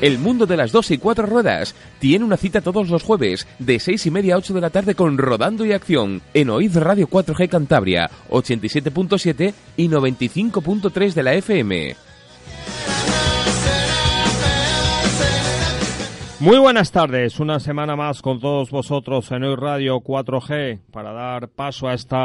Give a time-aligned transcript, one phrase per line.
[0.00, 3.80] El mundo de las dos y cuatro ruedas tiene una cita todos los jueves de
[3.80, 7.08] seis y media a ocho de la tarde con Rodando y Acción en Oíd Radio
[7.08, 11.96] 4G Cantabria 87.7 y 95.3 de la FM.
[16.38, 21.48] Muy buenas tardes, una semana más con todos vosotros en Oíd Radio 4G para dar
[21.48, 22.16] paso a este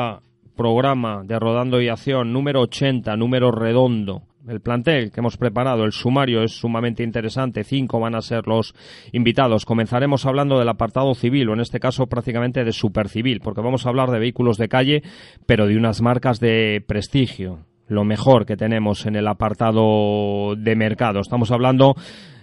[0.56, 5.92] programa de Rodando y Acción número 80, número redondo el plantel que hemos preparado, el
[5.92, 7.64] sumario es sumamente interesante.
[7.64, 8.76] Cinco van a ser los
[9.12, 9.66] invitados.
[9.66, 13.90] Comenzaremos hablando del apartado civil, o en este caso prácticamente de supercivil, porque vamos a
[13.90, 15.04] hablar de vehículos de calle,
[15.46, 17.66] pero de unas marcas de prestigio.
[17.88, 21.20] Lo mejor que tenemos en el apartado de mercado.
[21.20, 21.96] Estamos hablando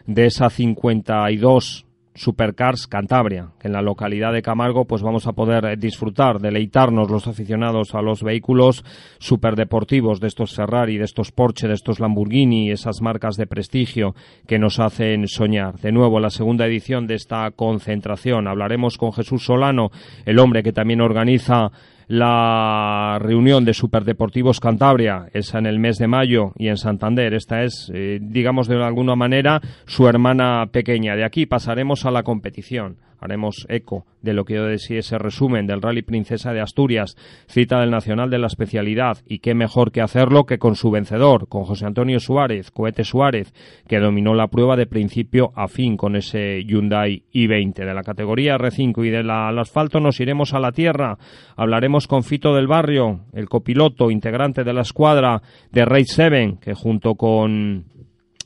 [0.06, 5.78] de esa 52 Supercars Cantabria, que en la localidad de Camargo pues vamos a poder
[5.78, 8.84] disfrutar, deleitarnos los aficionados a los vehículos
[9.18, 14.14] superdeportivos de estos Ferrari, de estos Porsche, de estos Lamborghini, esas marcas de prestigio
[14.46, 15.78] que nos hacen soñar.
[15.80, 18.48] De nuevo, la segunda edición de esta concentración.
[18.48, 19.90] Hablaremos con Jesús Solano,
[20.24, 21.70] el hombre que también organiza
[22.10, 27.34] la reunión de Superdeportivos Cantabria, esa en el mes de mayo y en Santander.
[27.34, 31.14] Esta es, eh, digamos de alguna manera, su hermana pequeña.
[31.14, 35.66] De aquí pasaremos a la competición haremos eco de lo que yo decía ese resumen
[35.66, 40.02] del Rally Princesa de Asturias, cita del Nacional de la especialidad, y qué mejor que
[40.02, 43.52] hacerlo que con su vencedor, con José Antonio Suárez, Cohete Suárez,
[43.86, 47.74] que dominó la prueba de principio a fin con ese Hyundai i20.
[47.74, 51.18] De la categoría R5 y del asfalto nos iremos a la tierra,
[51.56, 56.74] hablaremos con Fito del Barrio, el copiloto integrante de la escuadra de Race 7, que
[56.74, 57.84] junto con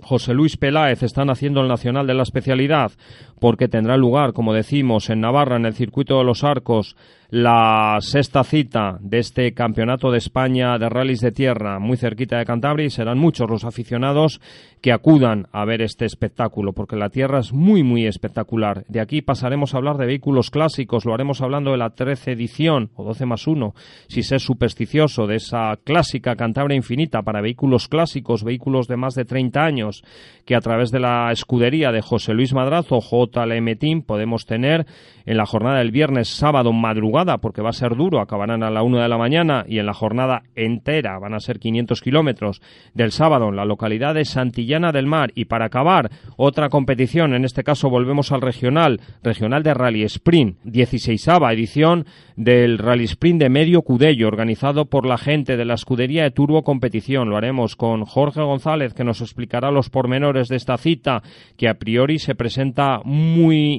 [0.04, 2.92] José Luis Peláez están haciendo el Nacional de la Especialidad,
[3.40, 6.96] porque tendrá lugar, como decimos, en Navarra, en el circuito de los Arcos,
[7.30, 12.44] la sexta cita de este Campeonato de España de Rallys de Tierra, muy cerquita de
[12.44, 14.40] Cantabria, y serán muchos los aficionados
[14.80, 18.84] que acudan a ver este espectáculo, porque la tierra es muy, muy espectacular.
[18.86, 22.90] De aquí pasaremos a hablar de vehículos clásicos, lo haremos hablando de la 13 edición,
[22.94, 23.74] o 12 más 1,
[24.06, 29.14] si se es supersticioso, de esa clásica Cantabria Infinita para vehículos clásicos, vehículos de más
[29.14, 30.04] de 30 años,
[30.44, 33.00] que a través de la escudería de José Luis Madrazo,
[33.34, 34.86] JLM Team, podemos tener
[35.26, 38.82] en la jornada del viernes, sábado, madrugada, porque va a ser duro, acabarán a la
[38.82, 42.60] una de la mañana y en la jornada entera van a ser 500 kilómetros
[42.92, 45.32] del sábado en la localidad de Santillana del Mar.
[45.34, 50.58] Y para acabar, otra competición, en este caso volvemos al regional, regional de Rally Sprint,
[50.64, 52.06] 16 edición
[52.36, 56.62] del Rally Sprint de Medio Cudello, organizado por la gente de la escudería de Turbo
[56.62, 57.30] Competición.
[57.30, 61.22] Lo haremos con Jorge González, que nos explicará los pormenores de esta cita,
[61.56, 63.00] que a priori se presenta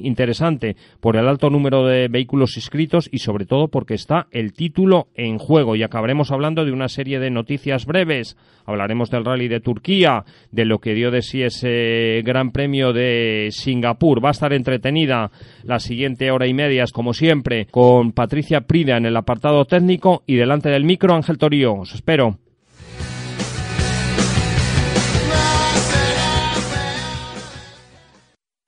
[0.04, 5.08] interesante por el alto número de vehículos inscritos y sobre todo porque está el título
[5.14, 5.76] en juego.
[5.76, 8.36] Y acabaremos hablando de una serie de noticias breves.
[8.64, 13.48] Hablaremos del Rally de Turquía, de lo que dio de sí ese Gran Premio de
[13.50, 14.24] Singapur.
[14.24, 15.30] Va a estar entretenida
[15.62, 20.36] la siguiente hora y media, como siempre, con Patricia Prida en el apartado técnico y
[20.36, 21.74] delante del micro Ángel Torío.
[21.74, 22.45] Os espero.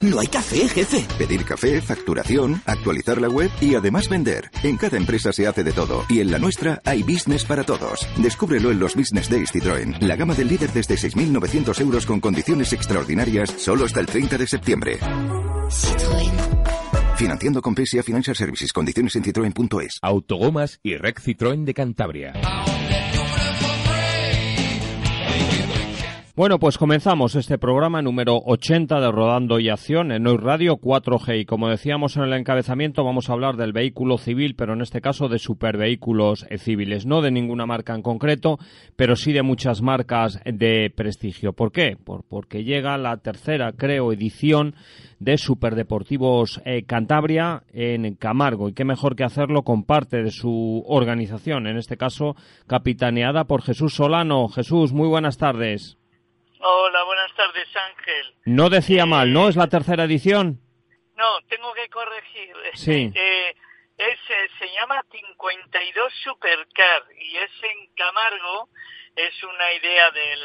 [0.09, 1.05] No hay café, jefe.
[1.19, 4.51] Pedir café, facturación, actualizar la web y además vender.
[4.63, 8.09] En cada empresa se hace de todo y en la nuestra hay business para todos.
[8.17, 9.99] Descúbrelo en los Business Days Citroën.
[10.01, 14.47] La gama del líder desde 6.900 euros con condiciones extraordinarias solo hasta el 30 de
[14.47, 14.99] septiembre.
[15.01, 16.33] Citroën.
[17.17, 18.73] Financiando con PSA Financial Services.
[18.73, 19.99] Condiciones en citroen.es.
[20.01, 22.33] Autogomas y Rec Citroën de Cantabria.
[26.39, 31.41] Bueno, pues comenzamos este programa número 80 de Rodando y Acción en Hoy Radio 4G.
[31.41, 35.01] Y como decíamos en el encabezamiento, vamos a hablar del vehículo civil, pero en este
[35.01, 37.07] caso de supervehículos civiles.
[37.07, 38.61] No de ninguna marca en concreto,
[38.95, 41.55] pero sí de muchas marcas de prestigio.
[41.55, 41.97] ¿Por qué?
[41.97, 44.77] Por, porque llega la tercera, creo, edición
[45.19, 48.69] de Superdeportivos eh, Cantabria en Camargo.
[48.69, 52.37] Y qué mejor que hacerlo con parte de su organización, en este caso
[52.69, 54.47] capitaneada por Jesús Solano.
[54.47, 55.99] Jesús, muy buenas tardes.
[56.61, 58.35] Hola, buenas tardes, Ángel.
[58.45, 59.49] No decía mal, ¿no?
[59.49, 60.61] ¿Es la tercera edición?
[61.17, 62.55] No, tengo que corregir.
[62.75, 63.13] Sí.
[63.21, 63.55] Eh,
[63.97, 68.69] es, eh, se llama 52 Supercar y es en Camargo,
[69.17, 70.41] es una idea del,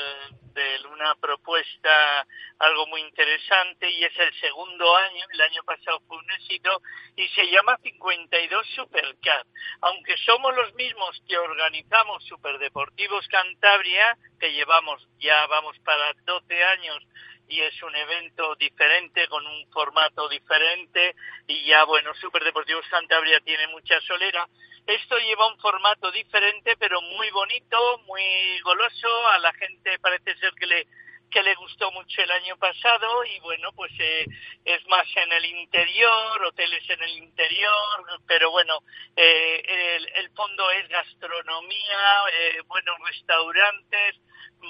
[0.54, 2.26] de una propuesta
[2.60, 6.82] algo muy interesante y es el segundo año, el año pasado fue un éxito
[7.16, 9.46] y se llama 52 Supercar.
[9.82, 17.04] Aunque somos los mismos que organizamos Superdeportivos Cantabria, que llevamos ya vamos para 12 años
[17.48, 21.16] y es un evento diferente con un formato diferente
[21.48, 24.48] y ya bueno Superdeportivos Cantabria tiene mucha solera.
[24.86, 29.28] Esto lleva un formato diferente pero muy bonito muy goloso.
[29.30, 30.88] A la gente parece ser que le
[31.34, 34.25] que le gustó mucho el año pasado y bueno pues eh,
[34.63, 38.78] es más en el interior hoteles en el interior pero bueno
[39.16, 44.16] eh, el, el, fondo es gastronomía eh, buenos restaurantes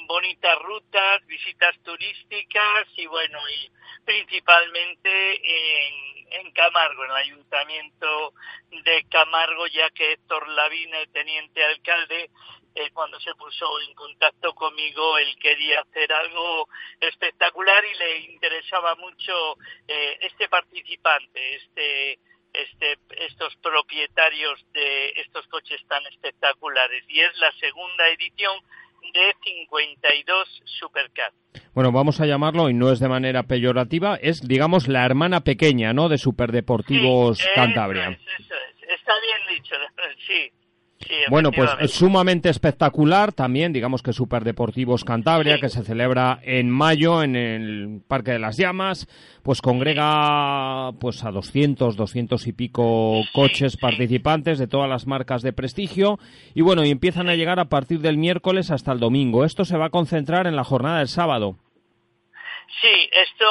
[0.08, 3.72] bonitas rutas, visitas turísticas y bueno, y
[4.06, 8.34] principalmente en, en Camargo, en el ayuntamiento
[8.72, 12.30] de Camargo, ya que Héctor Lavín, el teniente alcalde,
[12.76, 16.68] eh, cuando se puso en contacto conmigo, él quería hacer algo
[17.00, 19.58] espectacular y le interesaba mucho
[19.88, 22.20] eh, este participante, este
[22.54, 27.04] este, estos propietarios de estos coches tan espectaculares.
[27.08, 28.54] Y es la segunda edición
[29.14, 31.32] de 52 Supercar.
[31.74, 35.94] Bueno, vamos a llamarlo, y no es de manera peyorativa, es, digamos, la hermana pequeña,
[35.94, 38.10] ¿no?, de Superdeportivos Cantabria.
[38.10, 39.76] Está bien dicho,
[40.28, 40.52] sí
[41.30, 47.24] bueno, pues es sumamente espectacular también, digamos que Superdeportivos Cantabria, que se celebra en mayo
[47.24, 49.08] en el Parque de las Llamas,
[49.44, 55.54] pues congrega pues a 200, 200 y pico coches participantes de todas las marcas de
[55.54, 56.20] prestigio
[56.54, 59.46] y bueno, y empiezan a llegar a partir del miércoles hasta el domingo.
[59.46, 61.58] Esto se va a concentrar en la jornada del sábado.
[62.82, 63.46] Sí, esto,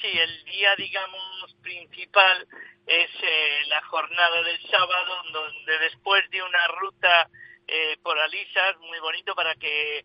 [0.00, 2.46] sí, el día, digamos, principal
[2.86, 7.28] es eh, la jornada del sábado, donde después de una ruta
[7.66, 10.04] eh, por Alisas, muy bonito para que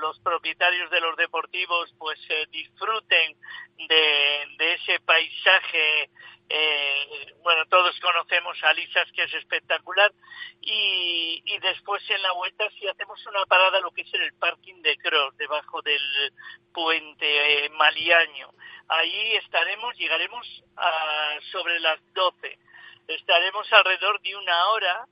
[0.00, 3.36] los propietarios de los deportivos pues eh, disfruten
[3.88, 6.08] de, ese paisaje.
[6.48, 10.12] Eh, bueno, todos conocemos Alisas, que es espectacular,
[10.60, 14.80] y, y después en la vuelta si hacemos una parada lo que es el parking
[14.82, 16.32] de Cross, debajo del
[16.72, 18.52] puente Maliaño
[18.88, 20.46] Ahí estaremos, llegaremos
[20.76, 22.58] a, sobre las 12.
[23.08, 25.06] Estaremos alrededor de una hora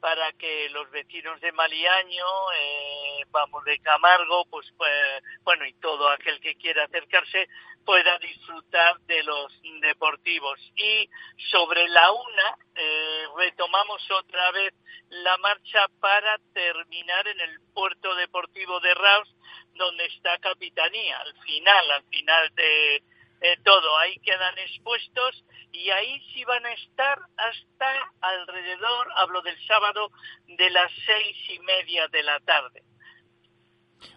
[0.00, 2.24] para que los vecinos de Maliaño,
[2.58, 7.48] eh, vamos de Camargo, pues, pues, bueno, y todo aquel que quiera acercarse
[7.84, 10.58] pueda disfrutar de los deportivos.
[10.76, 11.08] Y
[11.50, 14.74] sobre la una eh, retomamos otra vez
[15.10, 19.28] la marcha para terminar en el puerto deportivo de Raus,
[19.74, 23.02] donde está Capitanía, al final, al final de,
[23.40, 27.86] eh, todo, ahí quedan expuestos y ahí sí van a estar hasta
[28.20, 30.10] alrededor, hablo del sábado,
[30.46, 32.82] de las seis y media de la tarde.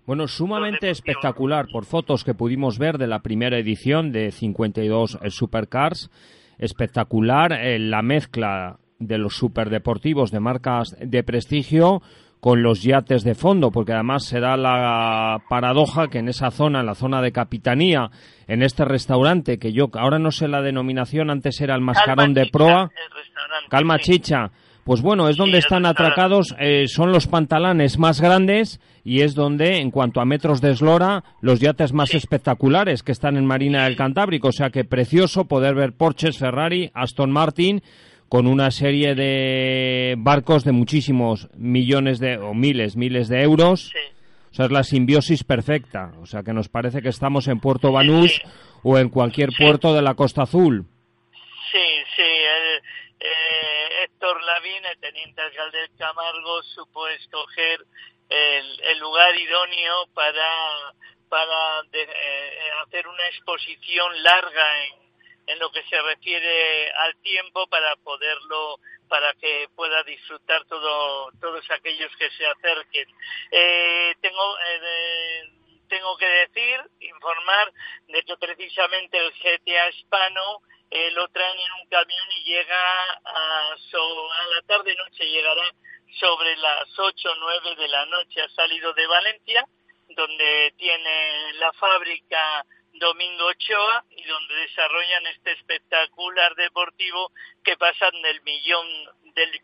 [0.06, 5.30] Bueno, sumamente espectacular por fotos que pudimos ver de la primera edición de 52 eh,
[5.30, 6.10] Supercars.
[6.58, 12.02] Espectacular eh, la mezcla de los superdeportivos de marcas de prestigio
[12.44, 16.82] con los yates de fondo, porque además se da la paradoja que en esa zona,
[16.82, 18.12] en la zona de capitanía,
[18.48, 22.48] en este restaurante, que yo ahora no sé la denominación, antes era el Mascarón de
[22.48, 22.92] Proa,
[23.70, 24.52] Calma Chicha,
[24.84, 29.78] pues bueno, es donde están atracados, eh, son los pantalanes más grandes y es donde,
[29.78, 33.96] en cuanto a metros de eslora, los yates más espectaculares que están en Marina del
[33.96, 34.50] Cantábrico.
[34.50, 37.82] O sea que precioso poder ver Porsches, Ferrari, Aston Martin
[38.34, 43.94] con una serie de barcos de muchísimos millones de o miles, miles de euros.
[44.52, 46.14] O sea, es la simbiosis perfecta.
[46.20, 48.42] O sea, que nos parece que estamos en Puerto Banús
[48.82, 50.84] o en cualquier puerto de la Costa Azul.
[51.72, 52.24] Sí, sí.
[53.20, 57.86] Eh, Héctor Lavín, el teniente alcalde de Camargo, supo escoger
[58.30, 60.96] el, lugar idóneo para,
[61.30, 65.03] para eh, hacer una exposición larga en
[65.48, 71.70] en lo que se refiere al tiempo para poderlo para que pueda disfrutar todo todos
[71.72, 73.08] aquellos que se acerquen.
[73.52, 75.50] Eh, tengo eh,
[75.88, 77.72] tengo que decir informar
[78.08, 83.74] de que precisamente el GTA hispano eh, lo traen en un camión y llega a,
[83.74, 85.64] a la tarde noche llegará
[86.20, 88.42] sobre las ocho o nueve de la noche.
[88.42, 89.66] Ha salido de Valencia
[90.10, 97.32] donde tiene la fábrica Domingo Ochoa y donde desarrollan este espectacular deportivo
[97.64, 98.88] que pasan del millón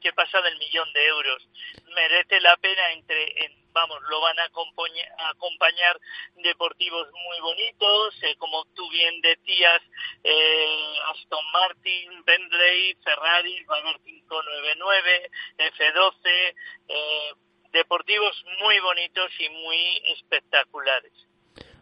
[0.02, 1.48] que pasa del millón de euros.
[1.94, 3.36] Merece la pena entre
[3.72, 6.00] vamos, lo van a acompañar,
[6.36, 9.82] deportivos muy bonitos, eh, como tú bien decías,
[10.24, 16.56] eh, Aston Martin, Bentley, Ferrari, va a haber 599, F12,
[16.88, 17.34] eh,
[17.72, 21.29] deportivos muy bonitos y muy espectaculares.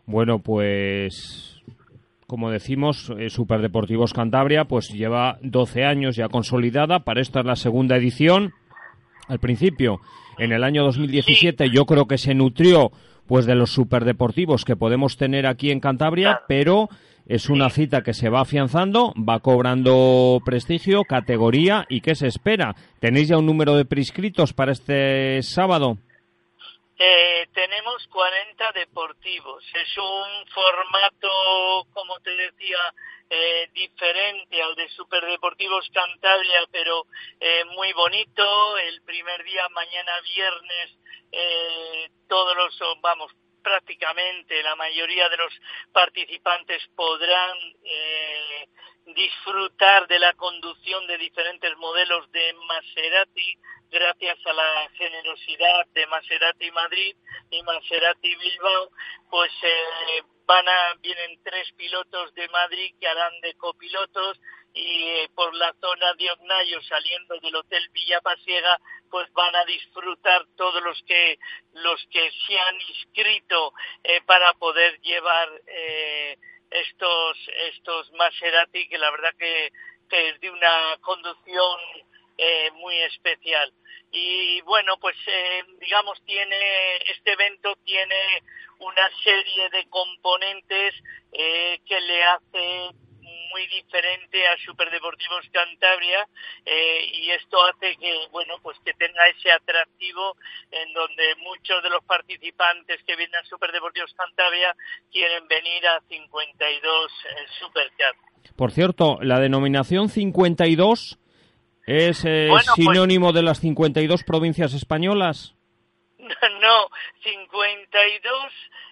[0.07, 1.61] Bueno, pues
[2.27, 7.57] como decimos, eh, Superdeportivos Cantabria pues lleva 12 años ya consolidada, para esta es la
[7.57, 8.53] segunda edición.
[9.27, 9.99] Al principio,
[10.37, 12.91] en el año 2017, yo creo que se nutrió
[13.27, 16.87] pues de los superdeportivos que podemos tener aquí en Cantabria, pero
[17.25, 22.77] es una cita que se va afianzando, va cobrando prestigio, categoría y ¿qué se espera?
[23.01, 25.97] ¿Tenéis ya un número de prescritos para este sábado?
[26.99, 29.63] Eh, tenemos 40 deportivos.
[29.73, 32.79] Es un formato, como te decía,
[33.29, 37.05] eh, diferente al de Superdeportivos Cantabria, pero
[37.39, 38.77] eh, muy bonito.
[38.77, 40.97] El primer día, mañana viernes,
[41.31, 45.53] eh, todos los, vamos, prácticamente la mayoría de los
[45.91, 48.67] participantes podrán eh,
[49.13, 53.57] disfrutar de la conducción de diferentes modelos de Maserati
[53.89, 57.15] gracias a la generosidad de Maserati Madrid
[57.49, 58.89] y Maserati Bilbao,
[59.29, 64.39] pues eh, van a, vienen tres pilotos de Madrid que harán de copilotos
[64.73, 69.65] y eh, por la zona de Ognayo saliendo del Hotel Villa Pasiega pues van a
[69.65, 71.39] disfrutar todos los que
[71.73, 73.73] los que se han inscrito
[74.03, 76.37] eh, para poder llevar eh,
[76.71, 77.37] estos
[77.69, 79.71] estos Maserati que la verdad que,
[80.09, 81.79] es de una conducción
[82.37, 83.73] eh, muy especial.
[84.11, 88.43] Y bueno pues eh, digamos tiene este evento tiene
[88.79, 90.95] una serie de componentes
[91.33, 92.91] eh, que le hace
[93.51, 96.27] muy diferente a Superdeportivos Cantabria
[96.65, 100.35] eh, y esto hace que bueno pues que tenga ese atractivo
[100.71, 104.75] en donde muchos de los participantes que vienen a Superdeportivos Cantabria
[105.11, 108.15] quieren venir a 52 eh, Supercar.
[108.55, 111.19] Por cierto, la denominación 52
[111.85, 115.55] es eh, bueno, pues sinónimo pues, de las 52 provincias españolas.
[116.59, 116.89] No,
[117.23, 118.51] 52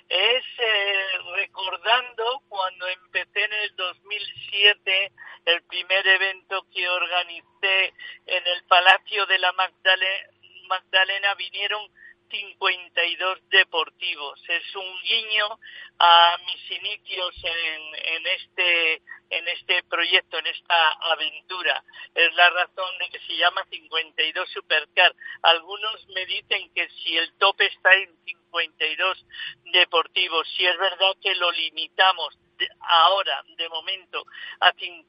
[0.09, 5.11] es eh, recordando cuando empecé en el 2007
[5.45, 7.93] el primer evento que organicé
[8.25, 10.29] en el Palacio de la Magdalena,
[10.67, 11.81] Magdalena vinieron
[12.29, 14.41] 52 deportivos.
[14.47, 15.59] Es un guiño
[15.99, 21.83] a mis inicios en, en, este en este proyecto, en esta aventura.
[22.13, 25.13] Es la razón de que se llama 52 Supercar.
[25.41, 29.25] Algunos me dicen que si el tope está en 52
[29.71, 32.37] deportivos, si es verdad que lo limitamos
[32.79, 34.23] ahora, de momento,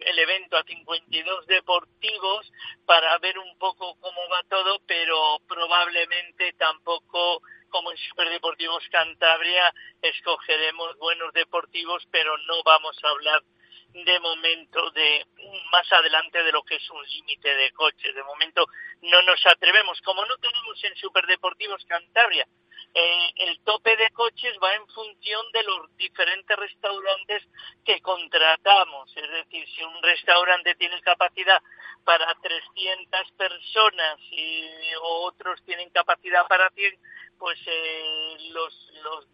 [0.01, 2.53] el evento a 52 deportivos
[2.85, 10.97] para ver un poco cómo va todo, pero probablemente tampoco como en Superdeportivos Cantabria escogeremos
[10.97, 13.43] buenos deportivos, pero no vamos a hablar
[13.93, 15.27] de momento de
[15.71, 18.15] más adelante de lo que es un límite de coches.
[18.15, 18.67] De momento
[19.03, 20.01] no nos atrevemos.
[20.03, 22.47] Como no tenemos en Superdeportivos Cantabria
[22.99, 27.43] eh, el tope de coches va en función de los diferentes restaurantes
[27.85, 29.15] que contratamos.
[29.15, 31.63] Es decir, si un restaurante tiene capacidad
[32.05, 34.65] para 300 personas y
[35.03, 36.99] otros tienen capacidad para 100,
[37.39, 38.75] pues eh, los,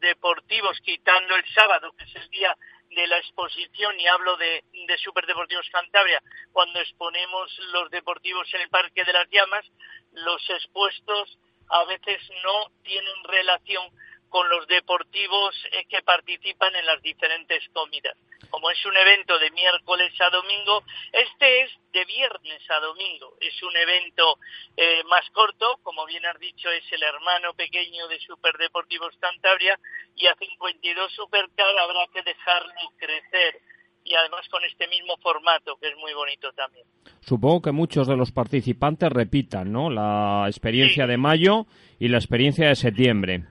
[0.01, 2.57] deportivos, quitando el sábado, que es el día
[2.91, 4.65] de la exposición, y hablo de
[4.99, 9.65] Superdeportivos Cantabria, cuando exponemos los deportivos en el Parque de las Llamas,
[10.11, 11.39] los expuestos
[11.73, 13.91] a veces no tienen relación
[14.29, 15.55] con los deportivos
[15.89, 18.17] que participan en las diferentes comidas.
[18.49, 23.37] Como es un evento de miércoles a domingo, este es de viernes a domingo.
[23.41, 24.39] Es un evento
[24.77, 29.79] eh, más corto, como bien has dicho, es el hermano pequeño de Superdeportivos Cantabria
[30.17, 33.61] y a 52 Supercar habrá que dejarlo crecer
[34.05, 36.87] y además con este mismo formato que es muy bonito también.
[37.21, 39.91] Supongo que muchos de los participantes repitan, ¿no?
[39.91, 41.11] La experiencia sí.
[41.11, 41.67] de mayo
[41.99, 43.45] y la experiencia de septiembre.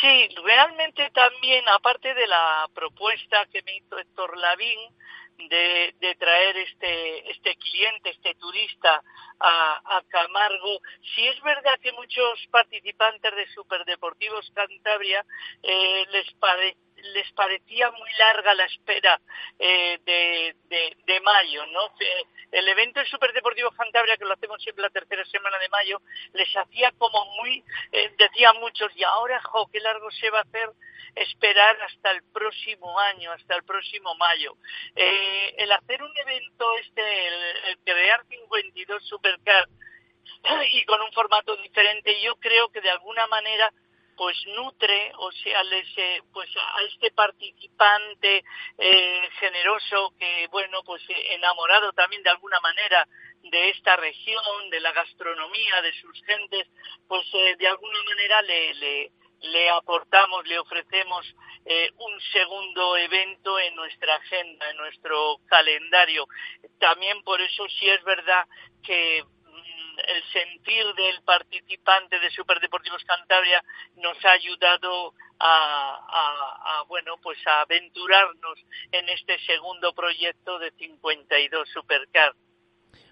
[0.00, 4.78] Sí, realmente también, aparte de la propuesta que me hizo Héctor Lavín
[5.38, 9.02] de, de traer este, este cliente, este turista
[9.38, 10.80] a, Camargo,
[11.14, 15.24] sí es verdad que muchos participantes de Superdeportivos Cantabria
[15.62, 16.78] eh, les parece
[17.12, 19.20] les parecía muy larga la espera
[19.58, 20.35] eh, de,
[20.68, 21.80] de, de, mayo, ¿no?
[22.52, 26.00] El evento de Superdeportivo Cantabria, que lo hacemos siempre la tercera semana de mayo,
[26.32, 30.42] les hacía como muy, eh, decían muchos, y ahora, jo, qué largo se va a
[30.42, 30.70] hacer
[31.14, 34.56] esperar hasta el próximo año, hasta el próximo mayo.
[34.94, 37.34] Eh, el hacer un evento este, el,
[37.70, 39.68] el crear 52 Supercar
[40.72, 43.72] y con un formato diferente, yo creo que de alguna manera
[44.16, 48.44] pues nutre o sea les eh, pues a este participante
[48.78, 53.06] eh, generoso que bueno pues enamorado también de alguna manera
[53.42, 56.66] de esta región de la gastronomía de sus gentes
[57.06, 61.26] pues de alguna manera le, le le aportamos, le ofrecemos
[61.64, 66.26] eh, un segundo evento en nuestra agenda, en nuestro calendario.
[66.78, 68.46] También por eso sí es verdad
[68.82, 69.24] que
[69.96, 73.62] el sentir del participante de Superdeportivos Cantabria
[73.96, 78.58] nos ha ayudado a, bueno pues a aventurarnos
[78.92, 82.32] en este segundo proyecto de 52 Supercar.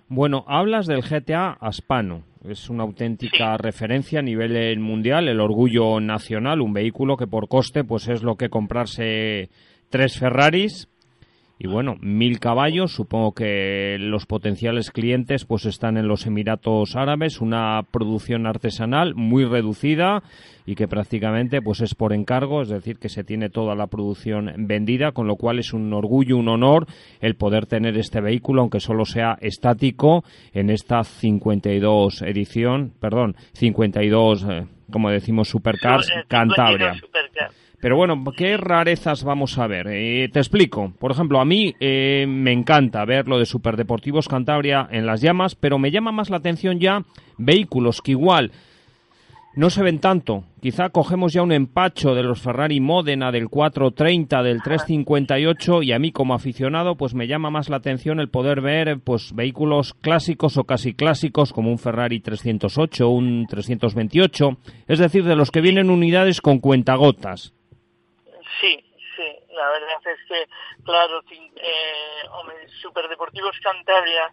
[0.06, 2.24] Bueno, hablas del GTA Aspano.
[2.44, 7.84] Es una auténtica referencia a nivel mundial, el orgullo nacional, un vehículo que por coste
[7.84, 9.48] pues es lo que comprarse
[9.88, 10.88] tres Ferraris
[11.56, 17.40] y bueno, mil caballos, supongo que los potenciales clientes pues están en los Emiratos Árabes,
[17.40, 20.24] una producción artesanal muy reducida
[20.66, 24.52] y que prácticamente pues es por encargo, es decir, que se tiene toda la producción
[24.66, 26.86] vendida, con lo cual es un orgullo, un honor
[27.20, 34.46] el poder tener este vehículo, aunque solo sea estático, en esta 52 edición, perdón, 52,
[34.48, 36.94] eh, como decimos, Supercars Cantabria.
[37.84, 39.88] Pero bueno, ¿qué rarezas vamos a ver?
[39.90, 40.94] Eh, te explico.
[40.98, 45.54] Por ejemplo, a mí eh, me encanta ver lo de Superdeportivos Cantabria en las llamas,
[45.54, 47.02] pero me llama más la atención ya
[47.36, 48.52] vehículos que igual
[49.54, 50.44] no se ven tanto.
[50.62, 55.98] Quizá cogemos ya un empacho de los Ferrari Modena del 430, del 358 y a
[55.98, 60.56] mí como aficionado pues me llama más la atención el poder ver pues vehículos clásicos
[60.56, 64.56] o casi clásicos como un Ferrari 308, un 328,
[64.88, 67.52] es decir, de los que vienen unidades con cuentagotas.
[68.60, 68.84] Sí,
[69.16, 70.46] sí, la verdad es que,
[70.84, 74.32] claro, eh, Superdeportivos Cantabria,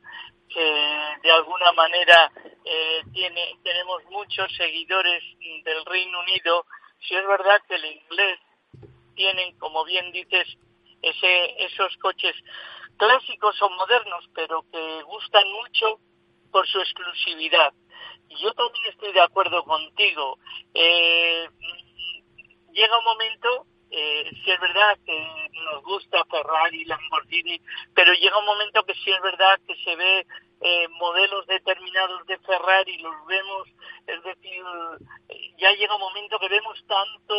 [0.49, 2.31] que de alguna manera
[2.65, 5.23] eh, tiene, tenemos muchos seguidores
[5.63, 6.65] del Reino Unido,
[6.99, 8.39] si es verdad que el inglés
[9.15, 10.47] tienen, como bien dices,
[11.01, 12.35] ese, esos coches
[12.97, 15.99] clásicos o modernos, pero que gustan mucho
[16.51, 17.73] por su exclusividad.
[18.39, 20.37] Yo también estoy de acuerdo contigo.
[20.73, 21.49] Eh,
[22.71, 27.61] llega un momento eh, sí es verdad que nos gusta Ferrari, Lamborghini,
[27.93, 30.25] pero llega un momento que sí es verdad que se ve
[30.61, 33.67] eh, modelos determinados de Ferrari, los vemos,
[34.07, 34.63] es decir,
[35.57, 37.33] ya llega un momento que vemos tanto.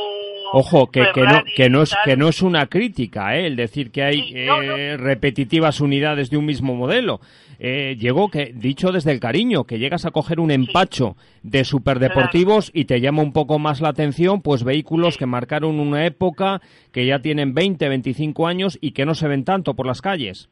[0.53, 3.47] Ojo, que, que, no, que, no, es, que no es una crítica, ¿eh?
[3.47, 7.21] el decir que hay eh, repetitivas unidades de un mismo modelo.
[7.59, 12.73] Eh, llegó, que dicho desde el cariño, que llegas a coger un empacho de superdeportivos
[12.75, 16.61] y te llama un poco más la atención, pues vehículos que marcaron una época,
[16.93, 20.49] que ya tienen 20, 25 años y que no se ven tanto por las calles.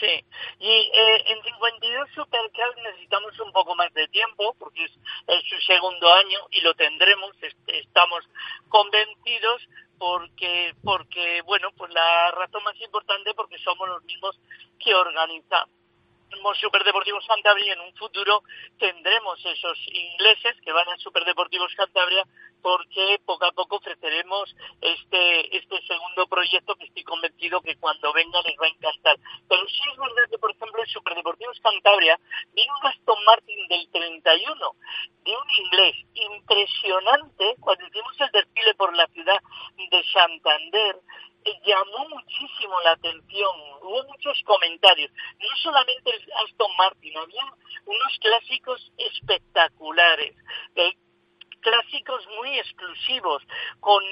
[0.00, 0.24] Sí,
[0.60, 4.92] y eh, en 52 Supercars necesitamos un poco más de tiempo porque es,
[5.46, 7.36] su segundo año y lo tendremos,
[7.66, 8.24] estamos
[8.70, 14.40] convencidos porque, porque, bueno, pues la razón más importante porque somos los mismos
[14.78, 15.79] que organizamos
[16.60, 18.42] Superdeportivos Cantabria en un futuro
[18.78, 22.24] tendremos esos ingleses que van a Superdeportivos Cantabria
[22.60, 28.42] porque poco a poco ofreceremos este este segundo proyecto que estoy convencido que cuando venga
[28.42, 29.16] les va a encantar.
[29.48, 32.18] Pero sí es verdad que, por ejemplo, en Superdeportivos Cantabria
[32.52, 34.72] vino un Aston Martin del 31
[35.24, 39.40] de un inglés impresionante cuando hicimos el desfile por la ciudad
[39.76, 40.96] de Santander
[41.64, 43.50] llamó muchísimo la atención,
[43.82, 47.44] hubo muchos comentarios, no solamente el Aston Martin, había
[47.86, 50.36] unos clásicos espectaculares,
[50.76, 50.94] eh,
[51.60, 53.42] clásicos muy exclusivos,
[53.80, 54.02] con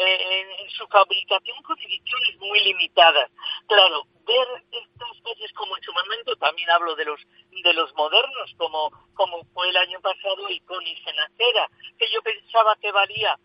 [0.00, 3.30] eh, en su fabricación con ediciones muy limitadas.
[3.66, 8.54] Claro, ver estos coches como en su momento, también hablo de los de los modernos,
[8.56, 13.36] como, como fue el año pasado el Conis en acera, que yo pensaba que valía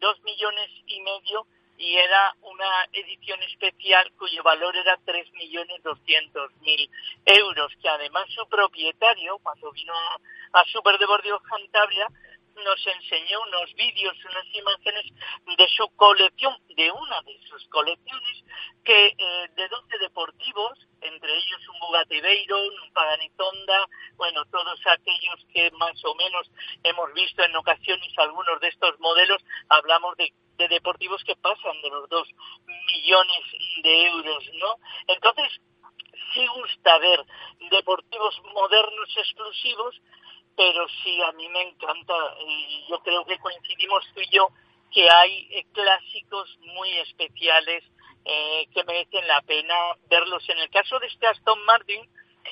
[0.00, 1.46] dos millones y medio
[1.82, 6.90] y era una edición especial cuyo valor era 3.200.000
[7.24, 12.06] euros, que además su propietario, cuando vino a, a Super Cantabria,
[12.54, 15.06] nos enseñó unos vídeos, unas imágenes
[15.56, 18.44] de su colección, de una de sus colecciones,
[18.84, 24.78] que eh, de 12 deportivos, entre ellos un Bugatti Veyron, un Pagani Honda, bueno, todos
[24.86, 26.48] aquellos que más o menos
[26.84, 31.90] hemos visto en ocasiones algunos de estos modelos, hablamos de, de deportivos que pasan de
[31.90, 32.28] los 2
[32.86, 33.42] millones
[33.82, 34.76] de euros, ¿no?
[35.08, 35.60] Entonces,
[36.34, 37.24] sí gusta ver
[37.70, 40.00] deportivos modernos exclusivos,
[40.56, 42.14] pero sí a mí me encanta
[42.46, 44.48] y yo creo que coincidimos tú y yo
[44.92, 47.82] que hay eh, clásicos muy especiales
[48.24, 49.74] eh, que merecen la pena
[50.08, 50.46] verlos.
[50.48, 52.02] En el caso de este Aston Martin,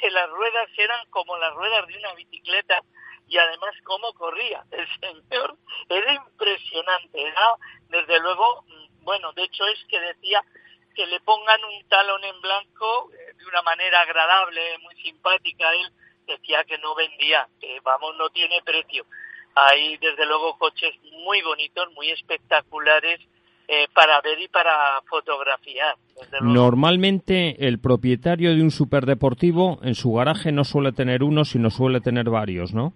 [0.00, 2.82] que las ruedas eran como las ruedas de una bicicleta
[3.30, 4.64] y además cómo corría.
[4.70, 5.56] El señor
[5.88, 7.56] era impresionante, era
[7.88, 8.64] desde luego,
[9.02, 10.44] bueno, de hecho es que decía
[10.94, 15.70] que le pongan un talón en blanco eh, de una manera agradable, muy simpática.
[15.72, 15.92] Él
[16.26, 19.06] decía que no vendía, que vamos, no tiene precio.
[19.54, 23.20] Hay desde luego coches muy bonitos, muy espectaculares
[23.68, 25.96] eh, para ver y para fotografiar.
[26.40, 32.00] Normalmente el propietario de un superdeportivo en su garaje no suele tener uno, sino suele
[32.00, 32.92] tener varios, ¿no?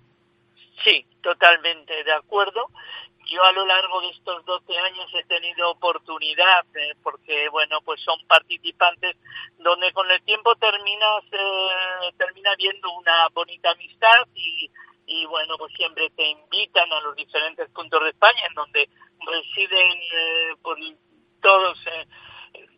[0.83, 2.69] Sí, totalmente de acuerdo.
[3.27, 8.01] Yo a lo largo de estos 12 años he tenido oportunidad, eh, porque bueno, pues
[8.03, 9.17] son participantes
[9.59, 14.71] donde con el tiempo terminas, eh, termina viendo una bonita amistad y,
[15.07, 18.89] y bueno, pues siempre te invitan a los diferentes puntos de España en donde
[19.21, 20.79] residen eh, por
[21.41, 21.79] todos.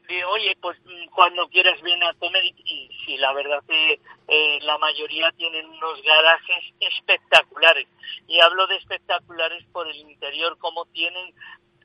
[0.09, 4.59] Eh, oye, pues mm, cuando quieras ven a comer y, sí, la verdad que eh,
[4.63, 7.89] la mayoría tienen unos garajes espectaculares.
[8.29, 11.35] Y hablo de espectaculares por el interior, como tienen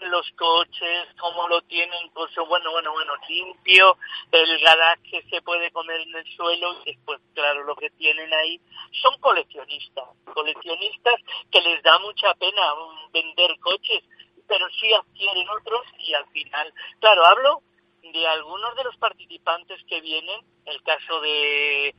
[0.01, 3.97] los coches, cómo lo tienen, pues bueno, bueno, bueno, limpio,
[4.31, 8.59] el garaje se puede comer en el suelo y después, claro, lo que tienen ahí
[9.01, 11.15] son coleccionistas, coleccionistas
[11.51, 14.03] que les da mucha pena mm, vender coches,
[14.47, 17.61] pero sí adquieren otros y al final, claro, hablo
[18.01, 21.95] de algunos de los participantes que vienen, el caso de,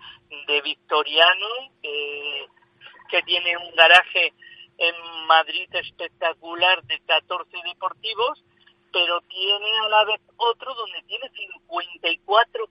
[0.46, 1.48] de Victoriano,
[1.82, 4.32] que tiene un garaje
[4.78, 8.42] en Madrid espectacular de 14 deportivos,
[8.92, 12.66] pero tiene a la vez otro donde tiene 54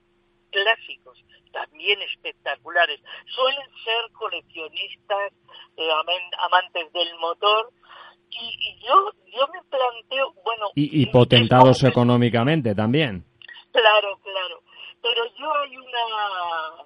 [0.50, 1.18] clásicos,
[1.52, 3.00] también espectaculares.
[3.34, 5.32] Suelen ser coleccionistas,
[5.76, 5.90] eh,
[6.38, 7.72] amantes del motor,
[8.40, 10.70] y, yo, yo me planteo, bueno...
[10.74, 13.24] Y, potentados económicamente también.
[13.70, 14.62] Claro, claro.
[15.00, 16.84] Pero yo hay una...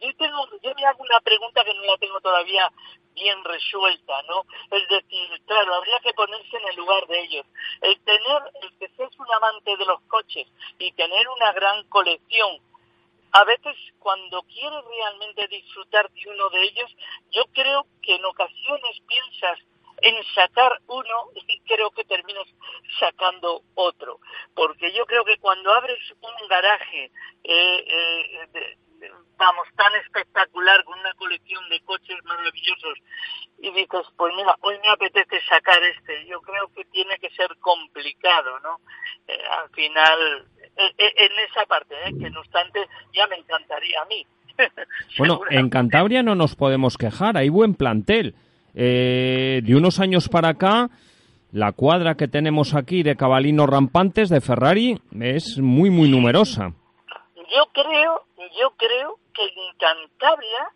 [0.00, 2.70] Yo, tengo, yo me hago una pregunta que no la tengo todavía
[3.14, 4.44] bien resuelta, ¿no?
[4.70, 7.46] Es decir, claro, habría que ponerse en el lugar de ellos.
[7.82, 10.46] El tener, el que seas un amante de los coches
[10.78, 12.58] y tener una gran colección,
[13.32, 16.90] a veces cuando quieres realmente disfrutar de uno de ellos,
[17.30, 19.58] yo creo que en ocasiones piensas
[20.02, 22.46] en sacar uno y creo que terminas
[22.98, 24.20] sacando otro.
[24.54, 27.10] Porque yo creo que cuando abres un garaje
[27.44, 28.76] eh, eh,
[29.36, 32.98] vamos, tan espectacular, con una colección de coches maravillosos,
[33.58, 36.26] y dices, pues mira, hoy me apetece sacar este.
[36.26, 38.80] Yo creo que tiene que ser complicado, ¿no?
[39.26, 44.04] Eh, al final, eh, eh, en esa parte, que no obstante, ya me encantaría a
[44.06, 44.26] mí.
[45.18, 48.34] bueno, en Cantabria no nos podemos quejar, hay buen plantel.
[48.74, 50.90] De unos años para acá,
[51.52, 56.72] la cuadra que tenemos aquí de cabalinos rampantes de Ferrari es muy, muy numerosa.
[57.36, 58.24] Yo creo,
[58.58, 60.70] yo creo que en Cantabria,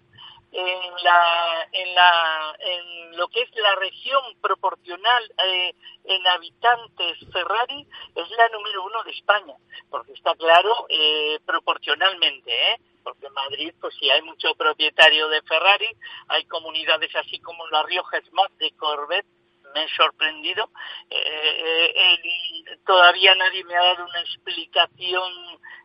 [0.52, 7.87] en la, en la, en lo que es la región proporcional eh, en habitantes Ferrari
[8.14, 9.54] es la número uno de España,
[9.90, 12.80] porque está claro eh, proporcionalmente, ¿eh?
[13.07, 15.87] Porque en Madrid, pues sí hay mucho propietario de Ferrari,
[16.27, 19.29] hay comunidades así como La Rioja es más de Corvette,
[19.73, 20.69] me he sorprendido.
[21.09, 25.33] Eh, eh, todavía nadie me ha dado una explicación,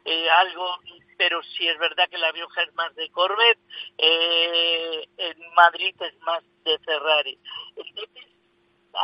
[0.03, 0.79] eh, algo,
[1.15, 3.59] pero sí es verdad que la Rioja es más de Corvette,
[3.99, 7.37] en Madrid es más de Ferrari.
[7.75, 8.30] Entonces,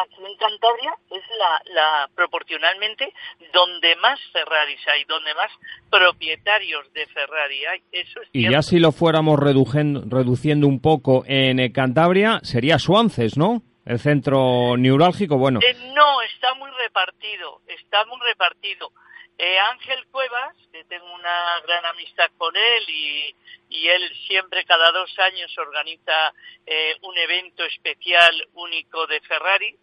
[0.04, 3.14] aquí en Cantabria es la, la proporcionalmente
[3.54, 5.52] donde más Ferraris hay, donde más
[5.90, 7.82] propietarios de Ferrari hay.
[7.92, 13.62] Eso y ya si lo fuéramos reduciendo un poco en Cantabria, sería Suances, ¿no?
[13.88, 15.60] el centro neurálgico, bueno.
[15.64, 18.92] Eh, no, está muy repartido, está muy repartido.
[19.40, 23.36] Eh, Ángel Cuevas, que tengo una gran amistad con él y,
[23.70, 26.34] él siempre cada dos años organiza
[26.66, 29.78] eh, un evento especial único de Ferrari.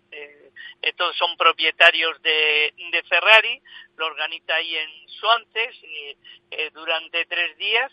[0.97, 2.75] todos son propietarios de,
[3.09, 3.63] Ferrari,
[3.97, 5.77] lo organiza ahí en Suances
[6.73, 7.91] durante tres días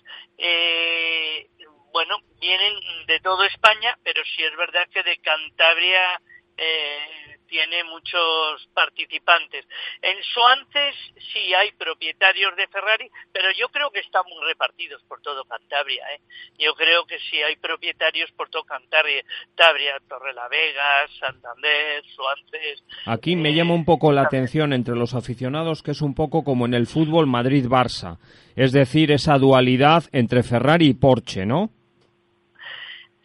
[1.92, 2.74] bueno, vienen
[3.06, 6.22] de toda España, pero sí es verdad que de Cantabria
[6.58, 9.66] eh, tiene muchos participantes.
[10.02, 10.96] En Suances
[11.34, 16.06] sí hay propietarios de Ferrari, pero yo creo que están muy repartidos por todo Cantabria.
[16.16, 16.22] ¿eh?
[16.58, 19.24] Yo creo que sí hay propietarios por todo Cantabria,
[19.56, 22.84] Tabria, Torrelavega, Santander, Suances.
[23.06, 26.66] Aquí me llama un poco la atención entre los aficionados que es un poco como
[26.66, 28.18] en el fútbol Madrid-Barça,
[28.56, 31.70] es decir, esa dualidad entre Ferrari y Porsche, ¿no?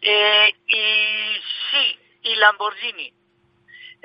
[0.03, 1.35] Eh, y
[1.71, 3.16] sí, y Lamborghini.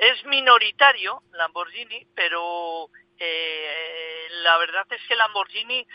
[0.02, 5.86] Es minoritario Lamborghini, pero eh, la verdad es que Lamborghini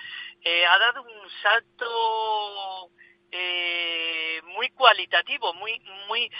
[0.46, 2.90] eh, ha dado un salto
[3.30, 6.32] eh, muy cualitativo, muy, muy.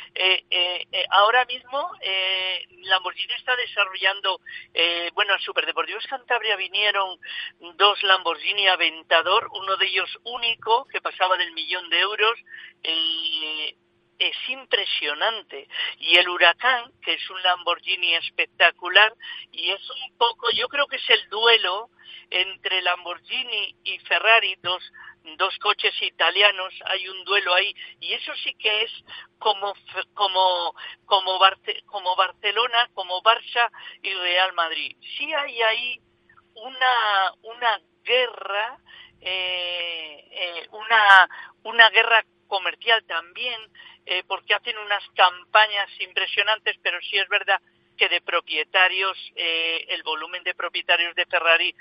[1.10, 1.92] Ahora mismo
[2.84, 4.40] Lamborghini está desarrollando,
[5.14, 7.20] bueno, a Superdeportivos Cantabria vinieron
[7.76, 12.40] dos Lamborghini Aventador, uno de ellos único que pasaba del millón de euros.
[14.20, 15.68] Es impresionante.
[16.00, 19.14] Y el Huracán, que es un Lamborghini espectacular,
[19.52, 21.90] y es un poco, yo creo que es el duelo
[22.30, 24.84] entre Lamborghini y Ferrari, dos
[25.36, 28.92] dos coches italianos, hay un duelo ahí y eso sí que es
[29.40, 29.74] como
[30.14, 30.74] como
[31.06, 31.40] como,
[31.86, 33.70] como Barcelona, como Barça
[34.02, 34.96] y Real Madrid.
[35.18, 36.02] Sí hay ahí
[36.56, 38.78] una una guerra
[39.20, 41.30] eh, eh, una
[41.64, 43.60] una guerra comercial también
[44.06, 47.62] eh, porque hacen unas campañas impresionantes, pero sí es verdad
[47.98, 51.74] que de propietarios, eh, el volumen de propietarios de Ferrari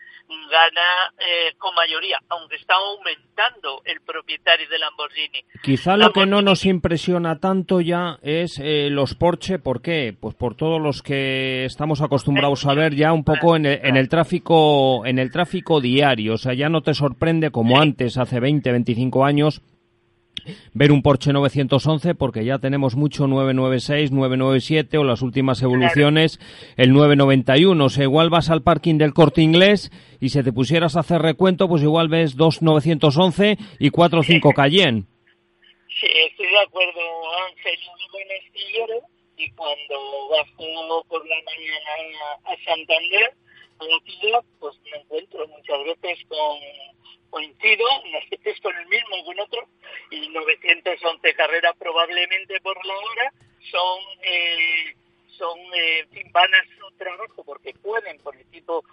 [0.51, 5.45] gana eh, con mayoría, aunque está aumentando el propietario de Lamborghini.
[5.63, 10.17] Quizá lo que no nos impresiona tanto ya es eh, los Porsche, ¿por qué?
[10.19, 13.97] Pues por todos los que estamos acostumbrados a ver ya un poco en el, en
[13.97, 18.41] el tráfico en el tráfico diario, o sea, ya no te sorprende como antes, hace
[18.41, 19.63] 20, 25 años,
[20.75, 26.38] ver un Porsche 911 porque ya tenemos mucho 996, 997 o las últimas evoluciones
[26.77, 27.85] el 991.
[27.85, 31.22] O sea, igual vas al parking del Corte Inglés y si te pusieras a hacer
[31.22, 35.05] recuento, pues igual ves dos 911 y cuatro o cinco Cayenne.
[36.01, 37.01] Sí, estoy de acuerdo,
[37.49, 37.77] Ángel.
[37.79, 39.01] Yo en Estillero
[39.38, 43.35] y cuando bajo por la mañana a Santander,
[43.79, 46.59] a la ciudad, pues me encuentro muchas veces con
[47.31, 49.69] coincido, unas veces con el mismo, con otro,
[50.11, 53.33] y 911 carreras probablemente por la hora
[53.71, 54.95] son, eh,
[55.39, 58.85] son eh, van a su trabajo porque pueden, por el tipo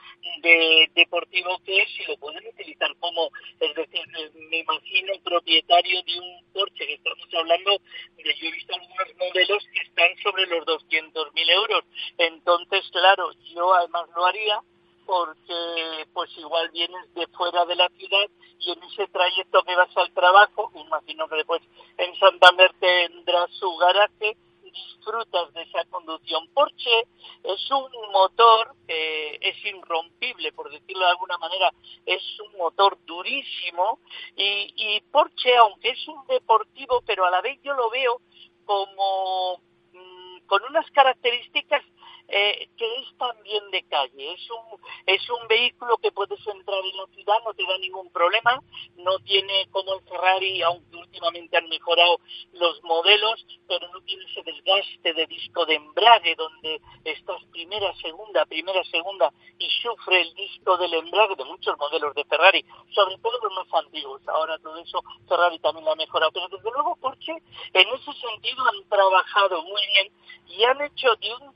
[0.42, 4.02] de deportivo que es, y lo pueden utilizar como, es decir,
[4.50, 7.80] me imagino propietario de un Porsche, que estamos hablando
[8.18, 11.84] de, yo he visto algunos modelos que están sobre los 200.000 euros,
[12.18, 14.62] entonces, claro, yo además lo haría
[15.06, 19.96] porque pues igual vienes de fuera de la ciudad y en ese trayecto que vas
[19.98, 21.62] al trabajo, imagino que después
[21.98, 26.48] en Santander tendrás su garaje, disfrutas de esa conducción.
[26.54, 27.08] Porsche
[27.44, 31.72] es un motor que es irrompible, por decirlo de alguna manera,
[32.06, 34.00] es un motor durísimo
[34.36, 38.22] y, y Porsche, aunque es un deportivo, pero a la vez yo lo veo
[38.66, 39.60] como
[39.94, 41.84] mm, con unas características
[42.28, 44.34] eh, que es también de calle.
[44.34, 48.10] Es un, es un vehículo que puedes entrar en la ciudad, no te da ningún
[48.12, 48.60] problema,
[48.96, 52.20] no tiene como el Ferrari, aunque últimamente han mejorado
[52.54, 58.46] los modelos, pero no tiene ese desgaste de disco de embrague donde estás primera, segunda,
[58.46, 63.40] primera, segunda y sufre el disco del embrague de muchos modelos de Ferrari, sobre todo
[63.44, 64.22] los más antiguos.
[64.28, 68.64] Ahora todo eso Ferrari también lo ha mejorado, pero desde luego porque en ese sentido
[68.66, 70.12] han trabajado muy bien
[70.48, 71.54] y han hecho de un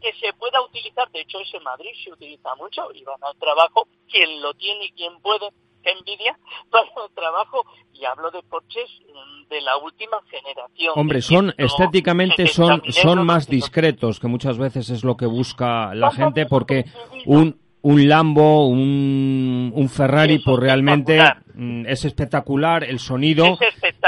[0.00, 3.86] que se pueda utilizar, de hecho ese Madrid se utiliza mucho y van al trabajo,
[4.10, 5.48] quien lo tiene y quien puede,
[5.84, 6.38] envidia,
[6.70, 10.92] para el trabajo, y hablo de coches mm, de la última generación.
[10.96, 16.10] Hombre, son estéticamente son, son más discretos, que muchas veces es lo que busca la
[16.10, 16.84] gente, porque
[17.26, 21.20] un, un Lambo, un, un Ferrari, pues realmente
[21.54, 23.58] mm, es espectacular el sonido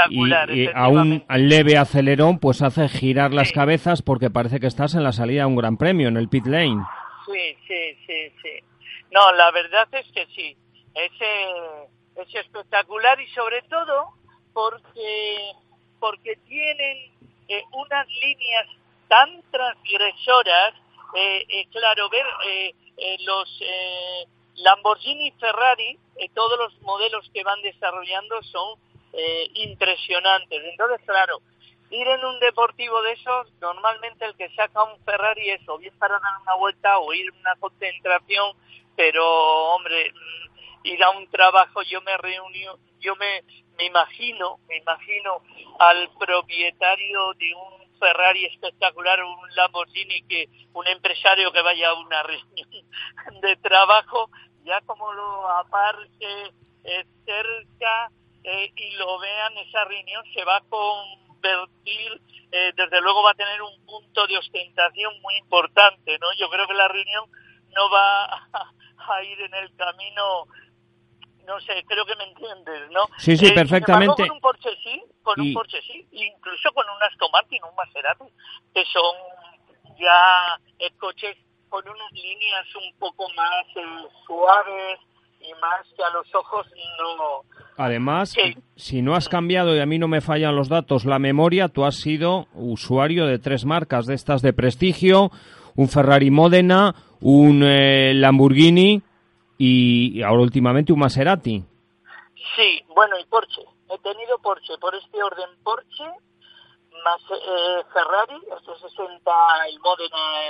[0.09, 5.03] y, a un leve acelerón pues hace girar las cabezas porque parece que estás en
[5.03, 6.83] la salida de un gran premio, en el pit lane.
[7.25, 8.65] Sí, sí, sí, sí.
[9.11, 10.55] No, la verdad es que sí,
[10.93, 11.11] es,
[12.15, 14.13] es espectacular y sobre todo
[14.53, 15.51] porque,
[15.99, 16.97] porque tienen
[17.47, 18.67] eh, unas líneas
[19.07, 20.84] tan transgresoras, eh, eh,
[21.71, 22.25] claro, ver
[22.97, 28.79] eh, los eh, Lamborghini y Ferrari, eh, todos los modelos que van desarrollando son
[29.53, 30.61] impresionantes.
[30.65, 31.39] Entonces, claro,
[31.89, 35.97] ir en un deportivo de esos, normalmente el que saca un Ferrari es o bien
[35.97, 38.57] para dar una vuelta o ir a una concentración,
[38.97, 39.25] pero
[39.73, 43.43] hombre, mm, ir a un trabajo, yo me reunió, yo me,
[43.77, 45.41] me imagino, me imagino
[45.79, 52.21] al propietario de un Ferrari espectacular, un Lamborghini, que un empresario que vaya a una
[52.23, 52.69] reunión
[53.41, 54.29] de trabajo,
[54.63, 56.51] ya como lo aparque
[57.25, 58.11] cerca
[58.43, 63.35] eh, y lo vean, esa reunión se va a convertir, eh, desde luego va a
[63.35, 66.27] tener un punto de ostentación muy importante, ¿no?
[66.37, 67.25] Yo creo que la reunión
[67.75, 68.25] no va
[68.97, 70.45] a ir en el camino
[71.45, 73.01] no sé, creo que me entiendes, ¿no?
[73.17, 74.27] Sí, sí, eh, perfectamente.
[74.27, 78.25] con un Porsche sí, con un Porsche sí, incluso con un Aston Martin, un Maserati,
[78.73, 79.15] que son
[79.99, 81.37] ya eh, coches
[81.69, 84.99] con unas líneas un poco más eh, suaves
[85.39, 86.65] y más que a los ojos
[86.97, 87.41] no
[87.77, 88.33] Además,
[88.77, 91.83] si no has cambiado y a mí no me fallan los datos, la memoria, tú
[91.83, 95.29] has sido usuario de tres marcas de estas de prestigio,
[95.75, 99.01] un Ferrari Modena, un eh, Lamborghini
[99.57, 101.63] y, ahora últimamente un Maserati.
[102.55, 103.61] Sí, bueno, y Porsche.
[103.89, 106.05] He tenido Porsche, por este orden Porsche,
[107.03, 110.43] más eh, Ferrari, este 60, el Modena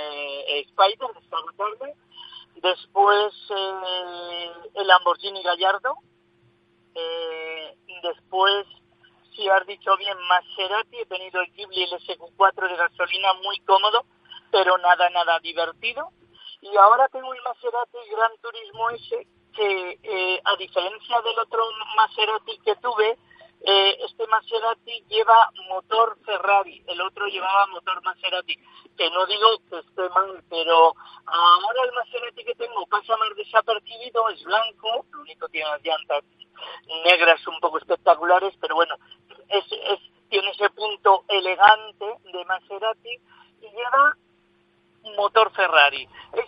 [0.48, 1.94] eh, Spider, está tarde.
[2.56, 3.34] Después
[4.74, 5.98] el Lamborghini Gallardo,
[6.94, 8.66] eh, después,
[9.34, 14.06] si has dicho bien, Maserati, he tenido el Ghibli el SQ4 de gasolina muy cómodo,
[14.50, 16.10] pero nada, nada divertido.
[16.72, 21.62] Y ahora tengo el Maserati Gran Turismo S, que eh, a diferencia del otro
[21.96, 23.16] Maserati que tuve,
[23.60, 28.56] eh, este Maserati lleva motor Ferrari, el otro llevaba motor Maserati,
[28.96, 30.94] que no digo que esté mal, pero
[31.26, 35.82] ahora el Maserati que tengo pasa más desapercibido, es blanco, lo único que tiene las
[35.82, 36.24] llantas
[37.04, 38.96] negras un poco espectaculares, pero bueno,
[39.48, 39.64] es,
[40.28, 43.20] tiene ese punto elegante de Maserati
[43.60, 44.16] y lleva
[45.14, 46.08] motor Ferrari.
[46.32, 46.44] Es,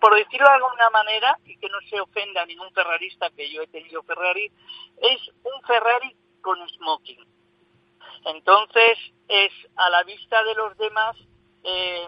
[0.00, 3.62] por decirlo de alguna manera, y que no se ofenda a ningún ferrarista que yo
[3.62, 4.50] he tenido Ferrari,
[5.00, 7.24] es un Ferrari con smoking.
[8.24, 8.98] Entonces,
[9.28, 11.16] es a la vista de los demás,
[11.64, 12.06] eh,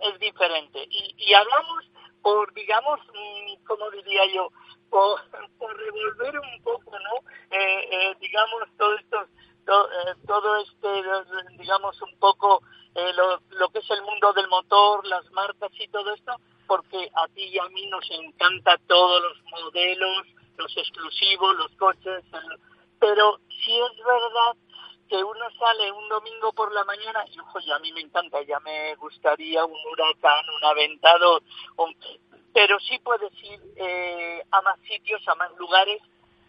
[0.00, 0.86] es diferente.
[0.90, 1.84] Y, y hablamos
[2.22, 4.50] por, digamos, mm, como diría yo,
[4.90, 5.20] por,
[5.76, 7.30] revolver un poco, ¿no?
[7.50, 8.96] Eh, eh, digamos, todo
[9.66, 12.62] esto, eh, todo este, digamos, un poco
[12.94, 16.34] lo, lo que es el mundo del motor, las marcas y todo esto,
[16.66, 20.26] porque a ti y a mí nos encanta todos los modelos,
[20.56, 22.24] los exclusivos, los coches,
[22.98, 24.56] pero si es verdad
[25.08, 28.42] que uno sale un domingo por la mañana y ojo, ya a mí me encanta,
[28.42, 31.42] ya me gustaría un huracán, un aventador,
[32.52, 36.00] pero sí puedes ir eh, a más sitios, a más lugares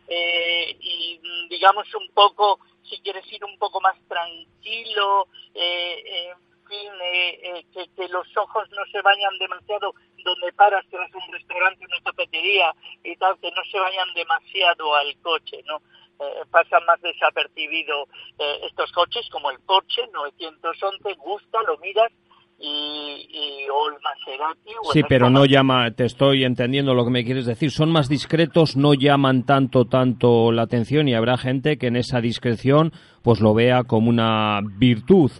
[0.07, 6.91] eh, y digamos un poco, si quieres ir un poco más tranquilo, eh, en fin,
[7.73, 12.73] que, que, los ojos no se vayan demasiado donde paras, a un restaurante, una cafetería
[13.03, 15.81] y tal, que no se vayan demasiado al coche, ¿no?
[16.19, 18.07] eh, pasan más desapercibido
[18.39, 22.11] eh, estos coches como el Porsche 911, gusta, lo miras
[22.59, 24.71] y, y o el Maserati.
[24.93, 28.75] sí, pero no llama, te estoy entendiendo lo que me quieres decir, son más discretos,
[28.75, 32.91] no llaman tanto, tanto la atención y habrá gente que en esa discreción
[33.21, 35.31] pues lo vea como una virtud.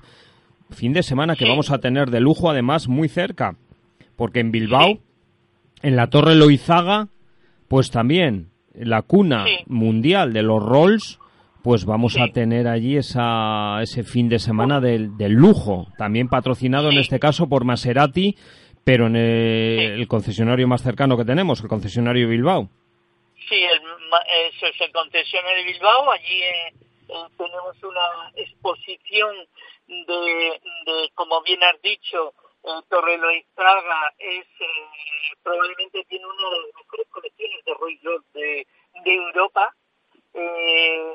[0.70, 3.56] Fin de semana que vamos a tener de lujo además muy cerca,
[4.16, 5.00] porque en Bilbao,
[5.82, 7.08] en la Torre Loizaga,
[7.68, 11.20] pues también la cuna mundial de los Rolls,
[11.64, 16.98] pues vamos a tener allí esa, ese fin de semana del, lujo, también patrocinado en
[16.98, 18.36] este caso por Maserati,
[18.84, 22.70] pero en el, concesionario más cercano que tenemos, el concesionario Bilbao.
[23.50, 23.82] Sí, el,
[24.50, 26.74] eso es el concesionario de Bilbao, allí eh,
[27.10, 29.36] eh, tenemos una exposición
[29.88, 36.62] de, de, como bien has dicho, el Torre Loizaga es eh, probablemente tiene una de
[36.62, 38.00] las mejores colecciones de Roy
[38.34, 38.68] de,
[39.06, 39.74] de Europa.
[40.34, 41.14] Eh,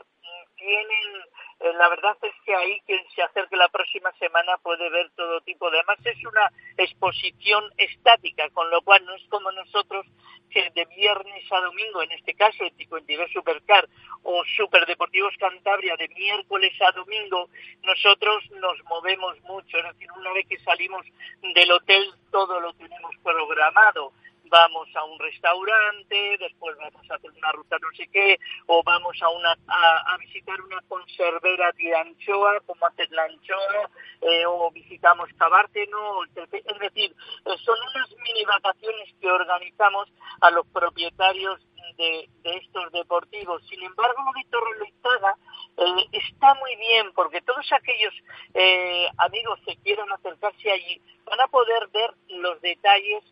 [0.65, 5.41] eh, la verdad es que ahí quien se acerque la próxima semana puede ver todo
[5.43, 10.07] tipo de, además es una exposición estática, con lo cual no es como nosotros
[10.51, 13.89] que de viernes a domingo, en este caso el 52 Supercar
[14.23, 17.49] o Superdeportivos Cantabria de miércoles a domingo,
[17.83, 21.07] nosotros nos movemos mucho, es decir, una vez que salimos
[21.55, 24.13] del hotel todo lo tenemos programado
[24.53, 29.17] vamos a un restaurante, después vamos a hacer una ruta no sé qué, o vamos
[29.23, 35.31] a una a, visitar una conservera de anchoa, como hacer la anchoa, eh, o visitamos
[35.39, 40.13] Cabárteno, es decir, eh, son unas mini vacaciones que organizamos
[40.43, 41.59] a los propietarios
[41.97, 43.63] de, estos deportivos.
[43.69, 45.37] Sin embargo, Víctor Loizaga
[45.79, 48.15] eh, está muy bien porque todos aquellos
[48.53, 53.25] eh, amigos que quieran acercarse allí van a poder ver los detalles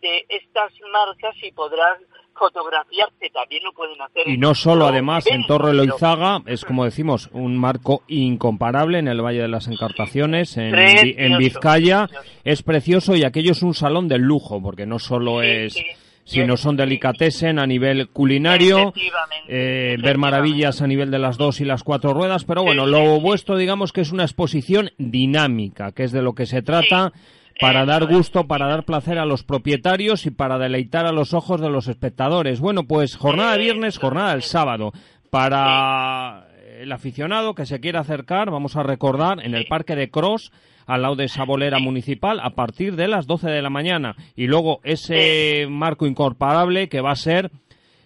[0.00, 1.96] de estas marcas y podrán
[2.34, 4.26] fotografiar, que también lo pueden hacer.
[4.26, 9.20] Y no solo, además, en Torre Loizaga es, como decimos, un marco incomparable en el
[9.20, 12.08] Valle de las Encartaciones, en, en Vizcaya.
[12.44, 15.76] Es precioso y aquello es un salón de lujo, porque no solo es...
[16.24, 18.94] sino son delicatessen a nivel culinario,
[19.48, 23.20] eh, ver maravillas a nivel de las dos y las cuatro ruedas, pero bueno, lo
[23.20, 27.12] vuestro digamos que es una exposición dinámica, que es de lo que se trata
[27.62, 31.60] para dar gusto, para dar placer a los propietarios y para deleitar a los ojos
[31.60, 32.60] de los espectadores.
[32.60, 34.92] Bueno, pues jornada de viernes, jornada del sábado.
[35.30, 36.48] Para
[36.80, 40.52] el aficionado que se quiera acercar, vamos a recordar en el Parque de Cross,
[40.86, 44.16] al lado de esa bolera municipal, a partir de las 12 de la mañana.
[44.34, 47.52] Y luego ese marco incorporable que va a ser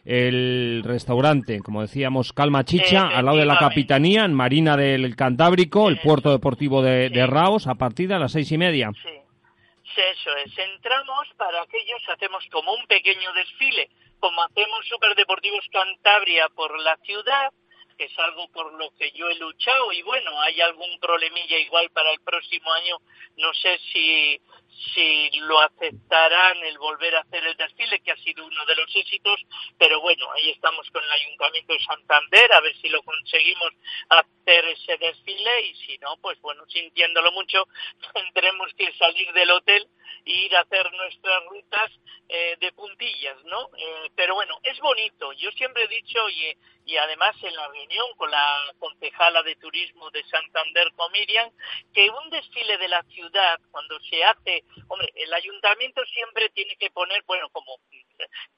[0.04, 5.88] el restaurante, como decíamos, Calma Chicha, al lado de la Capitanía, en Marina del Cantábrico,
[5.88, 8.92] el puerto deportivo de, de, Raos, a partir de las seis y media.
[8.92, 9.15] Sí.
[9.96, 13.88] Eso es, entramos para aquellos, hacemos como un pequeño desfile,
[14.20, 17.50] como hacemos Superdeportivos Cantabria por la ciudad,
[17.96, 21.88] que es algo por lo que yo he luchado y bueno, hay algún problemilla igual
[21.90, 22.98] para el próximo año,
[23.38, 24.38] no sé si
[24.94, 28.94] si lo aceptarán el volver a hacer el desfile, que ha sido uno de los
[28.94, 29.40] éxitos,
[29.78, 33.72] pero bueno, ahí estamos con el Ayuntamiento de Santander, a ver si lo conseguimos
[34.08, 37.66] hacer ese desfile y si no, pues bueno, sintiéndolo mucho,
[38.14, 39.88] tendremos que salir del hotel
[40.24, 41.92] e ir a hacer nuestras rutas
[42.28, 43.70] eh, de puntillas, ¿no?
[43.78, 46.56] Eh, pero bueno, es bonito, yo siempre he dicho y,
[46.86, 51.50] y además en la reunión con la concejala de turismo de Santander, con Miriam,
[51.92, 56.90] que un desfile de la ciudad, cuando se hace hombre, el ayuntamiento siempre tiene que
[56.90, 57.78] poner, bueno, como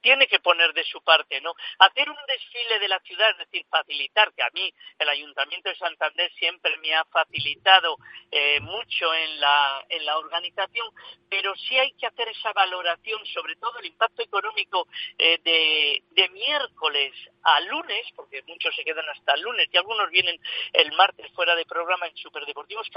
[0.00, 1.52] tiene que poner de su parte, ¿no?
[1.78, 5.76] Hacer un desfile de la ciudad, es decir, facilitar, que a mí el Ayuntamiento de
[5.76, 7.96] Santander siempre me ha facilitado
[8.30, 10.88] eh, mucho en la, en la organización,
[11.28, 14.86] pero sí hay que hacer esa valoración, sobre todo el impacto económico
[15.18, 17.12] eh, de, de miércoles
[17.42, 19.68] a lunes, porque muchos se quedan hasta el lunes.
[19.70, 20.36] Y algunos vienen
[20.72, 22.88] el martes fuera de programa en Superdeportivos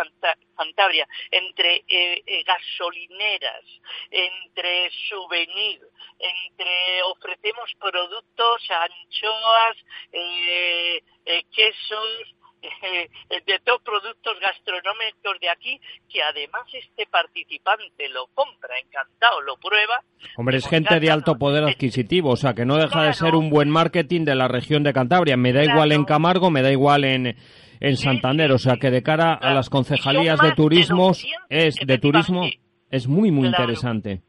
[0.58, 3.64] Cantabria, entre eh, gasolineras,
[4.10, 5.80] entre souvenir,
[6.18, 9.78] entre ofrecemos productos, anchoas,
[10.12, 12.41] eh, eh, quesos, eh,
[13.30, 20.04] de todos productos gastronómicos de aquí, que además este participante lo compra, encantado, lo prueba.
[20.38, 23.50] Hombre, es gente de alto poder adquisitivo, o sea, que no deja de ser un
[23.50, 25.38] buen marketing de la región de Cantabria.
[25.38, 27.36] Me da igual en Camargo, me da igual en,
[27.80, 31.12] en Santander, o sea, que de cara a las concejalías de turismo,
[31.50, 32.44] es de turismo,
[32.90, 34.22] es muy, muy interesante.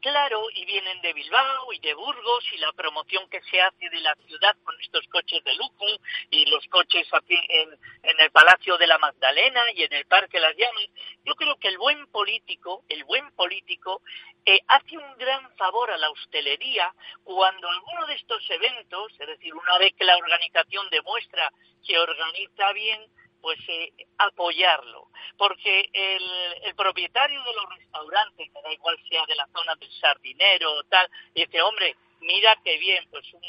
[0.00, 4.00] Claro, y vienen de Bilbao y de Burgos y la promoción que se hace de
[4.00, 5.86] la ciudad con estos coches de lujo
[6.30, 10.56] y los coches aquí en, el Palacio de la Magdalena y en el Parque Las
[10.56, 10.86] Llamas.
[11.24, 14.02] Yo creo que el buen político, el buen político,
[14.46, 16.94] eh, hace un gran favor a la hostelería
[17.24, 21.52] cuando alguno de estos eventos, es decir, una vez que la organización demuestra
[21.84, 23.04] que organiza bien,
[23.40, 26.22] pues eh, apoyarlo, porque el,
[26.64, 30.84] el, propietario de los restaurantes, que da igual sea de la zona del sardinero o
[30.84, 33.42] tal, dice, hombre, mira qué bien, pues un,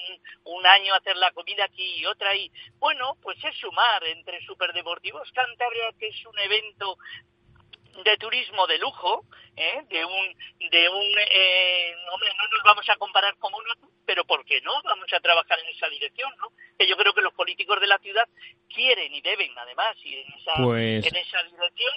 [0.56, 2.52] un, año hacer la comida aquí y otra ahí.
[2.78, 6.98] Bueno, pues es sumar entre Superdeportivos Cantabria, que es un evento
[8.04, 9.26] de turismo de lujo,
[9.56, 9.84] ¿eh?
[9.90, 13.74] de un, de un eh, hombre, no nos vamos a comparar con uno,
[14.06, 14.82] pero ¿por qué no?
[14.84, 16.52] Vamos a trabajar en esa dirección, ¿no?
[16.78, 18.28] Que yo creo que los políticos de la ciudad
[18.74, 21.06] quieren y deben, además, ir en esa, pues...
[21.06, 21.94] en esa dirección.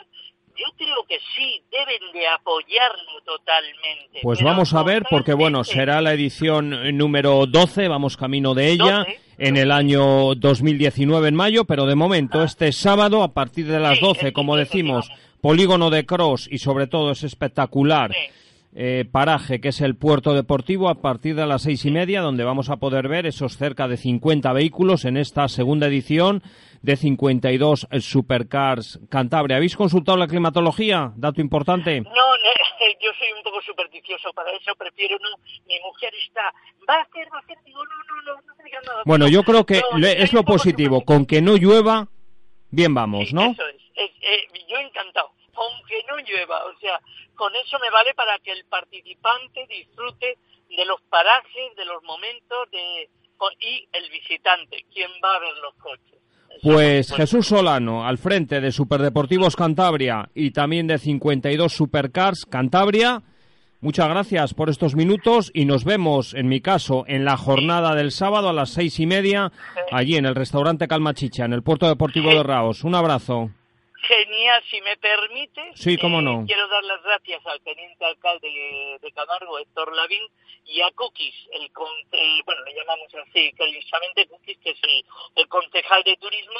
[0.54, 4.20] Yo creo que sí, deben de apoyarlo totalmente.
[4.22, 8.98] Pues vamos a ver, porque bueno, será la edición número 12, vamos camino de ella,
[8.98, 12.44] 12, en el año 2019 en mayo, pero de momento, ah.
[12.44, 15.10] este sábado, a partir de las sí, 12, como decimos,
[15.40, 18.12] polígono de cross y sobre todo es espectacular.
[18.12, 18.41] Sí.
[18.74, 22.42] Eh, paraje que es el puerto deportivo a partir de las seis y media donde
[22.42, 26.42] vamos a poder ver esos cerca de 50 vehículos en esta segunda edición
[26.80, 29.58] de 52 Supercars Cantabria.
[29.58, 31.12] ¿Habéis consultado la climatología?
[31.16, 32.00] Dato importante.
[32.00, 35.36] No, yo soy un poco supersticioso para eso, prefiero no.
[35.66, 36.50] Mi mujer está,
[36.88, 37.92] va a hacer, va a hacer, digo, no,
[38.24, 38.54] no, no, no
[38.86, 39.02] nada.
[39.04, 42.08] Bueno, yo creo que no, es lo positivo, con que no llueva,
[42.70, 43.50] bien vamos, ¿no?
[43.50, 46.64] Eso es, es eh, yo encantado aunque no llueva.
[46.64, 47.00] O sea,
[47.42, 50.38] con eso me vale para que el participante disfrute
[50.70, 53.10] de los parajes, de los momentos de,
[53.58, 56.20] y el visitante, quien va a ver los coches.
[56.62, 63.24] Pues Jesús Solano, al frente de Superdeportivos Cantabria y también de 52 Supercars Cantabria.
[63.80, 68.12] Muchas gracias por estos minutos y nos vemos, en mi caso, en la jornada del
[68.12, 69.50] sábado a las seis y media,
[69.90, 72.84] allí en el restaurante Calmachicha, en el Puerto Deportivo de Raos.
[72.84, 73.50] Un abrazo.
[74.02, 75.70] Genial, si me permite.
[75.76, 76.42] Sí, cómo no.
[76.42, 80.22] Eh, quiero dar las gracias al teniente alcalde de, Camargo, Héctor Lavín,
[80.64, 81.70] y a Cookies, el,
[82.12, 85.04] el, bueno, le llamamos así, cariñosamente Cookies, que es el,
[85.36, 86.58] el, concejal de turismo,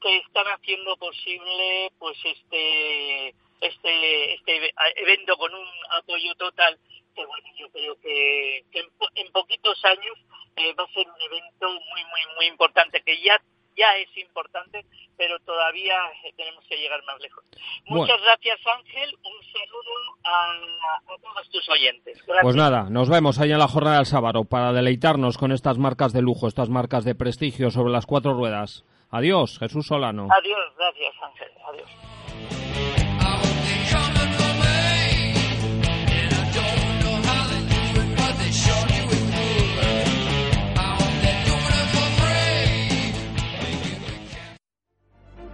[0.00, 6.78] que están haciendo posible, pues, este, este, este evento con un apoyo total,
[7.14, 10.16] que bueno, yo creo que, que en, en, poquitos años
[10.56, 13.40] eh, va a ser un evento muy, muy, muy importante, que ya
[13.76, 14.84] ya es importante,
[15.16, 15.96] pero todavía
[16.36, 17.44] tenemos que llegar más lejos.
[17.86, 18.24] Muchas bueno.
[18.24, 19.14] gracias, Ángel.
[19.24, 19.94] Un saludo
[20.24, 22.18] a, a todos tus oyentes.
[22.26, 22.42] Gracias.
[22.42, 26.12] Pues nada, nos vemos ahí en la jornada del sábado para deleitarnos con estas marcas
[26.12, 28.84] de lujo, estas marcas de prestigio sobre las cuatro ruedas.
[29.10, 30.28] Adiós, Jesús Solano.
[30.30, 31.50] Adiós, gracias, Ángel.
[31.68, 32.83] Adiós.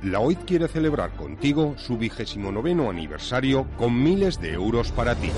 [0.02, 5.30] La OIT quiere celebrar contigo su vigésimo noveno aniversario con miles de euros para ti.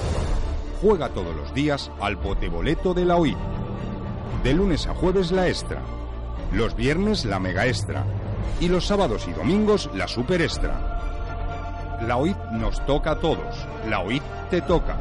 [0.80, 3.36] Juega todos los días al bote-boleto de la OIT.
[4.44, 5.82] De lunes a jueves la extra.
[6.52, 8.04] Los viernes la mega extra.
[8.60, 11.98] Y los sábados y domingos la super extra.
[12.06, 13.66] La OIT nos toca a todos.
[13.88, 14.96] La OIT te toca.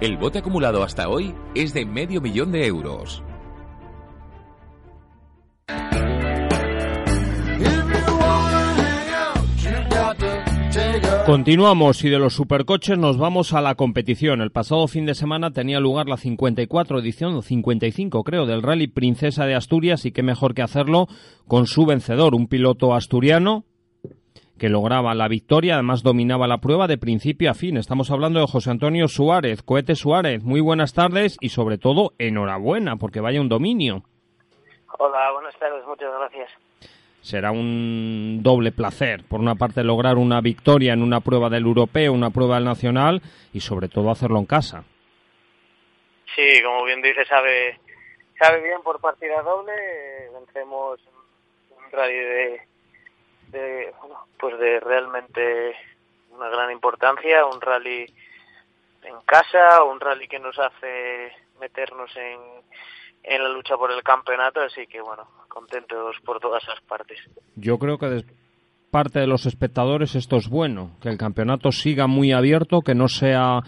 [0.00, 3.22] El bote acumulado hasta hoy es de medio millón de euros.
[11.26, 14.40] Continuamos y de los supercoches nos vamos a la competición.
[14.40, 18.86] El pasado fin de semana tenía lugar la 54 edición, o 55 creo, del Rally
[18.86, 21.08] Princesa de Asturias y qué mejor que hacerlo
[21.48, 23.64] con su vencedor, un piloto asturiano
[24.56, 27.76] que lograba la victoria, además dominaba la prueba de principio a fin.
[27.76, 30.44] Estamos hablando de José Antonio Suárez, Cohete Suárez.
[30.44, 34.04] Muy buenas tardes y sobre todo enhorabuena porque vaya un dominio.
[34.96, 36.65] Hola, buenas tardes, muchas gracias
[37.26, 39.24] será un doble placer.
[39.28, 43.20] Por una parte, lograr una victoria en una prueba del europeo, una prueba del nacional
[43.52, 44.84] y sobre todo hacerlo en casa.
[46.36, 47.80] Sí, como bien dice, sabe,
[48.38, 49.72] sabe bien por partida doble.
[50.34, 51.00] Vencemos
[51.70, 52.60] un rally de,
[53.48, 53.92] de,
[54.38, 55.74] pues de realmente
[56.30, 58.06] una gran importancia, un rally
[59.02, 62.38] en casa, un rally que nos hace meternos en,
[63.24, 67.18] en la lucha por el campeonato, así que bueno, contentos por todas esas partes.
[67.54, 68.24] Yo creo que
[68.90, 73.08] parte de los espectadores esto es bueno, que el campeonato siga muy abierto, que no
[73.08, 73.60] sea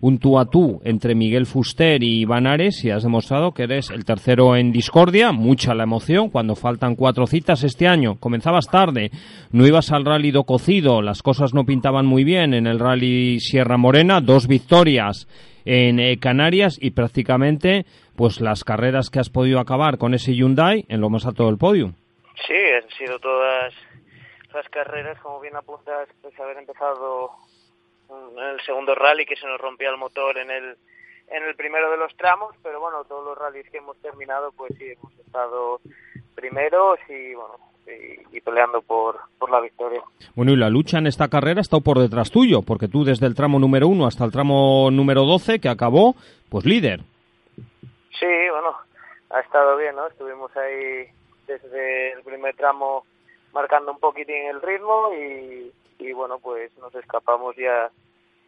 [0.00, 3.90] un tú a tú entre Miguel Fuster y Iván Ares y has demostrado que eres
[3.90, 8.16] el tercero en discordia, mucha la emoción cuando faltan cuatro citas este año.
[8.20, 9.10] Comenzabas tarde,
[9.50, 13.40] no ibas al rally do cocido, las cosas no pintaban muy bien en el rally
[13.40, 15.26] Sierra Morena, dos victorias
[15.64, 17.84] en eh, Canarias y prácticamente
[18.16, 21.58] pues las carreras que has podido acabar con ese Hyundai en lo más alto del
[21.58, 21.92] podio.
[22.46, 23.72] Sí, han sido todas
[24.52, 27.30] las carreras, como bien apuntas, pues haber empezado
[28.10, 30.76] en el segundo rally que se nos rompía el motor en el
[31.28, 34.72] en el primero de los tramos, pero bueno, todos los rallies que hemos terminado, pues
[34.78, 35.80] sí, hemos estado
[36.34, 37.54] primeros y bueno,
[37.86, 40.02] y, peleando por, por la victoria.
[40.34, 43.26] Bueno, y la lucha en esta carrera ha estado por detrás tuyo, porque tú desde
[43.26, 46.14] el tramo número uno hasta el tramo número 12, que acabó,
[46.48, 47.00] pues líder.
[48.18, 48.76] Sí, bueno,
[49.30, 50.06] ha estado bien, ¿no?
[50.06, 51.06] Estuvimos ahí
[51.46, 53.04] desde el primer tramo
[53.52, 57.90] marcando un poquitín el ritmo y, y bueno, pues nos escapamos ya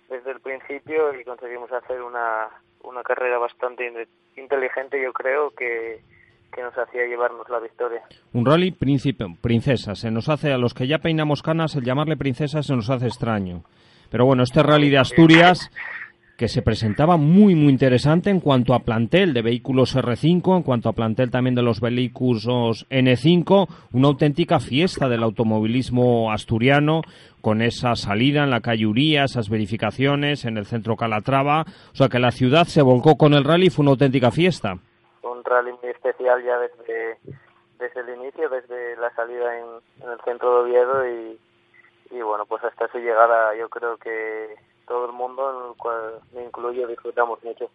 [0.09, 2.49] desde el principio y conseguimos hacer una,
[2.83, 6.01] una carrera bastante inteligente, yo creo, que,
[6.55, 8.03] que nos hacía llevarnos la victoria.
[8.33, 9.95] Un rally príncipe, princesa.
[9.95, 13.07] Se nos hace, a los que ya peinamos canas, el llamarle princesa se nos hace
[13.07, 13.65] extraño.
[14.11, 15.71] Pero bueno, este rally de Asturias
[16.37, 20.89] que se presentaba muy muy interesante en cuanto a plantel de vehículos R5, en cuanto
[20.89, 27.03] a plantel también de los vehículos N5, una auténtica fiesta del automovilismo asturiano
[27.41, 32.09] con esa salida en la calle Uría, esas verificaciones en el centro Calatrava, o sea
[32.09, 34.79] que la ciudad se volcó con el rally, fue una auténtica fiesta.
[35.45, 37.19] Un rally muy especial ya desde,
[37.79, 39.67] desde el inicio, desde la salida en,
[40.11, 41.39] el centro de Oviedo y,
[42.11, 46.21] y bueno, pues hasta su llegada yo creo que todo el mundo, en el cual
[46.35, 47.71] me incluyo, disfrutamos mucho.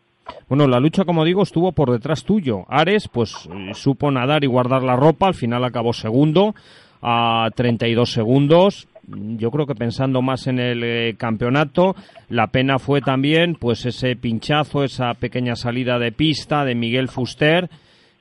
[0.48, 2.66] Bueno, la lucha, como digo, estuvo por detrás tuyo.
[2.68, 6.54] Ares, pues eh, supo nadar y guardar la ropa, al final acabó segundo
[7.02, 8.88] a 32 segundos.
[9.38, 11.96] Yo creo que pensando más en el eh, campeonato,
[12.30, 17.70] la pena fue también pues ese pinchazo, esa pequeña salida de pista de Miguel Fuster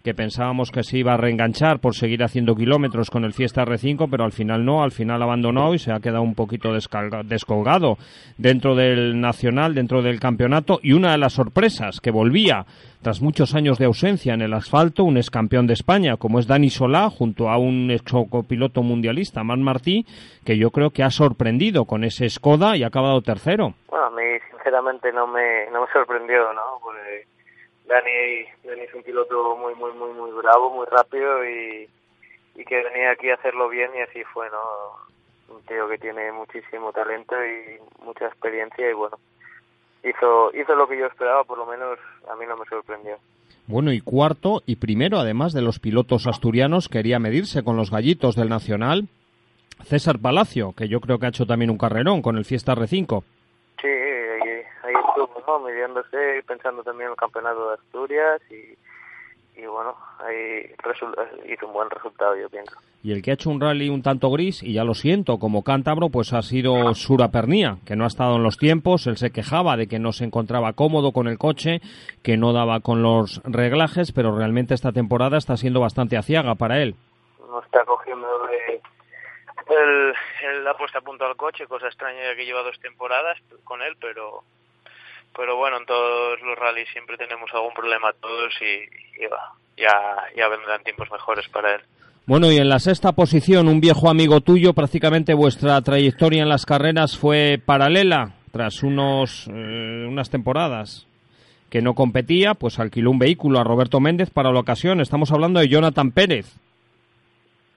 [0.09, 4.09] que pensábamos que se iba a reenganchar por seguir haciendo kilómetros con el Fiesta R5,
[4.11, 7.99] pero al final no, al final abandonó y se ha quedado un poquito descolgado
[8.39, 10.81] dentro del Nacional, dentro del campeonato.
[10.83, 12.65] Y una de las sorpresas que volvía
[13.03, 16.47] tras muchos años de ausencia en el asfalto, un ex campeón de España, como es
[16.47, 20.07] Dani Solá, junto a un ex copiloto mundialista, Man Martí,
[20.43, 23.75] que yo creo que ha sorprendido con ese Skoda y ha acabado tercero.
[23.93, 26.81] A mí sinceramente no me, no me sorprendió, ¿no?
[27.89, 31.89] Dani, Dani es un piloto muy, muy, muy, muy bravo, muy rápido y,
[32.55, 35.57] y que venía aquí a hacerlo bien y así fue, ¿no?
[35.57, 39.17] Un tío que tiene muchísimo talento y mucha experiencia y bueno,
[40.05, 41.99] hizo, hizo lo que yo esperaba, por lo menos
[42.31, 43.17] a mí no me sorprendió.
[43.67, 48.37] Bueno, y cuarto y primero, además de los pilotos asturianos, quería medirse con los gallitos
[48.37, 49.09] del Nacional.
[49.85, 53.23] César Palacio, que yo creo que ha hecho también un carrerón con el Fiesta R5.
[53.81, 53.89] Sí,
[55.25, 60.73] estuvo, midiéndose, pensando también en el campeonato de Asturias y, y bueno, ahí
[61.53, 62.77] hizo un buen resultado, yo pienso.
[63.03, 65.63] Y el que ha hecho un rally un tanto gris, y ya lo siento, como
[65.63, 69.31] cántabro, pues ha sido Sura Pernía, que no ha estado en los tiempos, él se
[69.31, 71.81] quejaba de que no se encontraba cómodo con el coche,
[72.23, 76.83] que no daba con los reglajes, pero realmente esta temporada está siendo bastante aciaga para
[76.83, 76.97] él.
[77.49, 78.81] no está cogiendo de,
[79.71, 83.83] el, la puesta a punto al coche, cosa extraña ya que lleva dos temporadas con
[83.83, 84.43] él, pero
[85.37, 89.21] pero bueno, en todos los rallies siempre tenemos algún problema todos y,
[89.81, 91.81] ya, ya vendrán tiempos mejores para él.
[92.27, 96.67] Bueno, y en la sexta posición, un viejo amigo tuyo, prácticamente vuestra trayectoria en las
[96.67, 101.07] carreras fue paralela, tras unos, eh, unas temporadas
[101.71, 105.01] que no competía, pues alquiló un vehículo a Roberto Méndez para la ocasión.
[105.01, 106.47] Estamos hablando de Jonathan Pérez.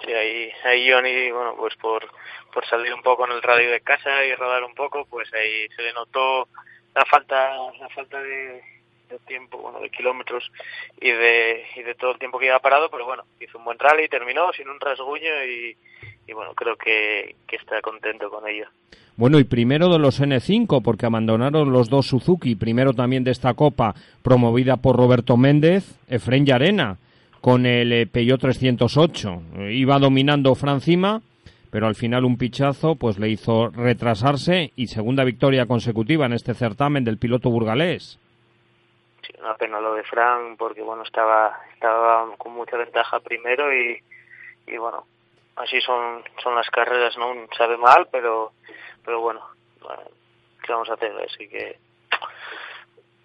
[0.04, 2.06] Sí, ahí, ahí Johnny, bueno, pues por,
[2.54, 5.68] por salir un poco en el radio de casa y rodar un poco, pues ahí
[5.76, 6.48] se le notó
[6.96, 8.62] la falta, la falta de,
[9.28, 10.52] tiempo, bueno, de kilómetros
[11.00, 13.78] y de, y de todo el tiempo que iba parado, pero bueno, hizo un buen
[13.78, 15.76] rally, terminó sin un rasguño y,
[16.28, 18.68] y bueno, creo que, que está contento con ello.
[19.18, 23.54] Bueno, y primero de los N5, porque abandonaron los dos Suzuki, primero también de esta
[23.54, 26.98] copa promovida por Roberto Méndez, Efren Arena
[27.42, 29.42] con el Peugeot 308.
[29.72, 31.22] Iba dominando Francima,
[31.72, 36.54] pero al final un pichazo pues le hizo retrasarse y segunda victoria consecutiva en este
[36.54, 38.20] certamen del piloto burgalés.
[39.26, 43.98] Sí, una pena lo de Fran porque bueno estaba estaba con mucha ventaja primero y,
[44.68, 45.06] y bueno
[45.56, 48.52] así son son las carreras no sabe mal pero
[49.04, 49.42] pero bueno,
[50.64, 51.78] qué vamos a hacer así que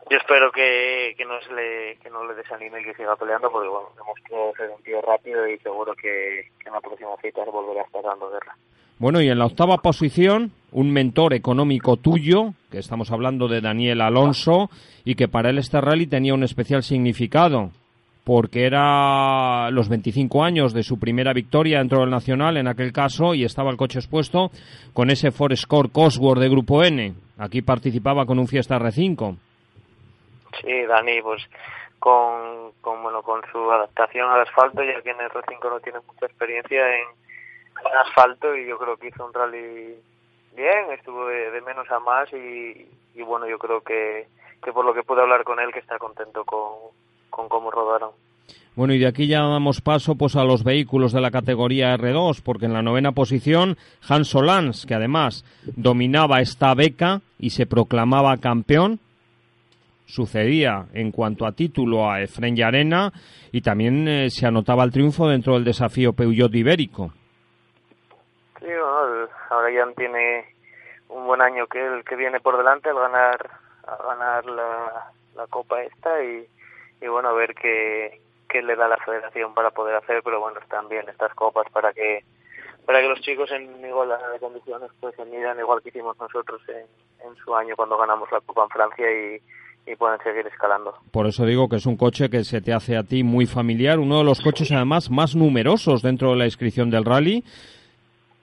[0.09, 3.51] yo espero que, que, no se le, que no le desanime y que siga peleando
[3.51, 7.83] porque bueno, demostró ser un tío rápido y seguro que, en la próxima cita volverá
[7.83, 8.57] a estar dando guerra.
[8.99, 14.01] Bueno, y en la octava posición, un mentor económico tuyo, que estamos hablando de Daniel
[14.01, 14.71] Alonso,
[15.05, 17.73] y que para él este rally tenía un especial significado,
[18.25, 23.35] porque era los 25 años de su primera victoria dentro del Nacional en aquel caso,
[23.35, 24.51] y estaba el coche expuesto
[24.95, 27.13] con ese Ford Score Cosworth de Grupo N.
[27.39, 29.37] Aquí participaba con un Fiesta R5.
[30.61, 31.43] Sí, Dani, pues
[31.99, 35.99] con, con, bueno, con su adaptación al asfalto, ya que en el R5 no tiene
[36.07, 37.07] mucha experiencia en,
[38.07, 39.97] asfalto y yo creo que hizo un rally
[40.55, 44.29] bien, estuvo de, menos a más y, y, bueno, yo creo que,
[44.63, 46.73] que por lo que pude hablar con él, que está contento con,
[47.29, 48.11] con cómo rodaron.
[48.77, 52.43] Bueno, y de aquí ya damos paso pues a los vehículos de la categoría R2,
[52.43, 55.47] porque en la novena posición Hans Solans, que además
[55.77, 59.01] dominaba esta beca y se proclamaba campeón,
[60.07, 63.13] sucedía en cuanto a título a Efren Arena
[63.53, 67.13] y también eh, se anotaba el triunfo dentro del desafío Peugeot ibérico.
[68.61, 70.47] Sí, bueno, ahora ya tiene
[71.09, 73.51] un buen año que el que viene por delante al ganar
[73.87, 76.47] ganar la, la copa esta y,
[77.01, 80.59] y bueno a ver qué, qué le da la federación para poder hacer pero bueno
[80.61, 82.25] están bien estas copas para que
[82.85, 86.61] para que los chicos en igualdad de condiciones pues se midan igual que hicimos nosotros
[86.69, 86.87] en,
[87.29, 89.41] en su año cuando ganamos la copa en Francia y
[89.87, 90.95] y pueden seguir escalando.
[91.11, 93.99] Por eso digo que es un coche que se te hace a ti muy familiar,
[93.99, 97.45] uno de los coches además más numerosos dentro de la inscripción del rally.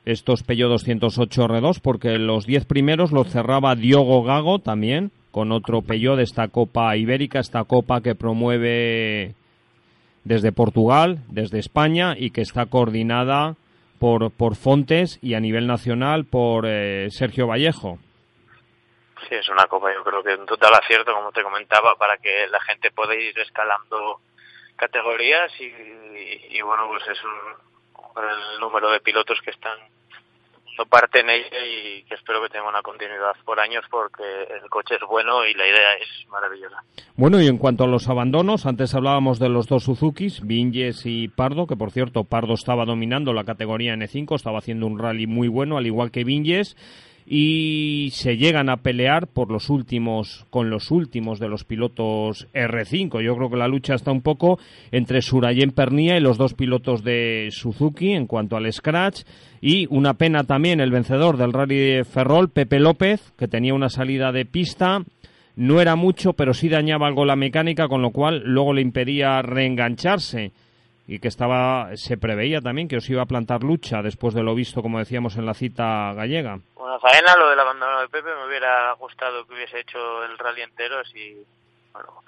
[0.05, 5.81] Estos Peugeot 208 R2, porque los 10 primeros los cerraba Diogo Gago también, con otro
[5.81, 9.35] Peugeot de esta Copa Ibérica, esta Copa que promueve
[10.25, 13.55] desde Portugal, desde España y que está coordinada
[13.99, 17.99] por, por Fontes y a nivel nacional por eh, Sergio Vallejo.
[19.27, 22.47] Sí, es una copa, yo creo que en total acierto, como te comentaba, para que
[22.47, 24.19] la gente pueda ir escalando
[24.75, 29.77] categorías y, y, bueno, pues es un, el número de pilotos que están
[30.77, 34.69] no parte en ella y que espero que tenga una continuidad por años porque el
[34.69, 36.77] coche es bueno y la idea es maravillosa.
[37.15, 41.27] Bueno, y en cuanto a los abandonos, antes hablábamos de los dos Suzukis, Vinges y
[41.27, 45.47] Pardo, que por cierto Pardo estaba dominando la categoría N5, estaba haciendo un rally muy
[45.47, 46.75] bueno, al igual que Vinges
[47.25, 53.21] y se llegan a pelear por los últimos con los últimos de los pilotos R5.
[53.23, 54.59] Yo creo que la lucha está un poco
[54.91, 59.23] entre Surayen Pernia y los dos pilotos de Suzuki en cuanto al scratch
[59.61, 63.89] y una pena también el vencedor del Rally de Ferrol, Pepe López, que tenía una
[63.89, 65.03] salida de pista
[65.55, 69.41] no era mucho, pero sí dañaba algo la mecánica, con lo cual luego le impedía
[69.41, 70.51] reengancharse
[71.07, 74.55] y que estaba se preveía también que os iba a plantar lucha después de lo
[74.55, 76.59] visto, como decíamos en la cita gallega.
[76.75, 80.61] Bueno, faena, lo del abandono de Pepe me hubiera gustado que hubiese hecho el rally
[80.61, 81.45] entero, así,
[81.91, 82.23] bueno,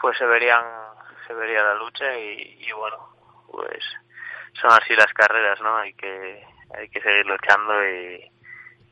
[0.00, 0.64] pues se verían,
[1.26, 2.96] se vería la lucha y, y bueno,
[3.50, 3.84] pues
[4.60, 5.76] son así las carreras, ¿no?
[5.76, 6.42] Hay que,
[6.76, 8.30] hay que seguir luchando y,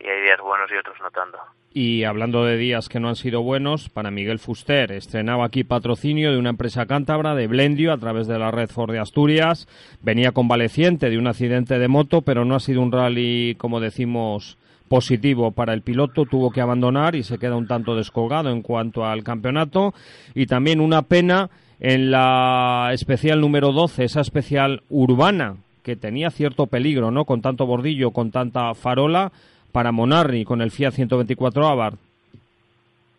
[0.00, 1.38] y hay días buenos y otros no tanto.
[1.72, 6.32] Y hablando de días que no han sido buenos, para Miguel Fuster, estrenaba aquí patrocinio
[6.32, 9.68] de una empresa cántabra de Blendio a través de la red Ford de Asturias.
[10.00, 14.56] Venía convaleciente de un accidente de moto, pero no ha sido un rally, como decimos,
[14.88, 16.24] positivo para el piloto.
[16.24, 19.92] Tuvo que abandonar y se queda un tanto descolgado en cuanto al campeonato.
[20.34, 26.66] Y también una pena en la especial número 12, esa especial urbana que tenía cierto
[26.66, 27.24] peligro, ¿no?
[27.24, 29.30] Con tanto bordillo, con tanta farola
[29.72, 31.98] para Monarri con el Fiat 124 Abarth.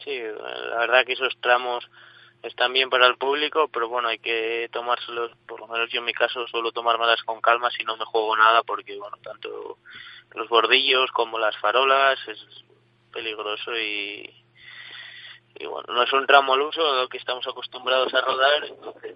[0.04, 0.18] Sí,
[0.72, 1.88] la verdad que esos tramos
[2.44, 6.06] están bien para el público, pero bueno, hay que tomárselos, por lo menos yo en
[6.06, 9.78] mi caso suelo tomármelas con calma si no me juego nada, porque bueno, tanto
[10.36, 12.40] los bordillos como las farolas es
[13.12, 14.30] peligroso y,
[15.56, 18.66] y bueno, no es un tramo al uso a lo que estamos acostumbrados a rodar,
[18.66, 19.16] entonces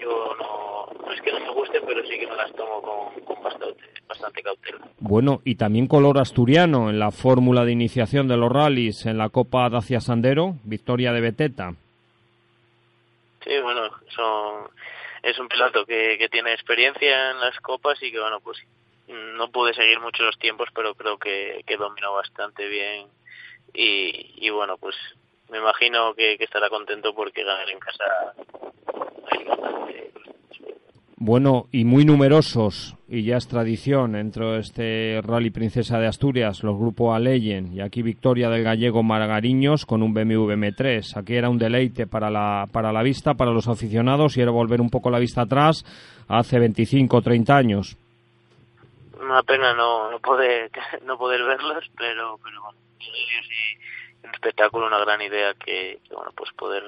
[0.00, 3.42] yo no, es que no me guste, pero sí que me las tomo con, con
[3.42, 4.88] bastante, bastante cautela.
[5.00, 9.28] Bueno, y también color asturiano en la fórmula de iniciación de los rallies en la
[9.30, 11.74] Copa Dacia Sandero, victoria de Beteta.
[13.44, 14.68] Sí, bueno, son,
[15.22, 18.58] es un piloto que, que tiene experiencia en las copas y que, bueno, pues
[19.08, 23.06] no pude seguir mucho los tiempos, pero creo que, que dominó bastante bien
[23.72, 24.96] y, y bueno, pues
[25.50, 28.34] me imagino que, que estará contento porque ganar en casa
[31.20, 36.62] bueno, y muy numerosos, y ya es tradición dentro de este Rally Princesa de Asturias,
[36.62, 41.16] los grupos Aleyen, y aquí victoria del gallego Margariños con un BMW M3.
[41.16, 44.80] Aquí era un deleite para la, para la vista, para los aficionados, y era volver
[44.80, 45.84] un poco la vista atrás
[46.28, 47.96] hace 25 o 30 años.
[49.20, 50.70] Una pena no, no, poder,
[51.04, 53.10] no poder verlos, pero, pero bueno, sí,
[54.28, 56.84] un espectáculo, una gran idea que, bueno, pues poder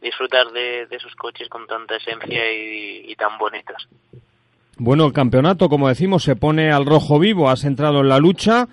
[0.00, 3.88] disfrutar de, de, esos coches con tanta esencia y, tan bonitas.
[4.76, 8.68] Bueno, el campeonato, como decimos, se pone al rojo vivo, has entrado en la lucha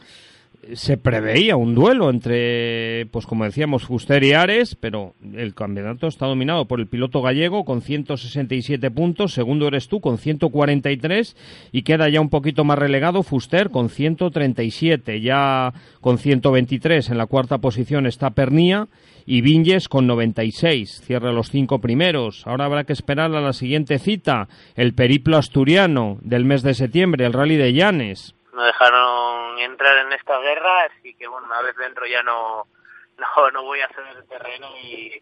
[0.73, 6.25] se preveía un duelo entre, pues como decíamos, Fuster y Ares, pero el campeonato está
[6.25, 11.35] dominado por el piloto gallego con 167 puntos, segundo eres tú con 143
[11.71, 17.27] y queda ya un poquito más relegado Fuster con 137, ya con 123 en la
[17.27, 18.87] cuarta posición está Pernía
[19.25, 22.47] y Vinges con 96, cierra los cinco primeros.
[22.47, 27.25] Ahora habrá que esperar a la siguiente cita, el periplo asturiano del mes de septiembre,
[27.25, 31.75] el rally de Llanes no dejaron entrar en esta guerra, así que bueno, una vez
[31.75, 32.67] dentro ya no,
[33.17, 35.21] no, no voy a hacer el terreno y,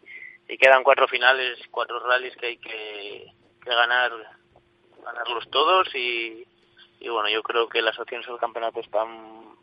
[0.58, 3.26] quedan cuatro finales, cuatro rallies que hay que,
[3.64, 4.12] que ganar,
[5.02, 6.46] ganarlos todos y,
[7.00, 9.56] y bueno, yo creo que las opciones del campeonato están,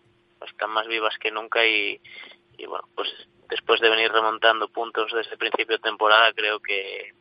[0.48, 2.02] están más vivas que nunca y,
[2.58, 3.08] y bueno, pues
[3.50, 7.14] después de venir remontando puntos desde el principio de temporada, creo que,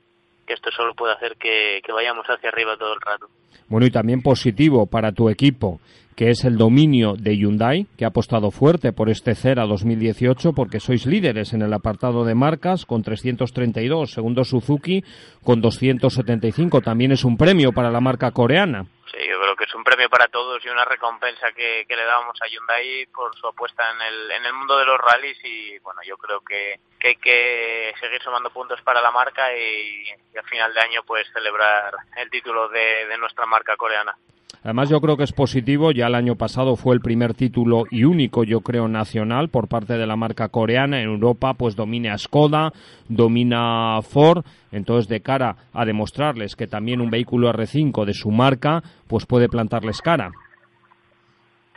[0.47, 3.29] que esto solo puede hacer que, que vayamos hacia arriba todo el rato.
[3.69, 5.79] Bueno, y también positivo para tu equipo
[6.19, 10.81] que es el dominio de Hyundai, que ha apostado fuerte por este CERA 2018 porque
[10.81, 15.05] sois líderes en el apartado de marcas con 332, segundo Suzuki
[15.47, 16.81] con 275.
[16.81, 18.83] También es un premio para la marca coreana.
[19.15, 22.35] Sí, yo creo que es un premio para todos y una recompensa que, le damos
[22.43, 26.01] a Hyundai por su apuesta en el, en el mundo de los rallies y bueno,
[26.05, 30.03] yo creo que, que hay que seguir sumando puntos para la marca y,
[30.35, 34.19] y al final de año pues celebrar el título de nuestra marca coreana.
[34.63, 35.93] Además, yo creo que es positivo.
[35.93, 39.95] Ya el año pasado fue el primer título y único, yo creo, nacional por parte
[39.95, 41.01] de la marca coreana.
[41.01, 42.73] En Europa, pues domina Skoda,
[43.09, 44.45] domina Ford.
[44.73, 49.49] Entonces, de cara a demostrarles que también un vehículo R5 de su marca, pues puede
[49.49, 50.31] plantarles cara.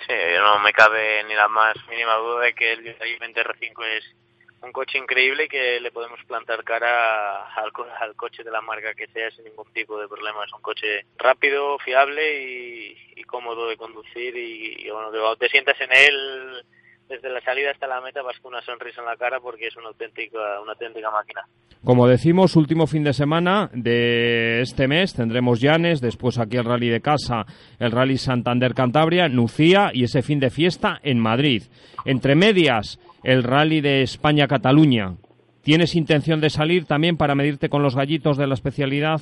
[0.07, 4.15] Sí, no me cabe ni la más mínima duda de que el 20 R5 es
[4.61, 9.07] un coche increíble que le podemos plantar cara al, al, coche de la marca que
[9.07, 10.45] sea sin ningún tipo de problema.
[10.45, 15.89] Es un coche rápido, fiable y, cómodo de conducir y, y bueno, te sientas en
[15.93, 16.65] él
[17.11, 19.75] desde la salida hasta la meta vas con una sonrisa en la cara porque es
[19.75, 21.41] una auténtica, una auténtica máquina.
[21.83, 26.89] Como decimos, último fin de semana de este mes tendremos Llanes, después aquí el Rally
[26.89, 27.45] de Casa,
[27.79, 31.63] el Rally Santander Cantabria, Nucía y ese fin de fiesta en Madrid.
[32.05, 35.15] Entre medias, el Rally de España-Cataluña.
[35.63, 39.21] ¿Tienes intención de salir también para medirte con los gallitos de la especialidad?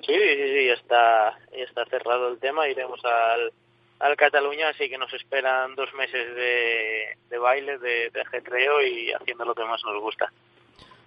[0.00, 2.68] Sí, sí, sí, ya está, ya está cerrado el tema.
[2.68, 3.52] Iremos al,
[3.98, 9.12] al Cataluña, así que nos esperan dos meses de, de baile, de, de ajetreo y
[9.12, 10.32] haciendo lo que más nos gusta.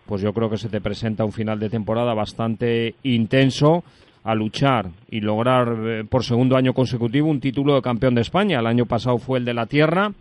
[0.05, 3.83] Pues yo creo que se te presenta un final de temporada bastante intenso
[4.23, 8.59] a luchar y lograr eh, por segundo año consecutivo un título de campeón de España.
[8.59, 10.11] El año pasado fue el de la tierra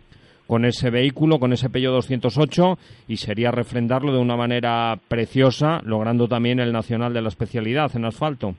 [0.49, 6.27] con ese vehículo, con ese Peugeot 208 y sería refrendarlo de una manera preciosa, logrando
[6.27, 8.55] también el nacional de la especialidad en asfalto.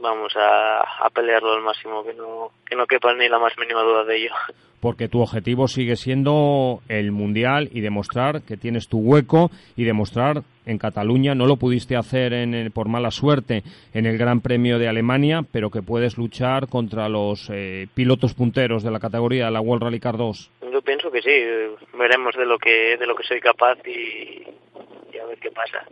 [0.00, 4.02] Vamos a, pelearlo al máximo, que no, que no quepa ni la más mínima duda
[4.02, 4.32] de ello.
[4.80, 10.42] Porque tu objetivo sigue siendo el mundial y demostrar que tienes tu hueco y demostrar
[10.66, 13.62] en Cataluña, no lo pudiste hacer en por mala suerte
[13.94, 18.82] en el Gran Premio de Alemania, pero que puedes luchar contra los eh, pilotos punteros
[18.82, 20.50] de la categoría de la World Rally Car 2.
[20.72, 21.30] Yo pienso que sí,
[21.98, 24.44] veremos de lo que, de lo que soy capaz y
[25.18, 25.86] a ver qué pasa.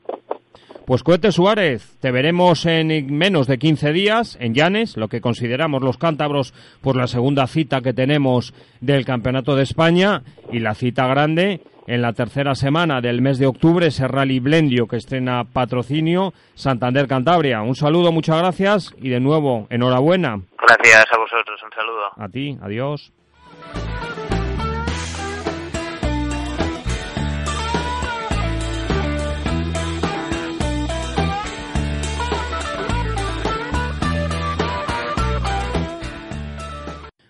[0.87, 5.83] Pues Cohete Suárez, te veremos en menos de 15 días en Llanes, lo que consideramos
[5.83, 10.23] los cántabros por la segunda cita que tenemos del Campeonato de España
[10.53, 14.87] y la cita grande en la tercera semana del mes de octubre, ese Rally Blendio
[14.87, 17.63] que estrena patrocinio Santander Cantabria.
[17.63, 20.41] Un saludo, muchas gracias y de nuevo, enhorabuena.
[20.57, 22.13] Gracias a vosotros, un saludo.
[22.17, 23.13] A ti, adiós.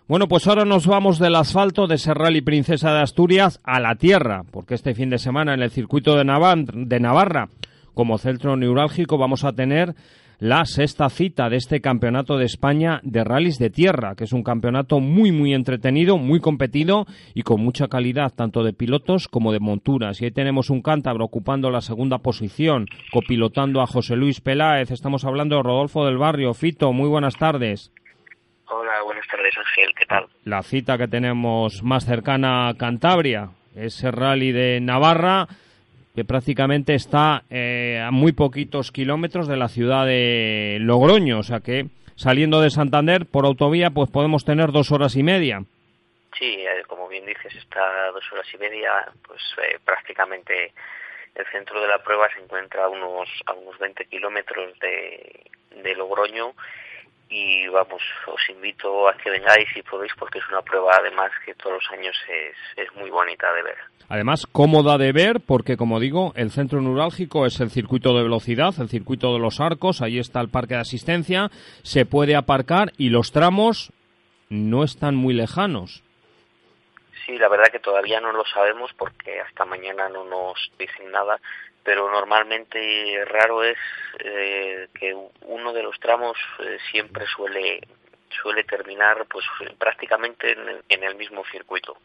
[0.08, 4.44] Bueno, pues ahora nos vamos del asfalto de Serral Princesa de Asturias a la tierra,
[4.52, 7.48] porque este fin de semana en el circuito de, de Navarra,
[7.92, 9.96] como centro neurálgico, vamos a tener
[10.38, 14.44] la sexta cita de este campeonato de España de rallies de tierra, que es un
[14.44, 19.58] campeonato muy, muy entretenido, muy competido y con mucha calidad, tanto de pilotos como de
[19.58, 20.22] monturas.
[20.22, 24.92] Y ahí tenemos un cántabro ocupando la segunda posición, copilotando a José Luis Peláez.
[24.92, 26.54] Estamos hablando de Rodolfo del Barrio.
[26.54, 27.90] Fito, muy buenas tardes.
[28.68, 30.26] Hola, buenas tardes Ángel, ¿qué tal?
[30.44, 35.46] La cita que tenemos más cercana a Cantabria, ese rally de Navarra,
[36.16, 41.60] que prácticamente está eh, a muy poquitos kilómetros de la ciudad de Logroño, o sea
[41.60, 41.86] que
[42.16, 45.62] saliendo de Santander por autovía pues podemos tener dos horas y media.
[46.36, 48.90] Sí, eh, como bien dices, está a dos horas y media,
[49.26, 50.72] pues eh, prácticamente
[51.36, 55.50] el centro de la prueba se encuentra a unos, a unos 20 kilómetros de,
[55.82, 56.54] de Logroño
[57.28, 61.54] y vamos, os invito a que vengáis y podéis porque es una prueba además que
[61.54, 63.76] todos los años es, es muy bonita de ver.
[64.08, 68.72] Además, cómoda de ver porque, como digo, el centro neurálgico es el circuito de velocidad,
[68.78, 71.50] el circuito de los arcos, ahí está el parque de asistencia,
[71.82, 73.92] se puede aparcar y los tramos
[74.48, 76.04] no están muy lejanos.
[77.24, 81.40] Sí, la verdad que todavía no lo sabemos porque hasta mañana no nos dicen nada,
[81.86, 83.78] pero normalmente raro es
[84.18, 85.14] eh, que
[85.46, 87.80] uno de los tramos eh, siempre suele
[88.42, 89.46] suele terminar pues
[89.78, 90.52] prácticamente
[90.88, 91.96] en, el mismo circuito.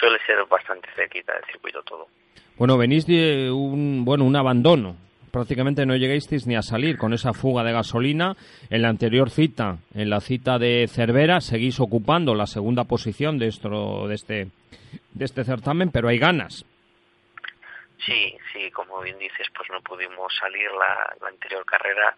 [0.00, 2.08] Suele ser bastante cerquita del circuito todo.
[2.56, 4.96] Bueno venís de un bueno un abandono.
[5.30, 8.36] Prácticamente no llegasteis ni a salir con esa fuga de gasolina.
[8.70, 13.50] En la anterior cita en la cita de Cervera seguís ocupando la segunda posición de
[13.50, 14.48] de este
[15.12, 16.64] de este certamen pero hay ganas
[18.04, 22.14] Sí, sí, como bien dices, pues no pudimos salir la, anterior carrera,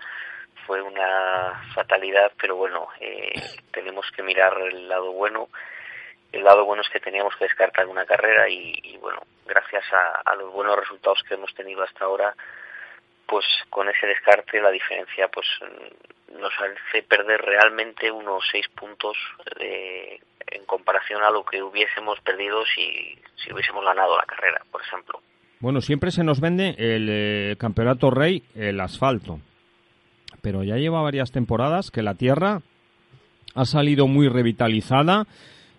[0.66, 3.32] fue una fatalidad, pero bueno, eh,
[3.70, 5.48] tenemos que mirar el lado bueno.
[6.32, 10.52] El lado bueno es que teníamos que descartar una carrera y, bueno, gracias a, los
[10.52, 12.34] buenos resultados que hemos tenido hasta ahora,
[13.26, 15.46] pues con ese descarte la diferencia pues
[16.28, 19.16] nos hace perder realmente unos seis puntos
[19.56, 25.20] en comparación a lo que hubiésemos perdido si, si hubiésemos ganado la carrera, por ejemplo.
[25.64, 29.40] Bueno, siempre se nos vende el eh, campeonato rey, el asfalto.
[30.42, 32.60] Pero ya lleva varias temporadas que la tierra
[33.54, 35.26] ha salido muy revitalizada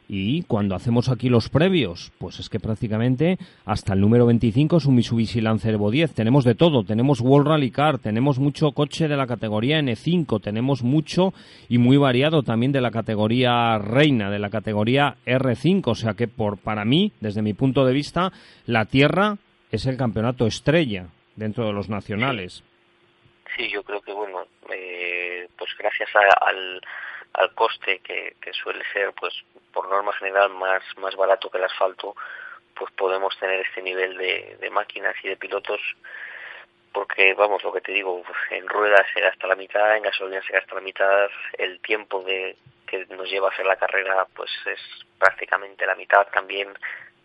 [0.07, 4.85] y cuando hacemos aquí los previos, pues es que prácticamente hasta el número 25 es
[4.87, 6.15] un Mitsubishi Lancer Evo 10.
[6.15, 10.81] Tenemos de todo, tenemos World Rally Car, tenemos mucho coche de la categoría N5, tenemos
[10.81, 11.31] mucho
[11.69, 15.83] y muy variado también de la categoría Reina, de la categoría R5.
[15.85, 18.33] O sea que por, para mí, desde mi punto de vista,
[18.65, 19.37] la Tierra
[19.71, 22.63] es el campeonato estrella dentro de los nacionales.
[23.55, 26.81] Sí, yo creo que, bueno, eh, pues gracias al,
[27.33, 29.33] al coste que, que suele ser, pues
[29.73, 32.15] por norma general, más, más barato que el asfalto,
[32.75, 35.81] pues podemos tener este nivel de, de máquinas y de pilotos
[36.95, 40.53] porque vamos lo que te digo en ruedas se gasta la mitad en gasolina se
[40.53, 42.55] gasta la mitad el tiempo de
[42.87, 44.79] que nos lleva a hacer la carrera pues es
[45.19, 46.69] prácticamente la mitad también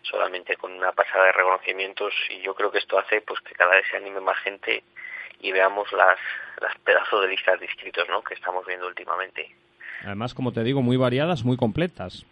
[0.03, 3.73] solamente con una pasada de reconocimientos y yo creo que esto hace pues que cada
[3.73, 4.83] vez se anime más gente
[5.41, 6.19] y veamos las,
[6.61, 8.23] las pedazos de listas de inscritos ¿no?
[8.23, 9.55] que estamos viendo últimamente.
[10.05, 12.25] Además, como te digo, muy variadas, muy completas.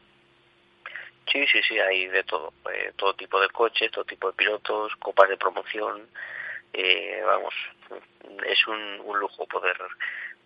[1.31, 4.97] Sí, sí, sí, hay de todo, eh, todo tipo de coches, todo tipo de pilotos,
[4.97, 6.09] copas de promoción,
[6.73, 7.55] eh, vamos,
[8.47, 9.77] es un, un lujo poder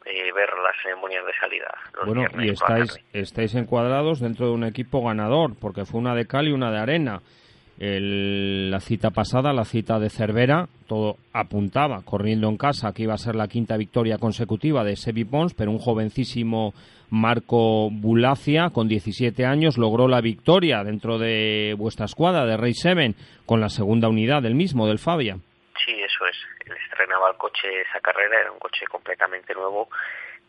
[0.05, 1.75] eh, ver las ceremonias de salida.
[2.05, 6.49] bueno, y estáis, estáis encuadrados dentro de un equipo ganador, porque fue una de cal
[6.49, 7.21] y una de arena.
[7.79, 13.19] la cita pasada, la cita de Cervera, todo apuntaba, corriendo en casa, que iba a
[13.19, 16.75] ser la quinta victoria consecutiva de Sebi Pons, pero un jovencísimo
[17.13, 23.15] Marco Bulacia, con 17 años, logró la victoria dentro de vuestra escuadra de Rey Seven,
[23.45, 25.37] con la segunda unidad del mismo, del Fabia.
[25.85, 26.37] Sí, eso es
[26.87, 29.89] estrenaba el coche esa carrera, era un coche completamente nuevo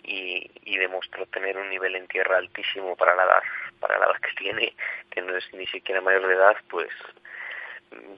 [0.03, 3.43] y, y, demostró tener un nivel en tierra altísimo para la edad,
[3.79, 4.73] para la edad que tiene,
[5.09, 6.89] que no es ni siquiera mayor de edad, pues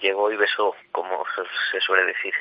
[0.01, 1.23] llegó y besó, como
[1.71, 2.33] se suele decir.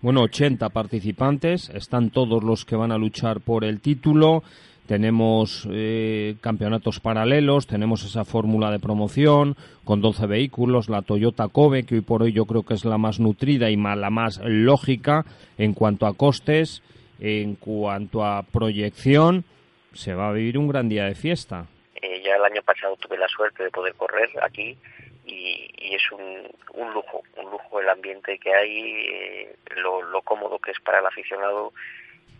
[0.00, 4.42] Bueno, 80 participantes, están todos los que van a luchar por el título,
[4.90, 11.86] tenemos eh, campeonatos paralelos, tenemos esa fórmula de promoción con 12 vehículos, la Toyota Kobe,
[11.86, 15.24] que hoy por hoy yo creo que es la más nutrida y la más lógica
[15.58, 16.82] en cuanto a costes,
[17.20, 19.44] en cuanto a proyección,
[19.92, 21.66] se va a vivir un gran día de fiesta.
[21.94, 24.76] Eh, ya el año pasado tuve la suerte de poder correr aquí
[25.24, 30.80] y, es un, lujo, un lujo el ambiente que hay, eh, lo, cómodo que es
[30.80, 31.72] para el aficionado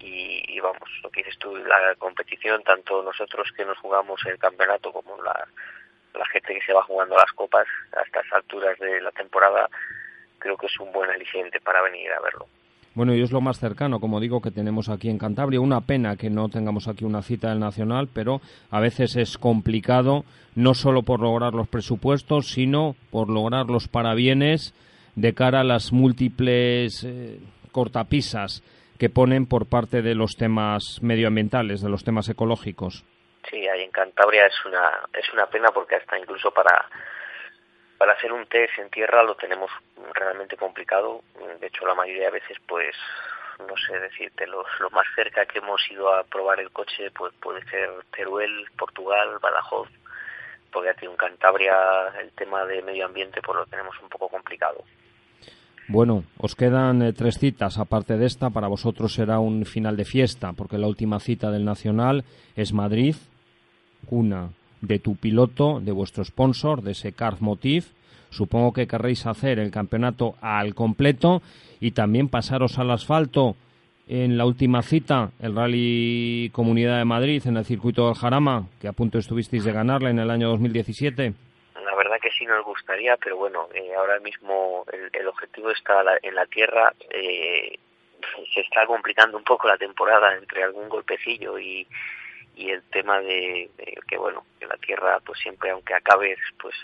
[0.01, 4.93] y, vamos, lo que dices tú, la competición, tanto nosotros que nos jugamos el campeonato
[4.93, 5.47] como la,
[6.33, 9.69] gente que se va jugando las copas a estas alturas de la temporada,
[10.39, 12.47] creo que es un buen aliciente para venir a verlo.
[12.95, 15.61] Bueno, y es lo más cercano, como digo, que tenemos aquí en Cantabria.
[15.61, 18.41] Una pena que no tengamos aquí una cita del Nacional, pero
[18.71, 20.25] a veces es complicado,
[20.55, 24.75] no solo por lograr los presupuestos, sino por lograr los parabienes
[25.15, 27.41] de cara a las múltiples eh,
[27.73, 28.63] cortapisas
[29.01, 33.03] que ponen por parte de los temas medioambientales, de los temas ecológicos.
[33.49, 36.85] Sí, ahí en Cantabria es una, es una pena porque hasta incluso para
[37.97, 39.71] para hacer un test en tierra lo tenemos
[40.15, 41.23] realmente complicado.
[41.61, 42.95] De hecho, la mayoría de veces, pues,
[43.67, 47.33] no sé decirte, lo, lo más cerca que hemos ido a probar el coche pues
[47.41, 49.89] puede ser Teruel, Portugal, Badajoz,
[50.71, 51.75] porque aquí en Cantabria
[52.21, 54.85] el tema de medio ambiente pues lo tenemos un poco complicado.
[55.91, 58.51] Bueno, os quedan eh, tres citas aparte de esta.
[58.51, 62.23] Para vosotros será un final de fiesta, porque la última cita del Nacional
[62.55, 63.17] es Madrid,
[64.09, 64.51] una
[64.83, 67.91] de tu piloto, de vuestro sponsor, de ese Card Motif.
[68.31, 71.43] Supongo que querréis hacer el campeonato al completo
[71.81, 73.57] y también pasaros al asfalto
[74.07, 78.87] en la última cita, el Rally Comunidad de Madrid en el circuito del Jarama, que
[78.87, 81.35] a punto estuvisteis de ganarla en el año 2017.
[82.41, 86.95] La sí nos gustaría, pero bueno, eh, ahora mismo el, objetivo está en la tierra.
[87.11, 87.79] Eh,
[88.55, 91.87] se está complicando un poco la temporada entre algún golpecillo y,
[92.57, 93.69] y el tema de,
[94.09, 96.75] que bueno que la tierra pues siempre aunque acabes pues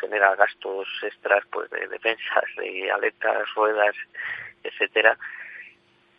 [0.00, 3.94] genera gastos extras pues de defensas de aletas ruedas
[4.62, 5.16] etcétera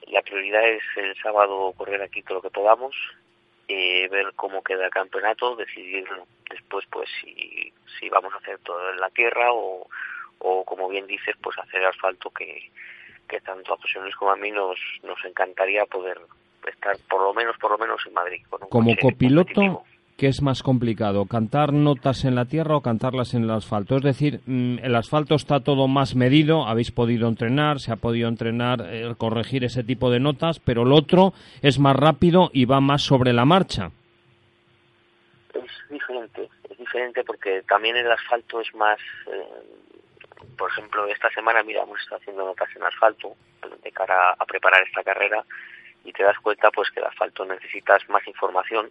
[0.07, 2.95] la prioridad es el sábado correr aquí todo lo que podamos
[3.73, 6.05] eh, ver cómo queda el campeonato decidir
[6.49, 9.87] después pues si, si vamos a hacer todo en la tierra o,
[10.39, 12.69] o como bien dices pues hacer asfalto que,
[13.27, 16.19] que tanto a José Luis como a mí nos, nos encantaría poder
[16.67, 18.43] estar por lo menos, por lo menos en Madrid.
[18.69, 19.83] Como copiloto,
[20.17, 21.25] ¿qué es más complicado?
[21.25, 23.97] ¿Cantar notas en la tierra o cantarlas en el asfalto?
[23.97, 28.27] Es decir, mm, el asfalto está todo más medido, habéis podido entrenar, se ha podido
[28.27, 32.81] entrenar, eh, corregir ese tipo de notas, pero el otro es más rápido y va
[32.81, 33.91] más sobre la marcha.
[35.53, 38.99] Es diferente, es diferente porque también el asfalto es más...
[39.27, 39.77] Eh,
[40.57, 43.35] por ejemplo, esta semana, mira, hemos estado haciendo notas en asfalto
[43.83, 45.43] de cara a preparar esta carrera
[46.03, 48.89] y te das cuenta pues que el asfalto necesitas más información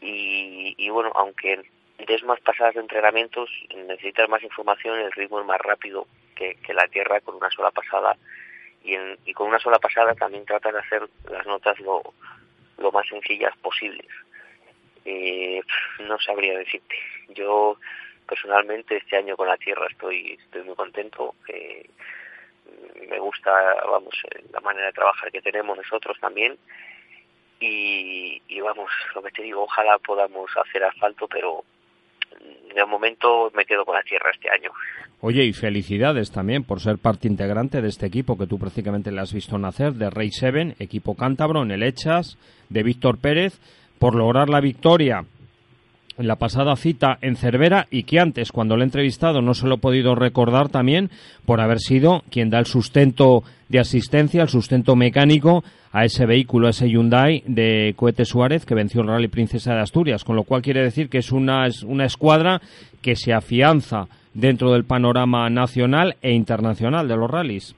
[0.00, 1.62] y, y bueno, aunque
[2.06, 6.74] des más pasadas de entrenamientos, necesitas más información, el ritmo es más rápido que, que
[6.74, 8.16] la tierra con una sola pasada
[8.82, 12.02] y, en, y con una sola pasada también tratas de hacer las notas lo,
[12.78, 14.08] lo más sencillas posibles.
[15.04, 15.60] Eh,
[16.00, 16.94] no sabría decirte.
[17.28, 17.76] Yo
[18.26, 21.34] personalmente este año con la tierra estoy, estoy muy contento.
[21.48, 21.88] Eh,
[23.08, 23.50] me gusta,
[23.84, 26.56] vamos, eh, la manera de trabajar que tenemos nosotros también.
[27.60, 31.64] Y, vamos, lo que te digo, ojalá podamos hacer asfalto, pero
[32.74, 34.70] de momento me quedo con la tierra este año.
[35.20, 39.20] Oye, y felicidades también por ser parte integrante de este equipo que tú prácticamente le
[39.20, 42.38] has visto nacer, de Rey Seven, equipo cántabro en el Hechas,
[42.70, 43.60] de Víctor Pérez,
[43.98, 45.24] por lograr la victoria
[46.22, 49.76] la pasada cita en Cervera y que antes, cuando lo he entrevistado, no se lo
[49.76, 51.10] he podido recordar también
[51.46, 55.62] por haber sido quien da el sustento de asistencia, el sustento mecánico
[55.92, 59.80] a ese vehículo, a ese Hyundai de Cohete Suárez que venció el Rally Princesa de
[59.80, 62.60] Asturias, con lo cual quiere decir que es una, una escuadra
[63.02, 67.74] que se afianza dentro del panorama nacional e internacional de los rallies.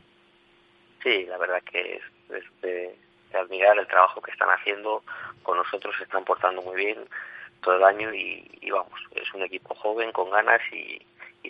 [1.02, 2.94] Sí, la verdad que es, de,
[3.32, 5.02] de admirar el trabajo que están haciendo,
[5.42, 6.98] con nosotros se están portando muy bien,
[7.62, 11.00] todo el año y, vamos, es un equipo joven con ganas y,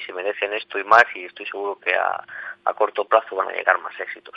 [0.05, 2.25] se merecen esto y más y estoy seguro que a,
[2.65, 4.35] a corto plazo van a llegar más éxitos.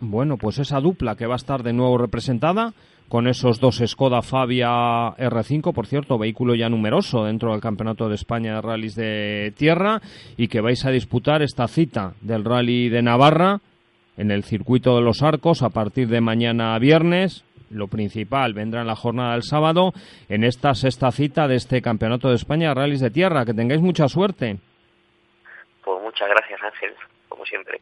[0.00, 2.72] Bueno, pues esa dupla que va a estar de nuevo representada
[3.08, 4.68] con esos dos Skoda Fabia
[5.16, 10.00] R5, por cierto, vehículo ya numeroso dentro del Campeonato de España de Rallys de Tierra
[10.36, 13.60] y que vais a disputar esta cita del Rally de Navarra
[14.16, 18.86] en el circuito de los Arcos a partir de mañana viernes, lo principal vendrá en
[18.86, 19.92] la jornada del sábado
[20.28, 23.44] en esta sexta cita de este Campeonato de España de Rallys de Tierra.
[23.44, 24.58] Que tengáis mucha suerte.
[25.84, 26.94] Pues muchas gracias, Ángel,
[27.28, 27.80] como siempre.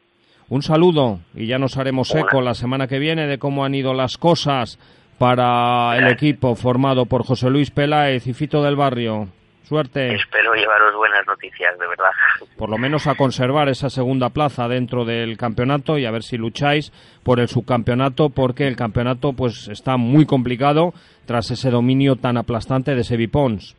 [0.48, 3.94] Un saludo y ya nos haremos eco la semana que viene de cómo han ido
[3.94, 4.78] las cosas
[5.18, 9.28] para el equipo formado por José Luis Peláez y Fito del Barrio.
[9.64, 10.14] Suerte.
[10.14, 12.10] Espero llevaros buenas noticias, de verdad.
[12.58, 16.36] Por lo menos a conservar esa segunda plaza dentro del campeonato y a ver si
[16.36, 16.92] lucháis
[17.22, 20.92] por el subcampeonato, porque el campeonato pues está muy complicado
[21.26, 23.76] tras ese dominio tan aplastante de Sevipons.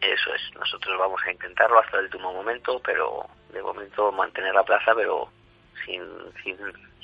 [0.00, 4.62] Eso es, nosotros vamos a intentarlo hasta el último momento, pero de momento mantener la
[4.64, 5.28] plaza, pero
[5.84, 6.02] sin,
[6.42, 6.56] sin,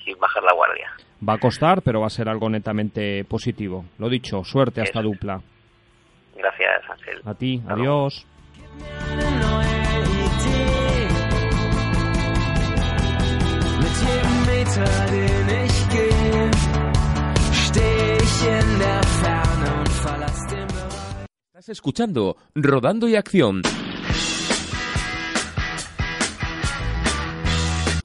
[0.04, 0.90] sin bajar la guardia.
[1.26, 3.84] Va a costar, pero va a ser algo netamente positivo.
[3.98, 5.40] Lo dicho, suerte a esta dupla.
[6.36, 7.20] Gracias, Ángel.
[7.24, 8.26] A ti, adiós.
[21.54, 23.62] Estás escuchando Rodando y Acción.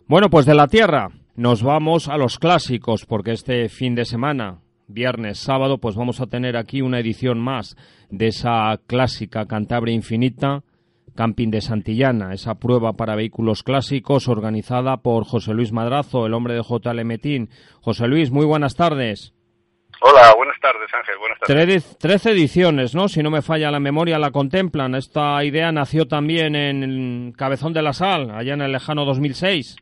[0.07, 4.59] Bueno, pues de la Tierra nos vamos a los clásicos, porque este fin de semana,
[4.88, 7.75] viernes, sábado, pues vamos a tener aquí una edición más
[8.09, 10.63] de esa clásica Cantabria Infinita,
[11.15, 16.53] Camping de Santillana, esa prueba para vehículos clásicos organizada por José Luis Madrazo, el hombre
[16.53, 17.49] de JL Metín.
[17.81, 19.33] José Luis, muy buenas tardes.
[19.99, 21.97] Hola, buenas tardes Ángel, buenas tardes.
[21.97, 23.07] Trece ediciones, ¿no?
[23.07, 24.93] Si no me falla la memoria, la contemplan.
[24.93, 29.75] Esta idea nació también en Cabezón de la Sal, allá en el lejano 2006.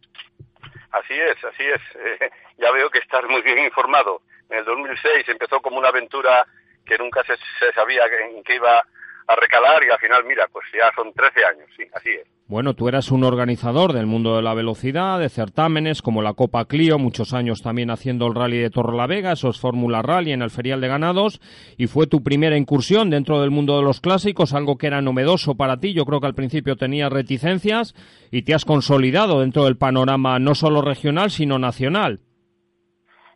[0.91, 1.81] Así es, así es.
[1.95, 4.21] Eh, ya veo que estás muy bien informado.
[4.49, 6.45] En el 2006 empezó como una aventura
[6.85, 8.83] que nunca se, se sabía en qué iba
[9.27, 12.27] a recalar y al final, mira, pues ya son 13 años, sí, así es.
[12.47, 16.65] Bueno, tú eras un organizador del mundo de la velocidad, de certámenes como la Copa
[16.65, 20.79] Clio, muchos años también haciendo el rally de Torrelavega, esos Fórmula Rally en el Ferial
[20.79, 21.41] de Ganados,
[21.75, 25.55] y fue tu primera incursión dentro del mundo de los clásicos, algo que era novedoso
[25.55, 25.93] para ti.
[25.93, 27.95] Yo creo que al principio tenías reticencias
[28.29, 32.19] y te has consolidado dentro del panorama no solo regional, sino nacional.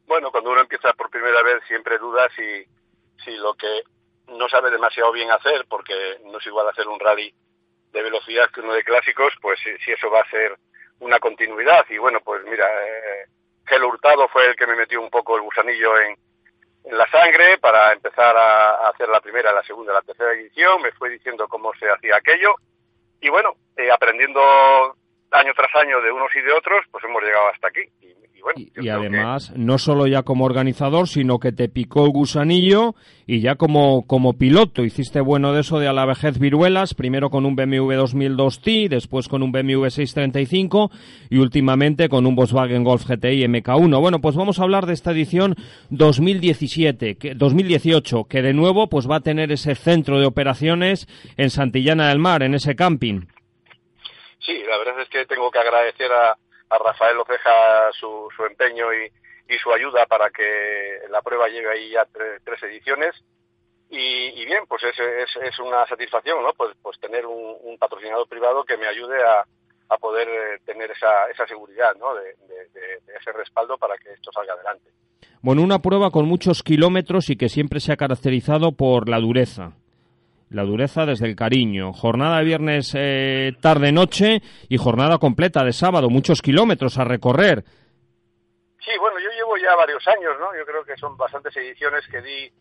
[0.09, 2.65] Bueno, cuando uno empieza por primera vez siempre duda si,
[3.23, 3.83] si lo que
[4.29, 7.31] no sabe demasiado bien hacer, porque no es igual hacer un rally
[7.91, 10.57] de velocidad que uno de clásicos, pues si, eso va a ser
[10.99, 11.85] una continuidad.
[11.91, 15.95] Y bueno, pues mira, eh, Hurtado fue el que me metió un poco el gusanillo
[15.99, 16.17] en,
[16.85, 20.81] en la sangre para empezar a, hacer la primera, la segunda, la tercera edición.
[20.81, 22.55] Me fue diciendo cómo se hacía aquello.
[23.21, 24.95] Y bueno, eh, aprendiendo
[25.31, 27.81] año tras año de unos y de otros, pues hemos llegado hasta aquí.
[28.55, 32.95] Y, y, además, no solo ya como organizador, sino que te picó el gusanillo
[33.27, 34.83] y ya como, como piloto.
[34.83, 39.27] Hiciste bueno de eso de a la vejez viruelas, primero con un BMW 2002T, después
[39.27, 40.89] con un BMW 635
[41.29, 43.99] y últimamente con un Volkswagen Golf GTI MK1.
[43.99, 45.55] Bueno, pues vamos a hablar de esta edición
[45.89, 51.07] 2017, que, 2018, que de nuevo pues va a tener ese centro de operaciones
[51.37, 53.25] en Santillana del Mar, en ese camping.
[54.39, 56.31] Sí, la verdad es que tengo que agradecer a,
[56.69, 59.11] a Rafael Oceja su, su empeño y,
[59.63, 62.05] su ayuda para que la prueba llegue ahí ya
[62.43, 63.15] tres ediciones.
[63.89, 66.53] Y, y, bien, pues es, es, es, una satisfacción, ¿no?
[66.53, 69.43] Pues, pues tener un, un patrocinador privado que me ayude a,
[69.89, 72.13] a poder eh, tener esa, esa seguridad, ¿no?
[72.13, 72.35] De,
[73.19, 74.91] ese respaldo para que esto salga adelante.
[75.41, 79.73] Bueno, una prueba con muchos kilómetros y que siempre se ha caracterizado por la dureza
[80.49, 81.93] la dureza desde el cariño.
[81.93, 87.63] Jornada de viernes eh, tarde-noche y jornada completa de sábado, muchos kilómetros a recorrer.
[88.83, 90.55] Sí, bueno, yo llevo ya varios años, ¿no?
[90.57, 92.51] Yo creo que son bastantes ediciones que di.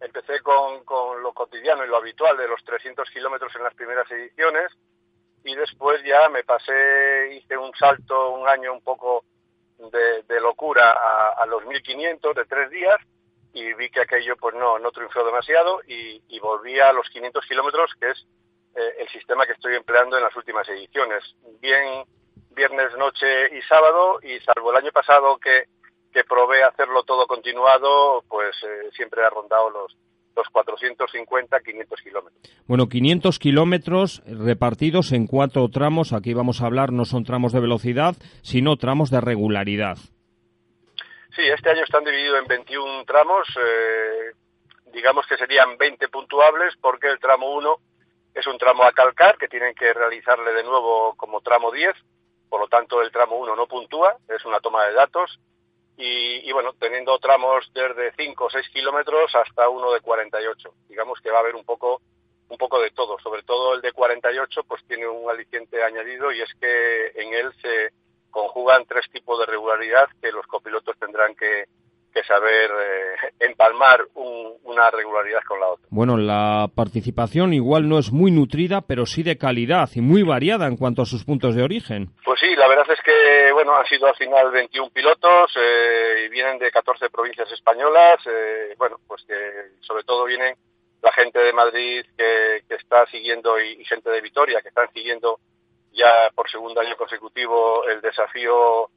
[0.00, 0.84] Empecé con,
[1.22, 4.70] lo cotidiano y lo habitual de los 300 kilómetros en las primeras ediciones
[5.42, 9.24] y después ya me pasé, hice un salto un año un poco
[9.76, 12.96] de, de locura a, a los 1500 de tres días
[13.52, 17.44] y vi que aquello pues no, no triunfó demasiado y, y volví a los 500
[17.46, 18.26] kilómetros, que es
[18.76, 21.22] eh, el sistema que estoy empleando en las últimas ediciones.
[21.60, 22.04] Bien
[22.58, 25.64] viernes, noche y sábado, y salvo el año pasado que,
[26.12, 29.96] que probé hacerlo todo continuado, pues eh, siempre ha rondado los,
[30.34, 32.42] los 450, 500 kilómetros.
[32.66, 36.12] Bueno, 500 kilómetros repartidos en cuatro tramos.
[36.12, 39.98] Aquí vamos a hablar, no son tramos de velocidad, sino tramos de regularidad.
[41.38, 44.32] Sí, este año están divididos en 21 tramos, eh,
[44.86, 47.76] digamos que serían 20 puntuables porque el tramo 1
[48.34, 51.94] es un tramo a calcar que tienen que realizarle de nuevo como tramo 10,
[52.48, 55.38] por lo tanto el tramo 1 no puntúa, es una toma de datos.
[55.96, 61.20] Y, y bueno, teniendo tramos desde 5 o 6 kilómetros hasta uno de 48, digamos
[61.20, 62.02] que va a haber un poco
[62.48, 66.40] un poco de todo, sobre todo el de 48 pues tiene un aliciente añadido y
[66.40, 67.92] es que en él se
[68.38, 71.64] conjugan tres tipos de regularidad que los copilotos tendrán que,
[72.14, 75.86] que saber eh, empalmar una regularidad con la otra.
[75.90, 80.68] Bueno, la participación igual no es muy nutrida, pero sí de calidad y muy variada
[80.68, 82.10] en cuanto a sus puntos de origen.
[82.24, 86.28] Pues sí, la verdad es que bueno han sido al final 21 pilotos eh, y
[86.28, 88.20] vienen de 14 provincias españolas.
[88.26, 89.34] Eh, bueno, pues que
[89.80, 90.54] sobre todo vienen
[91.02, 95.40] la gente de Madrid que, está siguiendo y, gente de Vitoria que están siguiendo
[95.92, 98.90] ya por segundo año consecutivo el desafío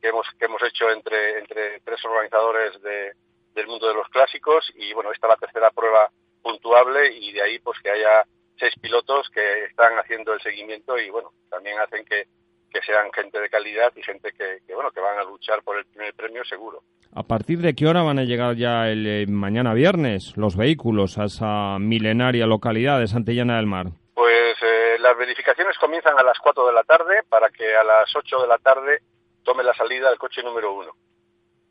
[0.00, 3.12] que hemos, que hemos hecho entre, entre tres organizadores de,
[3.54, 6.10] del mundo de los clásicos y bueno, esta es la tercera prueba
[6.42, 8.24] puntuable y de ahí pues que haya
[8.58, 12.24] seis pilotos que están haciendo el seguimiento y bueno, también hacen que,
[12.70, 15.78] que sean gente de calidad y gente que, que, bueno, que van a luchar por
[15.78, 16.82] el primer premio seguro.
[17.12, 21.18] ¿A partir de qué hora van a llegar ya el eh, mañana viernes los vehículos
[21.18, 23.86] a esa milenaria localidad de Santillana del Mar?
[24.14, 28.14] Pues eh, las verificaciones comienzan a las 4 de la tarde para que a las
[28.14, 29.02] 8 de la tarde
[29.44, 30.92] tome la salida del coche número uno.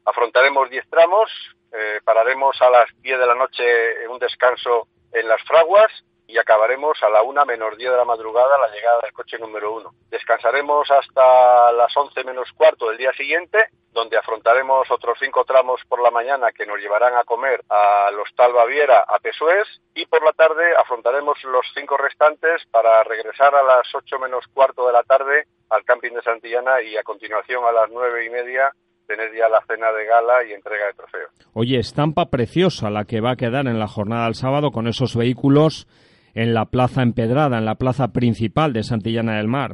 [0.06, 1.30] Afrontaremos 10 tramos,
[1.72, 5.91] eh, pararemos a las 10 de la noche en un descanso en las fraguas
[6.30, 9.73] y acabaremos a la una menos 10 de la madrugada la llegada del coche número
[9.73, 9.93] uno.
[10.11, 13.57] Descansaremos hasta las 11 menos cuarto del día siguiente,
[13.91, 18.30] donde afrontaremos otros cinco tramos por la mañana que nos llevarán a comer a los
[18.38, 23.88] Baviera, a Pesués, y por la tarde afrontaremos los cinco restantes para regresar a las
[23.93, 27.89] 8 menos cuarto de la tarde al camping de Santillana y a continuación a las
[27.89, 28.72] nueve y media
[29.07, 31.31] tener ya la cena de gala y entrega de trofeos.
[31.53, 35.15] Oye, estampa preciosa la que va a quedar en la jornada del sábado con esos
[35.15, 35.88] vehículos
[36.40, 39.72] en la plaza empedrada, en la plaza principal de Santillana del Mar.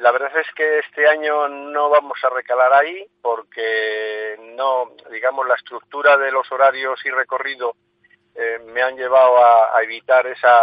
[0.00, 5.54] La verdad es que este año no vamos a recalar ahí porque no, digamos, la
[5.54, 7.76] estructura de los horarios y recorrido
[8.34, 10.58] eh, me han llevado a, evitar esa,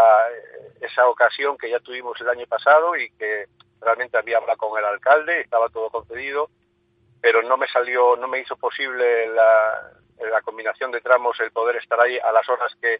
[0.82, 3.45] esa ocasión que ya tuvimos el año pasado y que
[3.80, 6.49] realmente había hablado con el alcalde, estaba todo concedido,
[7.22, 12.02] pero no me salió, no me hizo posible la combinación de tramos el poder estar
[12.02, 12.99] ahí a las horas que,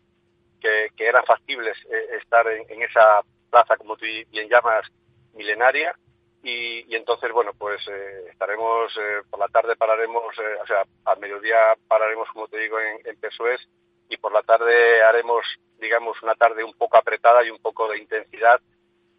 [0.60, 4.88] que, eran factibles eh, estar en, esa plaza, como tú bien llamas,
[5.34, 5.96] milenaria.
[6.44, 11.58] Y, entonces, bueno, pues eh, estaremos, eh, por la tarde pararemos, o sea, al mediodía
[11.88, 13.68] pararemos, como te digo, en, en Pesués
[14.10, 15.46] y por la tarde haremos,
[15.80, 18.62] digamos, una tarde un poco apretada y un poco de intensidad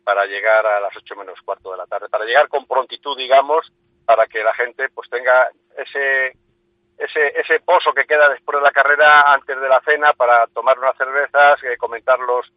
[0.05, 3.71] para llegar a las ocho menos cuarto de la tarde, para llegar con prontitud, digamos,
[4.07, 6.33] para que la gente pues tenga ese
[6.99, 10.79] ese, ese pozo que queda después de la carrera antes de la cena para tomar
[10.79, 12.53] unas cervezas, eh, comentar los,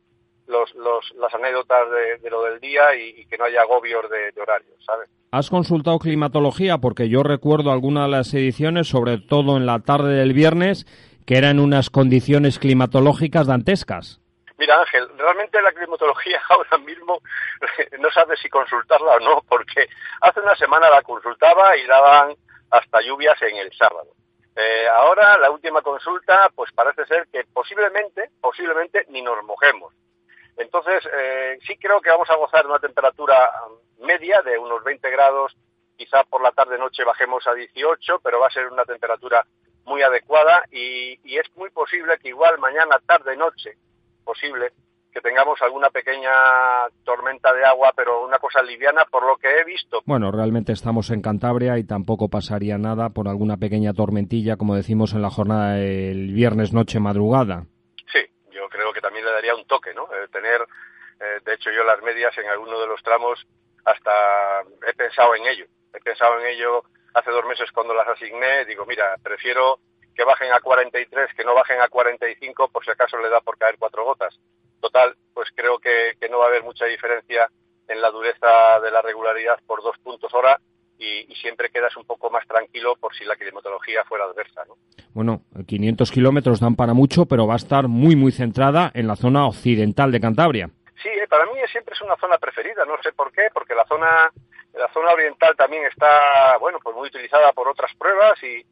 [0.47, 1.87] los, los, las anécdotas
[2.21, 5.09] de, lo del día y, que no haya agobios de, de horarios, ¿sabes?
[5.31, 6.79] ¿Has consultado climatología?
[6.79, 10.85] Porque yo recuerdo algunas de las ediciones, sobre todo en la tarde del viernes,
[11.25, 14.19] que eran unas condiciones climatológicas dantescas.
[14.57, 17.21] Mira, Ángel, realmente la climatología ahora mismo
[17.99, 19.87] no sabe si consultarla o no, porque
[20.21, 22.35] hace una semana la consultaba y daban
[22.69, 24.09] hasta lluvias en el sábado.
[24.55, 29.93] Eh, ahora, la última consulta, pues parece ser que posiblemente, posiblemente ni nos mojemos.
[30.57, 33.49] Entonces, eh, sí creo que vamos a gozar de una temperatura
[33.99, 35.55] media de unos 20 grados,
[35.97, 39.45] quizá por la tarde-noche bajemos a 18, pero va a ser una temperatura
[39.85, 43.77] muy adecuada y, y es muy posible que igual mañana tarde-noche
[44.23, 44.73] posible
[45.11, 46.31] que tengamos alguna pequeña
[47.03, 50.01] tormenta de agua, pero una cosa liviana por lo que he visto.
[50.05, 55.13] Bueno, realmente estamos en Cantabria y tampoco pasaría nada por alguna pequeña tormentilla, como decimos
[55.13, 57.65] en la jornada del viernes noche madrugada.
[58.11, 58.21] Sí,
[58.51, 60.07] yo creo que también le daría un toque, ¿no?
[60.31, 60.61] tener,
[61.19, 63.45] eh, de hecho yo las medias en alguno de los tramos
[63.83, 66.83] hasta he pensado en ello, he pensado en ello
[67.13, 69.79] hace dos meses cuando las asigné, digo, mira, prefiero
[70.15, 73.57] que bajen a 43, que no bajen a 45, por si acaso le da por
[73.57, 74.37] caer cuatro gotas.
[74.81, 77.47] Total, pues creo que, no va a haber mucha diferencia
[77.87, 80.59] en la dureza de la regularidad por dos puntos hora
[80.97, 84.63] y, siempre quedas un poco más tranquilo por si la climatología fuera adversa.
[84.67, 84.75] ¿no?
[85.13, 89.15] Bueno, 500 kilómetros dan para mucho, pero va a estar muy, muy centrada en la
[89.15, 90.69] zona occidental de Cantabria.
[91.01, 93.85] Sí, eh, para mí siempre es una zona preferida, no sé por qué, porque la
[93.87, 94.31] zona,
[94.73, 98.63] la zona oriental también está, bueno, pues muy utilizada por otras pruebas y,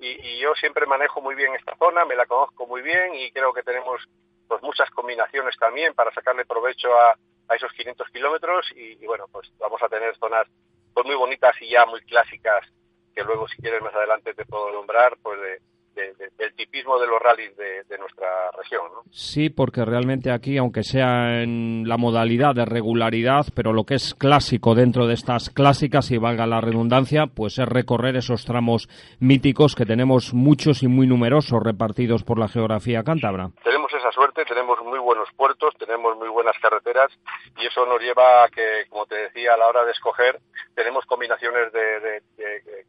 [0.00, 3.52] y, yo siempre manejo muy bien esta zona, me la conozco muy bien y creo
[3.52, 4.00] que tenemos
[4.48, 7.16] pues muchas combinaciones también para sacarle provecho a,
[7.54, 10.48] esos 500 kilómetros y, y, bueno, pues vamos a tener zonas
[10.92, 12.66] pues muy bonitas y ya muy clásicas
[13.14, 15.60] que luego si quieres más adelante te puedo nombrar, pues de,
[15.96, 18.82] del tipismo de los rallies de, nuestra región.
[18.92, 19.02] ¿no?
[19.10, 24.14] Sí, porque realmente aquí, aunque sea en la modalidad de regularidad, pero lo que es
[24.14, 28.88] clásico dentro de estas clásicas, y valga la redundancia, pues es recorrer esos tramos
[29.20, 33.50] míticos que tenemos muchos y muy numerosos repartidos por la geografía cántabra.
[33.64, 37.10] Tenemos esa suerte, tenemos muy buenos puertos, tenemos muy buenas carreteras
[37.56, 40.38] y eso nos lleva a que, como te decía, a la hora de escoger,
[40.74, 42.22] tenemos combinaciones de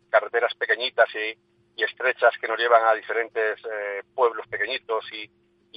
[0.10, 1.38] carreteras pequeñitas y
[1.78, 5.30] y estrechas que nos llevan a diferentes eh, pueblos pequeñitos y,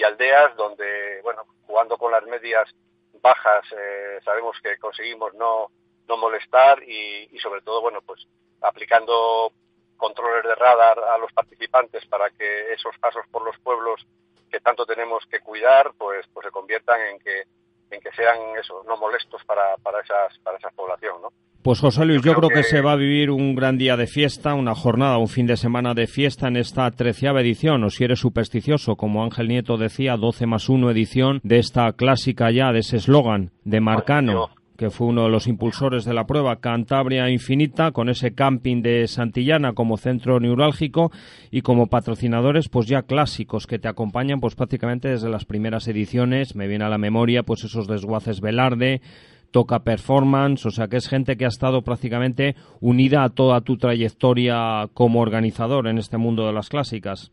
[0.03, 2.75] aldeas donde, bueno, jugando con las medias
[3.21, 5.71] bajas eh, sabemos que conseguimos no,
[6.09, 8.27] no molestar y, y, sobre todo, bueno, pues
[8.63, 9.53] aplicando
[9.99, 14.07] controles de radar a los participantes para que esos pasos por los pueblos
[14.51, 17.45] que tanto tenemos que cuidar, pues, pues se conviertan en que
[17.91, 21.29] en que sean eso, no molestos para, para, esas, para esa población, ¿no?
[21.63, 22.63] Pues José Luis, yo, creo, que...
[22.63, 25.93] se va a vivir un gran día de fiesta, una jornada, un fin de semana
[25.93, 30.47] de fiesta en esta treceava edición, o si eres supersticioso, como Ángel Nieto decía, 12
[30.47, 34.49] más 1 edición de esta clásica ya, de ese eslogan de Marcano
[34.81, 39.07] que fue uno de los impulsores de la prueba, Cantabria Infinita, con ese camping de
[39.09, 41.13] Santillana como centro neurálgico
[41.51, 46.57] y como patrocinadores, pues ya clásicos que te acompañan, pues prácticamente desde las primeras ediciones.
[46.57, 49.03] Me viene a la memoria, pues esos desguaces Velarde,
[49.51, 53.77] Toca Performance, o sea que es gente que ha estado prácticamente unida a toda tu
[53.77, 57.33] trayectoria como organizador en este mundo de las clásicas.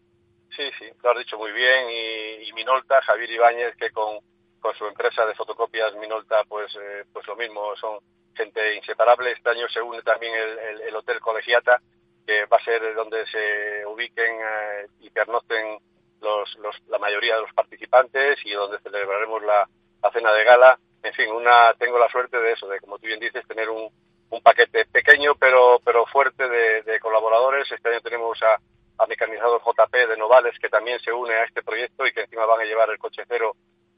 [0.53, 1.85] Sí, sí, lo has dicho muy bien.
[1.91, 4.19] Y, y Minolta, Javier Ibáñez, que con
[4.59, 7.99] con su empresa de fotocopias Minolta, pues, eh, pues lo mismo, son
[8.35, 9.31] gente inseparable.
[9.31, 11.81] Este año se une también el, el, Hotel Colegiata,
[12.25, 15.79] que va a ser donde se ubiquen eh, y pernocten
[16.21, 19.67] los, los, la mayoría de los participantes y donde celebraremos la,
[20.13, 20.79] cena de gala.
[21.03, 23.89] En fin, una tengo la suerte de eso, de como tú bien dices, tener un,
[24.29, 27.71] un paquete pequeño pero pero fuerte de, de colaboradores.
[27.71, 28.57] Este año tenemos a,
[28.97, 32.45] a Mecanizador JP de Novales, que también se une a este proyecto y que encima
[32.45, 33.55] van a llevar el coche cero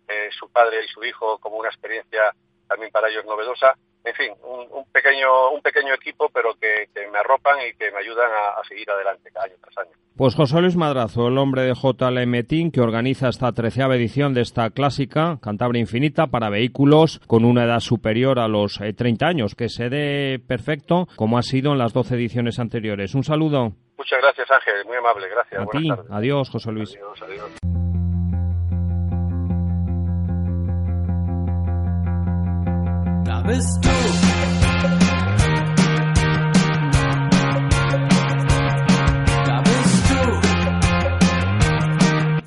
[0.09, 2.33] eh, su padre y su hijo como una experiencia
[2.67, 3.75] también para ellos novedosa.
[4.05, 8.29] En fin, un, pequeño un pequeño equipo, pero que, me arropan y que me ayudan
[8.31, 9.91] a, seguir adelante año tras año.
[10.15, 14.41] Pues José Luis Madrazo, el hombre de JLM Team, que organiza esta treceava edición de
[14.41, 19.55] esta clásica Cantabria Infinita para vehículos con una edad superior a los 30 eh, años,
[19.55, 23.15] que se dé perfecto como ha sido en las 12 ediciones anteriores.
[23.15, 23.73] Un saludo.
[23.97, 24.85] Muchas gracias, Ángel.
[24.85, 25.27] Muy amable.
[25.27, 25.61] Gracias.
[25.61, 25.89] A ti.
[26.09, 26.95] Adiós, José Luis.
[26.95, 27.88] Adiós, adiós.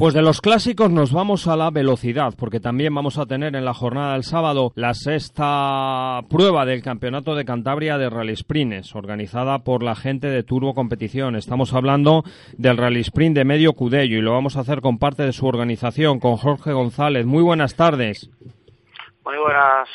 [0.02, 3.64] Pues de los clásicos nos vamos a la velocidad, porque también vamos a tener en
[3.64, 9.60] la jornada del sábado la sexta prueba del Campeonato de Cantabria de Rally Sprints, organizada
[9.60, 11.36] por la gente de Turbo Competición.
[11.36, 12.24] Estamos hablando
[12.58, 15.46] del Rally Sprint de Medio Cudello y lo vamos a hacer con parte de su
[15.46, 17.24] organización, con Jorge González.
[17.24, 18.28] Muy buenas tardes.
[19.24, 19.88] Muy buenas,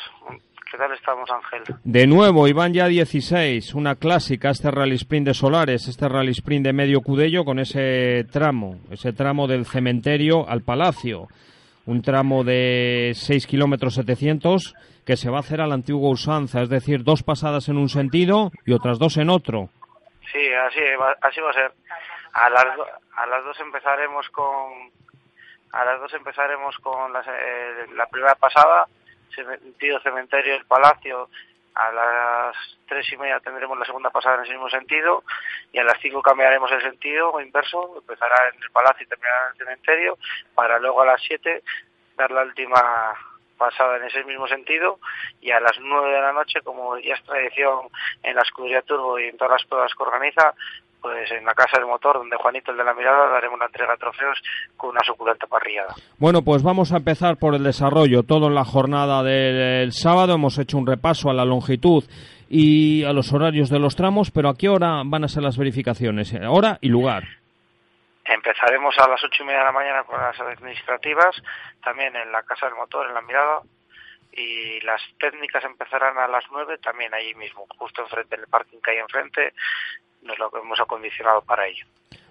[0.70, 1.62] ¿Qué tal estamos, Ángel?
[1.82, 6.66] De nuevo, Iván ya 16, una clásica, este Rally Sprint de Solares, este Rally Sprint
[6.66, 11.28] de Medio Cudello con ese tramo, ese tramo del cementerio al Palacio.
[11.86, 14.74] Un tramo de 6 kilómetros 700
[15.06, 17.88] que se va a hacer a la antigua usanza, es decir, dos pasadas en un
[17.88, 19.70] sentido y otras dos en otro.
[20.30, 21.72] Sí, así va, así va a ser.
[22.34, 22.66] A las,
[23.16, 24.90] a las dos empezaremos con
[25.72, 28.86] a las dos empezaremos con eh, la primera pasada
[29.34, 31.28] sentido cementerio del palacio
[31.74, 32.56] a las
[32.88, 35.22] tres y media tendremos la segunda pasada en ese mismo sentido
[35.72, 39.52] y a las cinco cambiaremos el sentido inverso, empezará en el palacio y terminará en
[39.52, 40.18] el cementerio
[40.54, 41.62] para luego a las siete
[42.16, 43.14] dar la última
[43.56, 44.98] pasada en ese mismo sentido
[45.40, 47.88] y a las nueve de la noche, como ya es tradición
[48.22, 50.54] en la escudería Turbo y en todas las pruebas que organiza,
[51.00, 53.92] pues en la casa del motor, donde Juanito, el de la mirada, daremos una entrega
[53.92, 54.42] de trofeos
[54.76, 55.94] con una suculenta parrillada.
[56.18, 58.22] Bueno, pues vamos a empezar por el desarrollo.
[58.22, 62.04] Todo en la jornada del sábado hemos hecho un repaso a la longitud
[62.48, 65.58] y a los horarios de los tramos, pero ¿a qué hora van a ser las
[65.58, 66.34] verificaciones?
[66.48, 67.24] Hora y lugar.
[68.24, 71.34] Empezaremos a las ocho y media de la mañana con las administrativas,
[71.82, 73.60] también en la casa del motor, en la mirada,
[74.32, 78.90] y las técnicas empezarán a las nueve, también allí mismo, justo enfrente del parking que
[78.90, 79.54] hay enfrente,
[80.22, 81.86] nos lo hemos acondicionado para ello.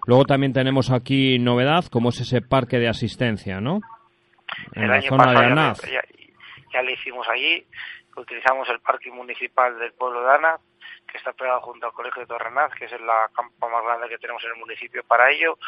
[0.06, 3.80] Luego también tenemos aquí novedad, como es ese parque de asistencia, ¿no?
[4.72, 5.82] En la zona de Anaz.
[5.82, 6.02] Ya,
[6.72, 7.66] ya, lo hicimos allí,
[8.16, 10.56] utilizamos el parque municipal del pueblo de Ana,
[11.06, 14.18] que está pegado junto al Colegio de Torrenaz, que es la campa más grande que
[14.18, 15.58] tenemos en el municipio para ello.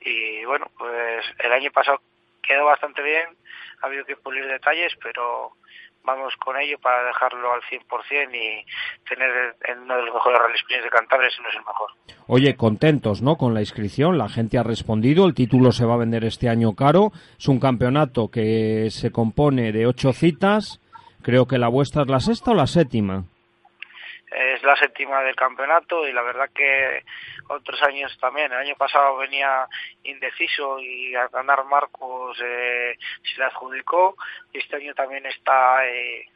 [0.00, 2.00] Y bueno, pues el año pasado
[2.42, 3.28] quedó bastante bien,
[3.82, 5.52] ha habido que pulir detalles, pero
[6.04, 8.64] vamos con ello para dejarlo al 100% y
[9.08, 11.90] tener en uno de los mejores rally de Cantabria, si no es el mejor.
[12.26, 13.36] Oye, contentos, ¿no?
[13.36, 16.74] Con la inscripción, la gente ha respondido, el título se va a vender este año
[16.74, 20.80] caro, es un campeonato que se compone de ocho citas,
[21.22, 23.24] creo que la vuestra es la sexta o la séptima
[24.30, 27.04] es la séptima del campeonato y la verdad que
[27.48, 28.52] otros años también.
[28.52, 29.66] El año pasado venía
[30.04, 34.16] indeciso y a ganar Marcos eh, se le adjudicó
[34.52, 36.26] este año también está eh,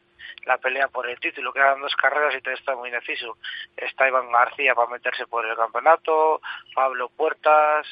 [0.44, 1.52] la pelea por el título.
[1.52, 3.36] Quedan dos carreras y todo está muy indeciso.
[3.76, 6.40] Está Iván García para meterse por el campeonato,
[6.74, 7.86] Pablo Puertas,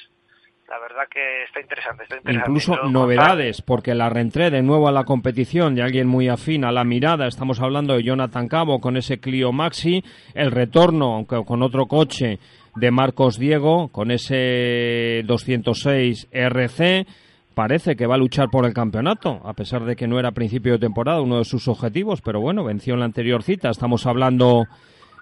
[0.70, 2.04] la verdad que está interesante.
[2.04, 2.48] Está interesante.
[2.48, 6.70] Incluso novedades, porque la reentré de nuevo a la competición de alguien muy afín a
[6.70, 7.26] la mirada.
[7.26, 12.38] Estamos hablando de Jonathan Cabo con ese Clio Maxi, el retorno, aunque con otro coche,
[12.76, 17.04] de Marcos Diego con ese 206 RC.
[17.52, 20.74] Parece que va a luchar por el campeonato, a pesar de que no era principio
[20.74, 23.70] de temporada uno de sus objetivos, pero bueno, venció en la anterior cita.
[23.70, 24.66] Estamos hablando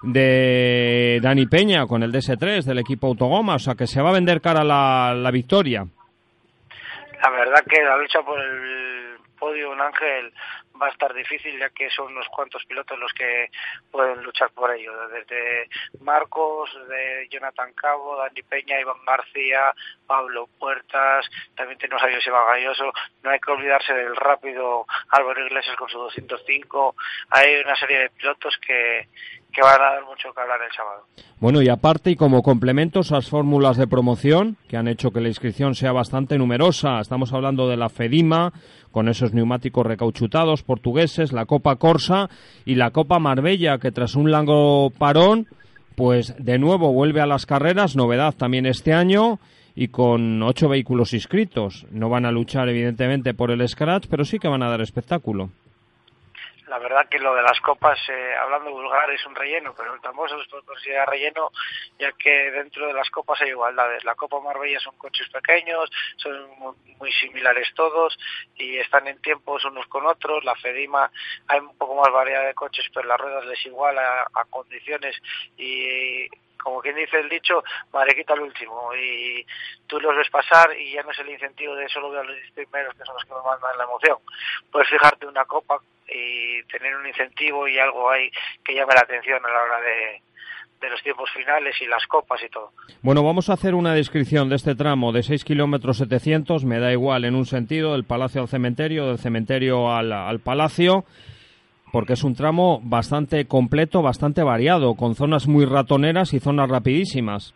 [0.03, 4.15] de Dani Peña con el DS3 del equipo Autogoma, o sea que se va a
[4.15, 5.87] vender cara la, la victoria.
[7.23, 10.33] La verdad que la lucha por el podio un Ángel
[10.81, 13.51] va a estar difícil ya que son unos cuantos pilotos los que
[13.91, 15.69] pueden luchar por ello, desde
[16.01, 19.73] Marcos, de Jonathan Cabo, Dani Peña, Iván García,
[20.07, 22.93] Pablo Puertas, también tenemos a Joseba Galloso,
[23.23, 26.95] no hay que olvidarse del rápido Álvaro Iglesias con su 205,
[27.31, 29.09] hay una serie de pilotos que,
[29.53, 31.05] que van a dar mucho que hablar el sábado.
[31.41, 35.29] Bueno, y aparte y como complemento, esas fórmulas de promoción que han hecho que la
[35.29, 37.01] inscripción sea bastante numerosa.
[37.01, 38.53] Estamos hablando de la FEDIMA,
[38.91, 42.29] con esos neumáticos recauchutados portugueses, la Copa Corsa
[42.65, 45.47] y la Copa Marbella, que tras un largo parón,
[45.97, 49.39] pues de nuevo vuelve a las carreras, novedad también este año,
[49.75, 51.87] y con ocho vehículos inscritos.
[51.93, 55.51] No van a luchar, evidentemente, por el Scratch, pero sí que van a dar espectáculo
[56.69, 60.01] la verdad que lo de las copas, eh, hablando vulgar, es un relleno, pero el
[60.01, 61.51] famoso es considera relleno,
[61.99, 64.05] ya que dentro de las copas hay igualdades.
[64.05, 68.19] La Copa Marbella son coches pequeños, son muy similares todos
[68.57, 70.45] y están en tiempos unos con otros.
[70.45, 71.11] La Fedima
[71.47, 75.16] hay un poco más variedad de coches, pero las ruedas les igual a, a condiciones
[75.57, 76.28] y
[76.62, 77.62] como quien dice el dicho,
[77.93, 78.94] mariquita al último.
[78.94, 79.47] Y
[79.86, 82.36] tú los ves pasar y ya no es el incentivo de solo ver a los
[82.55, 84.18] primeros que son los que me mandan la emoción.
[84.70, 85.78] Puedes fijarte una copa
[86.09, 88.30] y tener un incentivo y algo ahí
[88.64, 90.22] que llame la atención a la hora de,
[90.80, 92.72] de los tiempos finales y las copas y todo.
[93.02, 96.93] Bueno, vamos a hacer una descripción de este tramo de 6 kilómetros 700, me da
[96.93, 101.05] igual en un sentido, del palacio al cementerio, del cementerio al, al palacio,
[101.93, 107.55] porque es un tramo bastante completo, bastante variado, con zonas muy ratoneras y zonas rapidísimas.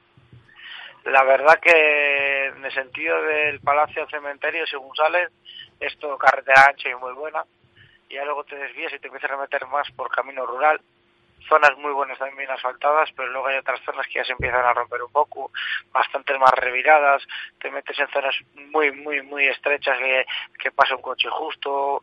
[1.05, 5.29] La verdad que en el sentido del palacio al cementerio, según sale,
[5.81, 7.43] es todo carretera ancha y muy buena
[8.09, 10.81] y ya luego te desvías y te empiezas a meter más por camino rural.
[11.49, 14.73] Zonas muy buenas también asfaltadas, pero luego hay otras zonas que ya se empiezan a
[14.73, 15.51] romper un poco,
[15.93, 17.23] bastante más reviradas,
[17.61, 20.27] te metes en zonas muy, muy, muy estrechas que,
[20.59, 22.03] que pasa un coche justo,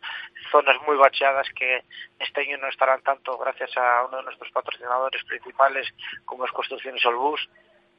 [0.52, 1.84] zonas muy bacheadas que
[2.20, 5.88] este año no estarán tanto gracias a uno de nuestros patrocinadores principales
[6.26, 7.49] como es Construcciones Olbus,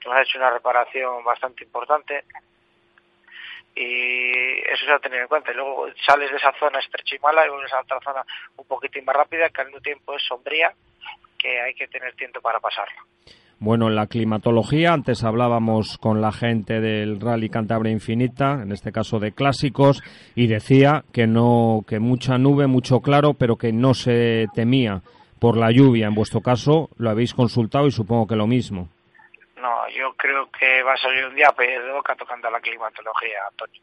[0.01, 2.25] que nos ha hecho una reparación bastante importante
[3.75, 5.53] y eso se va a tener en cuenta.
[5.53, 8.25] Luego sales de esa zona estrecha y mala y vuelves a otra zona
[8.57, 10.75] un poquitín más rápida, que al mismo tiempo es sombría,
[11.41, 13.05] que hay que tener tiempo para pasarla.
[13.59, 18.91] Bueno, en la climatología, antes hablábamos con la gente del Rally Cantabria Infinita, en este
[18.91, 20.03] caso de clásicos,
[20.35, 25.03] y decía que no, que mucha nube, mucho claro, pero que no se temía
[25.39, 26.07] por la lluvia.
[26.07, 28.89] En vuestro caso, lo habéis consultado y supongo que lo mismo.
[29.61, 33.83] No, yo creo que va a salir un día de boca tocando la climatología, Antonio.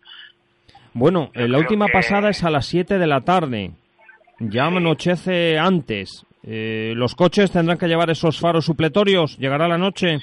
[0.94, 3.72] Bueno, la última pasada es a las 7 de la tarde.
[4.40, 6.26] Ya anochece antes.
[6.49, 9.38] Eh, ¿Los coches tendrán que llevar esos faros supletorios?
[9.38, 10.19] ¿Llegará la noche?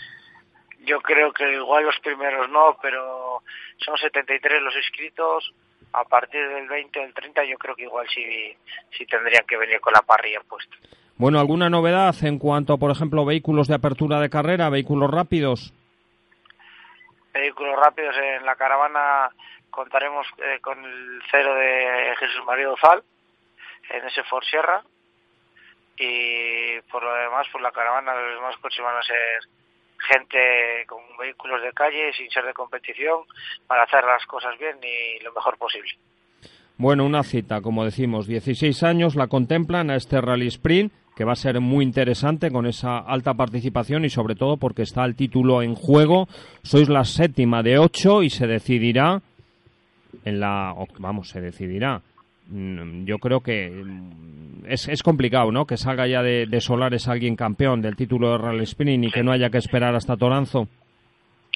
[0.86, 3.42] Yo creo que igual los primeros no, pero
[3.76, 5.52] son 73 los inscritos.
[5.92, 8.56] A partir del 20 o del 30 yo creo que igual sí,
[8.96, 10.74] sí tendrían que venir con la parrilla puesta.
[11.16, 15.74] Bueno, ¿alguna novedad en cuanto, por ejemplo, vehículos de apertura de carrera, vehículos rápidos?
[17.34, 19.28] Vehículos rápidos en la caravana
[19.70, 23.02] contaremos eh, con el cero de Jesús María Dozal
[23.90, 24.82] en ese Ford Sierra
[25.98, 29.16] y por lo demás, por la caravana los demás coches van a ser
[30.08, 33.22] gente con vehículos de calle sin ser de competición
[33.66, 35.90] para hacer las cosas bien y lo mejor posible.
[36.76, 41.32] Bueno, una cita, como decimos, 16 años la contemplan a este Rally Sprint que va
[41.32, 45.62] a ser muy interesante con esa alta participación y sobre todo porque está el título
[45.62, 46.26] en juego.
[46.62, 49.22] Sois la séptima de ocho y se decidirá
[50.24, 52.02] en la vamos se decidirá.
[52.48, 55.66] Mm, yo creo que mm, es, es complicado, ¿no?
[55.66, 59.22] Que salga ya de, de Solares alguien campeón del título de Rally Sprint y que
[59.22, 60.68] no haya que esperar hasta Toranzo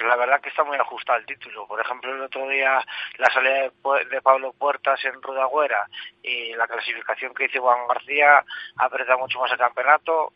[0.07, 1.67] la verdad que está muy ajustado el título.
[1.67, 2.85] Por ejemplo, el otro día
[3.19, 3.71] la salida
[4.11, 5.89] de, Pablo Puertas en Rudagüera
[6.23, 8.45] y la clasificación que hizo Juan García
[8.77, 10.33] aprieta mucho más el campeonato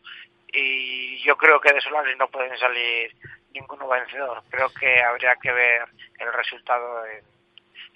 [0.51, 3.15] y yo creo que de Solares no pueden salir
[3.53, 4.43] ninguno vencedor.
[4.49, 5.87] Creo que habría que ver
[6.19, 7.23] el resultado en,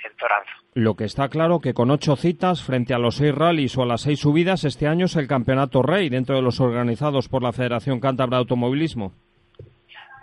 [0.03, 0.52] en Toranzo.
[0.74, 3.86] Lo que está claro que con ocho citas frente a los seis rallies o a
[3.86, 7.53] las seis subidas, este año es el campeonato rey dentro de los organizados por la
[7.53, 9.14] Federación Cántabra de Automovilismo.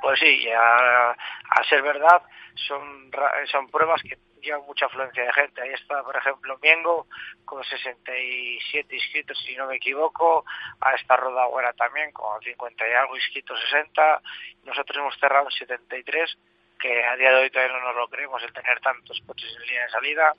[0.01, 2.23] Pues sí, a, a ser verdad,
[2.55, 3.11] son,
[3.51, 5.63] son pruebas que llevan mucha afluencia de gente.
[5.63, 7.07] Ahí está, por ejemplo, Miengo
[7.45, 10.45] con 67 inscritos, si no me equivoco.
[10.81, 14.21] A esta Rodagüera también con 50 y algo inscritos, 60.
[14.65, 16.39] Nosotros hemos cerrado 73
[16.79, 19.63] que a día de hoy todavía no nos lo creemos el tener tantos coches en
[19.67, 20.33] línea de salida.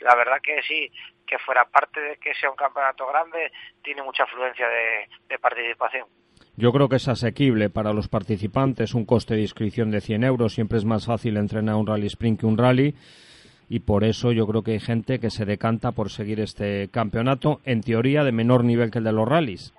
[0.00, 0.90] La verdad que sí,
[1.26, 3.52] que fuera parte de que sea un campeonato grande,
[3.82, 6.06] tiene mucha afluencia de, participación.
[6.56, 10.54] Yo creo que es asequible para los participantes, un coste de inscripción de 100 euros,
[10.54, 12.94] siempre es más fácil entrenar un rally sprint que un rally
[13.68, 17.60] y por eso yo creo que hay gente que se decanta por seguir este campeonato,
[17.64, 19.74] en teoría de menor nivel que el de los rallies.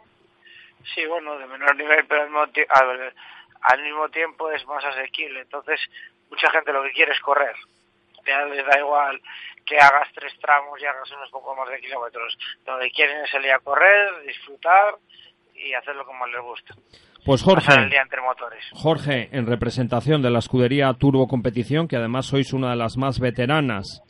[0.93, 3.13] Sí, bueno, de menor nivel, pero al,
[3.67, 5.41] al mismo tiempo es más asequible.
[5.41, 5.79] Entonces,
[6.29, 7.55] mucha gente lo que quiere es correr.
[8.25, 9.21] Ya les da igual
[9.65, 12.37] que hagas tres tramos y hagas unos poco más de kilómetros.
[12.65, 14.95] Lo que quieren es salir a correr, disfrutar
[15.55, 16.75] y hacer lo que más les gusta.
[17.25, 18.63] Pues Jorge, el día entre motores.
[18.73, 23.19] Jorge, en representación de la escudería Turbo Competición, que además sois una de las más
[23.19, 24.03] veteranas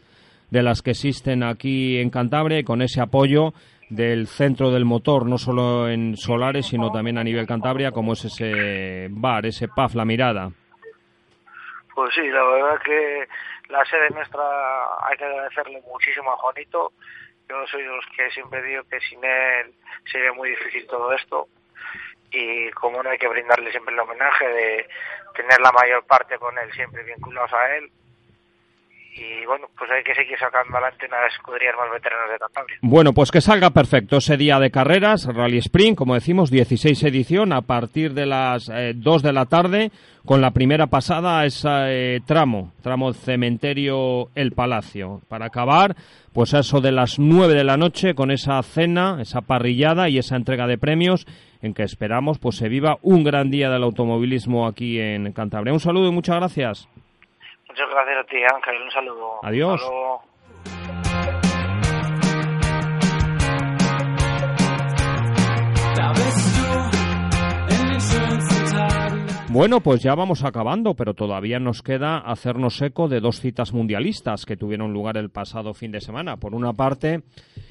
[0.49, 3.53] de las que existen aquí en Cantabria, y con ese apoyo,
[3.89, 8.25] del centro del motor, no solo en Solares, sino también a nivel Cantabria, como es
[8.25, 10.51] ese bar, ese PAF, La Mirada.
[11.93, 13.27] Pues sí, la verdad que
[13.69, 14.43] la sede nuestra
[15.07, 16.91] hay que agradecerle muchísimo a Juanito.
[17.47, 19.73] Yo soy de los que siempre digo que sin él
[20.11, 21.47] sería muy difícil todo esto.
[22.31, 24.87] Y como no hay que brindarle siempre el homenaje de
[25.35, 27.89] tener la mayor parte con él siempre vinculados a él,
[29.17, 32.37] y bueno, pues hay que seguir sacando adelante una de las escuderías más veteranas de
[32.37, 32.77] Cantabria.
[32.81, 37.53] Bueno, pues que salga perfecto ese día de carreras, Rally Sprint, como decimos, 16 edición
[37.53, 39.91] a partir de las eh, 2 de la tarde,
[40.25, 45.95] con la primera pasada a ese eh, tramo, tramo cementerio El Palacio, para acabar,
[46.33, 50.35] pues eso de las 9 de la noche con esa cena, esa parrillada y esa
[50.35, 51.25] entrega de premios
[51.61, 55.73] en que esperamos pues se viva un gran día del automovilismo aquí en Cantabria.
[55.73, 56.89] Un saludo y muchas gracias.
[57.75, 58.81] Muchas gracias a ti, Ángel.
[58.83, 59.39] Un saludo.
[59.43, 59.81] Adiós.
[69.49, 74.45] Bueno, pues ya vamos acabando, pero todavía nos queda hacernos eco de dos citas mundialistas
[74.45, 76.37] que tuvieron lugar el pasado fin de semana.
[76.37, 77.23] Por una parte,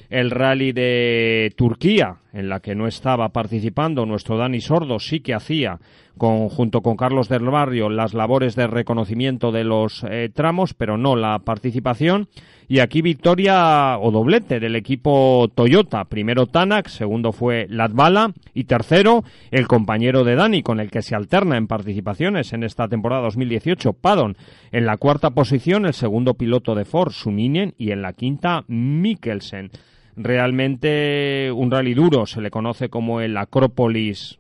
[0.09, 5.35] el rally de Turquía, en la que no estaba participando nuestro Dani Sordo, sí que
[5.35, 5.78] hacía,
[6.16, 11.16] junto con Carlos del Barrio, las labores de reconocimiento de los eh, tramos, pero no
[11.16, 12.28] la participación.
[12.66, 16.05] Y aquí victoria o doblete del equipo Toyota.
[16.07, 21.15] Primero Tanak, segundo fue Latvala y tercero el compañero de Dani con el que se
[21.15, 24.36] alterna en participaciones en esta temporada 2018, Padon.
[24.73, 29.70] En la cuarta posición el segundo piloto de Ford, Suninen, y en la quinta Mikkelsen
[30.16, 34.39] realmente un rally duro, se le conoce como el Acrópolis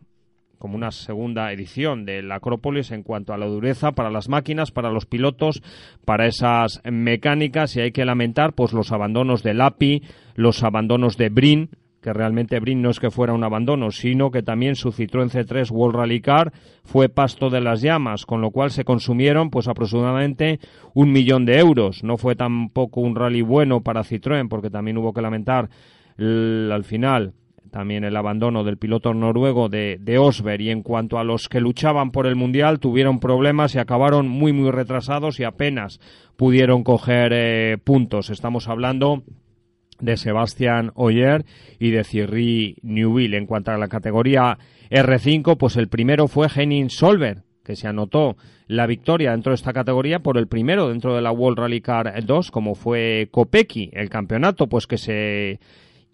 [0.58, 4.90] como una segunda edición del Acrópolis en cuanto a la dureza para las máquinas, para
[4.90, 5.62] los pilotos,
[6.04, 10.02] para esas mecánicas y hay que lamentar pues los abandonos del API,
[10.34, 11.70] los abandonos de Brin,
[12.04, 15.70] que realmente Brin no es que fuera un abandono, sino que también su Citroën C3
[15.70, 16.52] World Rally Car
[16.84, 20.60] fue pasto de las llamas, con lo cual se consumieron pues aproximadamente
[20.92, 22.04] un millón de euros.
[22.04, 25.70] No fue tampoco un rally bueno para Citroën, porque también hubo que lamentar
[26.18, 27.32] al final
[27.74, 31.58] también el abandono del piloto noruego de, de, Osberg y en cuanto a los que
[31.58, 35.98] luchaban por el Mundial tuvieron problemas y acabaron muy muy retrasados y apenas
[36.36, 38.30] pudieron coger eh, puntos.
[38.30, 39.24] Estamos hablando
[39.98, 41.44] de Sebastián Oyer
[41.80, 43.36] y de Thierry Neuville.
[43.36, 44.56] En cuanto a la categoría
[44.88, 48.36] R5, pues el primero fue Henning Solver, que se anotó
[48.68, 52.24] la victoria dentro de esta categoría por el primero dentro de la World Rally Car
[52.24, 53.90] 2, como fue Kopecky.
[53.92, 55.58] El campeonato, pues que se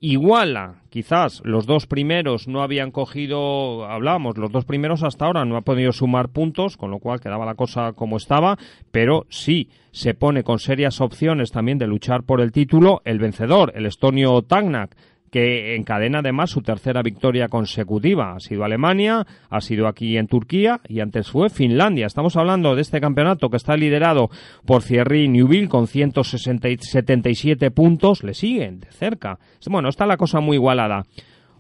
[0.01, 0.77] iguala.
[0.89, 5.61] Quizás los dos primeros no habían cogido, hablábamos, los dos primeros hasta ahora no ha
[5.61, 8.59] podido sumar puntos, con lo cual quedaba la cosa como estaba,
[8.91, 13.73] pero sí se pone con serias opciones también de luchar por el título el vencedor,
[13.75, 14.97] el estonio Tagnak,
[15.31, 18.35] que encadena además su tercera victoria consecutiva.
[18.35, 22.07] Ha sido Alemania, ha sido aquí en Turquía y antes fue Finlandia.
[22.07, 24.31] Estamos hablando de este campeonato que está liderado
[24.67, 28.23] por Thierry Neuville con 177 puntos.
[28.23, 29.39] Le siguen de cerca.
[29.69, 31.05] Bueno, está la cosa muy igualada.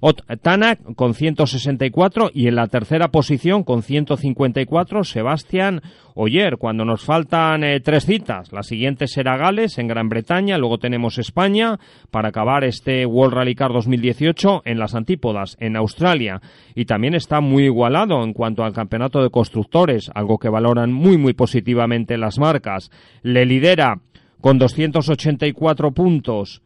[0.01, 5.83] Ot Tanak con 164 y en la tercera posición con 154 Sebastián
[6.15, 6.57] Oyer.
[6.57, 11.19] Cuando nos faltan eh, tres citas, la siguiente será Gales en Gran Bretaña, luego tenemos
[11.19, 11.79] España
[12.11, 16.41] para acabar este World Rally Car 2018 en las antípodas en Australia
[16.75, 21.19] y también está muy igualado en cuanto al campeonato de constructores, algo que valoran muy
[21.19, 22.91] muy positivamente las marcas.
[23.23, 24.01] Le lidera
[24.41, 26.63] con 284 puntos.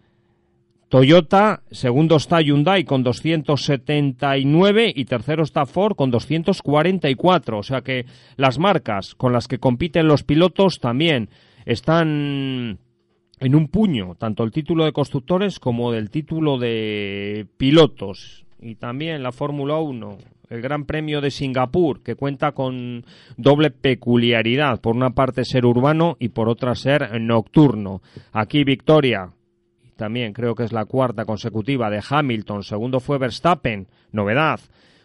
[0.94, 7.58] Toyota, segundo está Hyundai con 279 y tercero está Ford con 244.
[7.58, 8.06] O sea que
[8.36, 11.30] las marcas con las que compiten los pilotos también
[11.66, 12.78] están
[13.40, 18.44] en un puño, tanto el título de constructores como del título de pilotos.
[18.60, 20.16] Y también la Fórmula 1,
[20.50, 23.04] el Gran Premio de Singapur, que cuenta con
[23.36, 28.00] doble peculiaridad, por una parte ser urbano y por otra ser nocturno.
[28.32, 29.33] Aquí victoria,
[29.96, 34.60] también creo que es la cuarta consecutiva de Hamilton, segundo fue Verstappen, novedad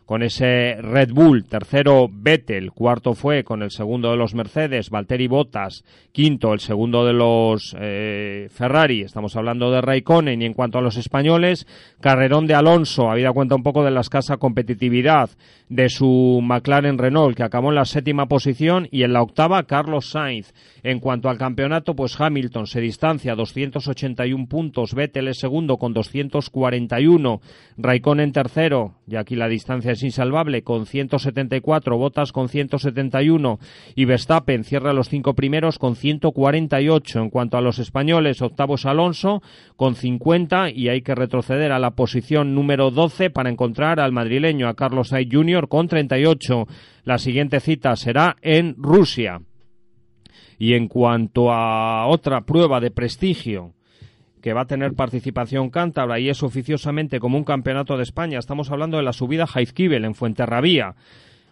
[0.09, 5.27] con ese Red Bull, tercero Vettel, cuarto fue con el segundo de los Mercedes, Valtteri
[5.27, 10.41] Bottas, quinto el segundo de los eh, Ferrari, estamos hablando de Raikkonen.
[10.41, 11.67] Y en cuanto a los españoles,
[12.01, 15.29] carrerón de Alonso, habida cuenta un poco de la escasa competitividad
[15.69, 20.09] de su McLaren Renault que acabó en la séptima posición y en la octava Carlos
[20.09, 20.55] Sainz.
[20.81, 27.41] En cuanto al campeonato, pues Hamilton se distancia 281 puntos, Vettel es segundo con 241,
[27.77, 33.59] Raikkonen tercero, y aquí la distancia es insalvable, con 174, Bottas con 171
[33.95, 37.19] y Verstappen cierra los cinco primeros con 148.
[37.19, 39.41] En cuanto a los españoles, octavos Alonso
[39.75, 44.67] con 50 y hay que retroceder a la posición número 12 para encontrar al madrileño,
[44.67, 45.67] a Carlos Sainz Jr.
[45.67, 46.67] con 38.
[47.03, 49.41] La siguiente cita será en Rusia.
[50.57, 53.73] Y en cuanto a otra prueba de prestigio
[54.41, 58.71] que va a tener participación cántabra y es oficiosamente como un campeonato de España, estamos
[58.71, 60.95] hablando de la subida Jaizkibel en Fuenterrabía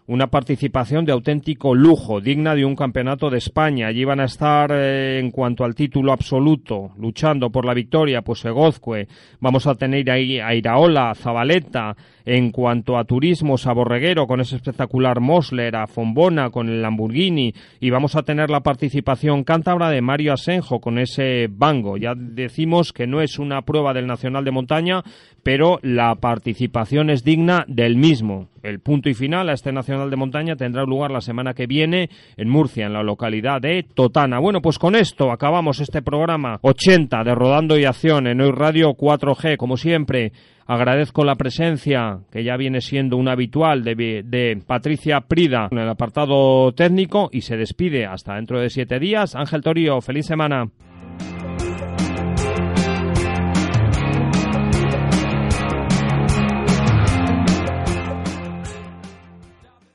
[0.07, 3.87] una participación de auténtico lujo, digna de un campeonato de España.
[3.87, 8.43] Allí van a estar, eh, en cuanto al título absoluto, luchando por la victoria, pues
[8.45, 9.07] Egozcue.
[9.41, 11.95] Vamos a tener ahí a Iraola, Zabaleta.
[12.29, 17.53] En cuanto a turismo, Saborreguero, con ese espectacular Mosler, a Fombona, con el Lamborghini.
[17.79, 21.95] Y vamos a tener la participación cántabra de Mario Asenjo, con ese Bango.
[21.95, 25.03] Ya decimos que no es una prueba del Nacional de Montaña,
[25.41, 28.49] pero la participación es digna del mismo.
[28.61, 32.09] El punto y final a este Nacional de Montaña tendrá lugar la semana que viene
[32.35, 34.39] en Murcia, en la localidad de Totana.
[34.39, 38.95] Bueno, pues con esto acabamos este programa 80 de Rodando y Acción en Hoy Radio
[38.95, 39.55] 4G.
[39.55, 40.33] Como siempre,
[40.67, 43.95] agradezco la presencia, que ya viene siendo un habitual, de,
[44.25, 49.35] de Patricia Prida en el apartado técnico y se despide hasta dentro de siete días.
[49.35, 50.69] Ángel Torío, feliz semana.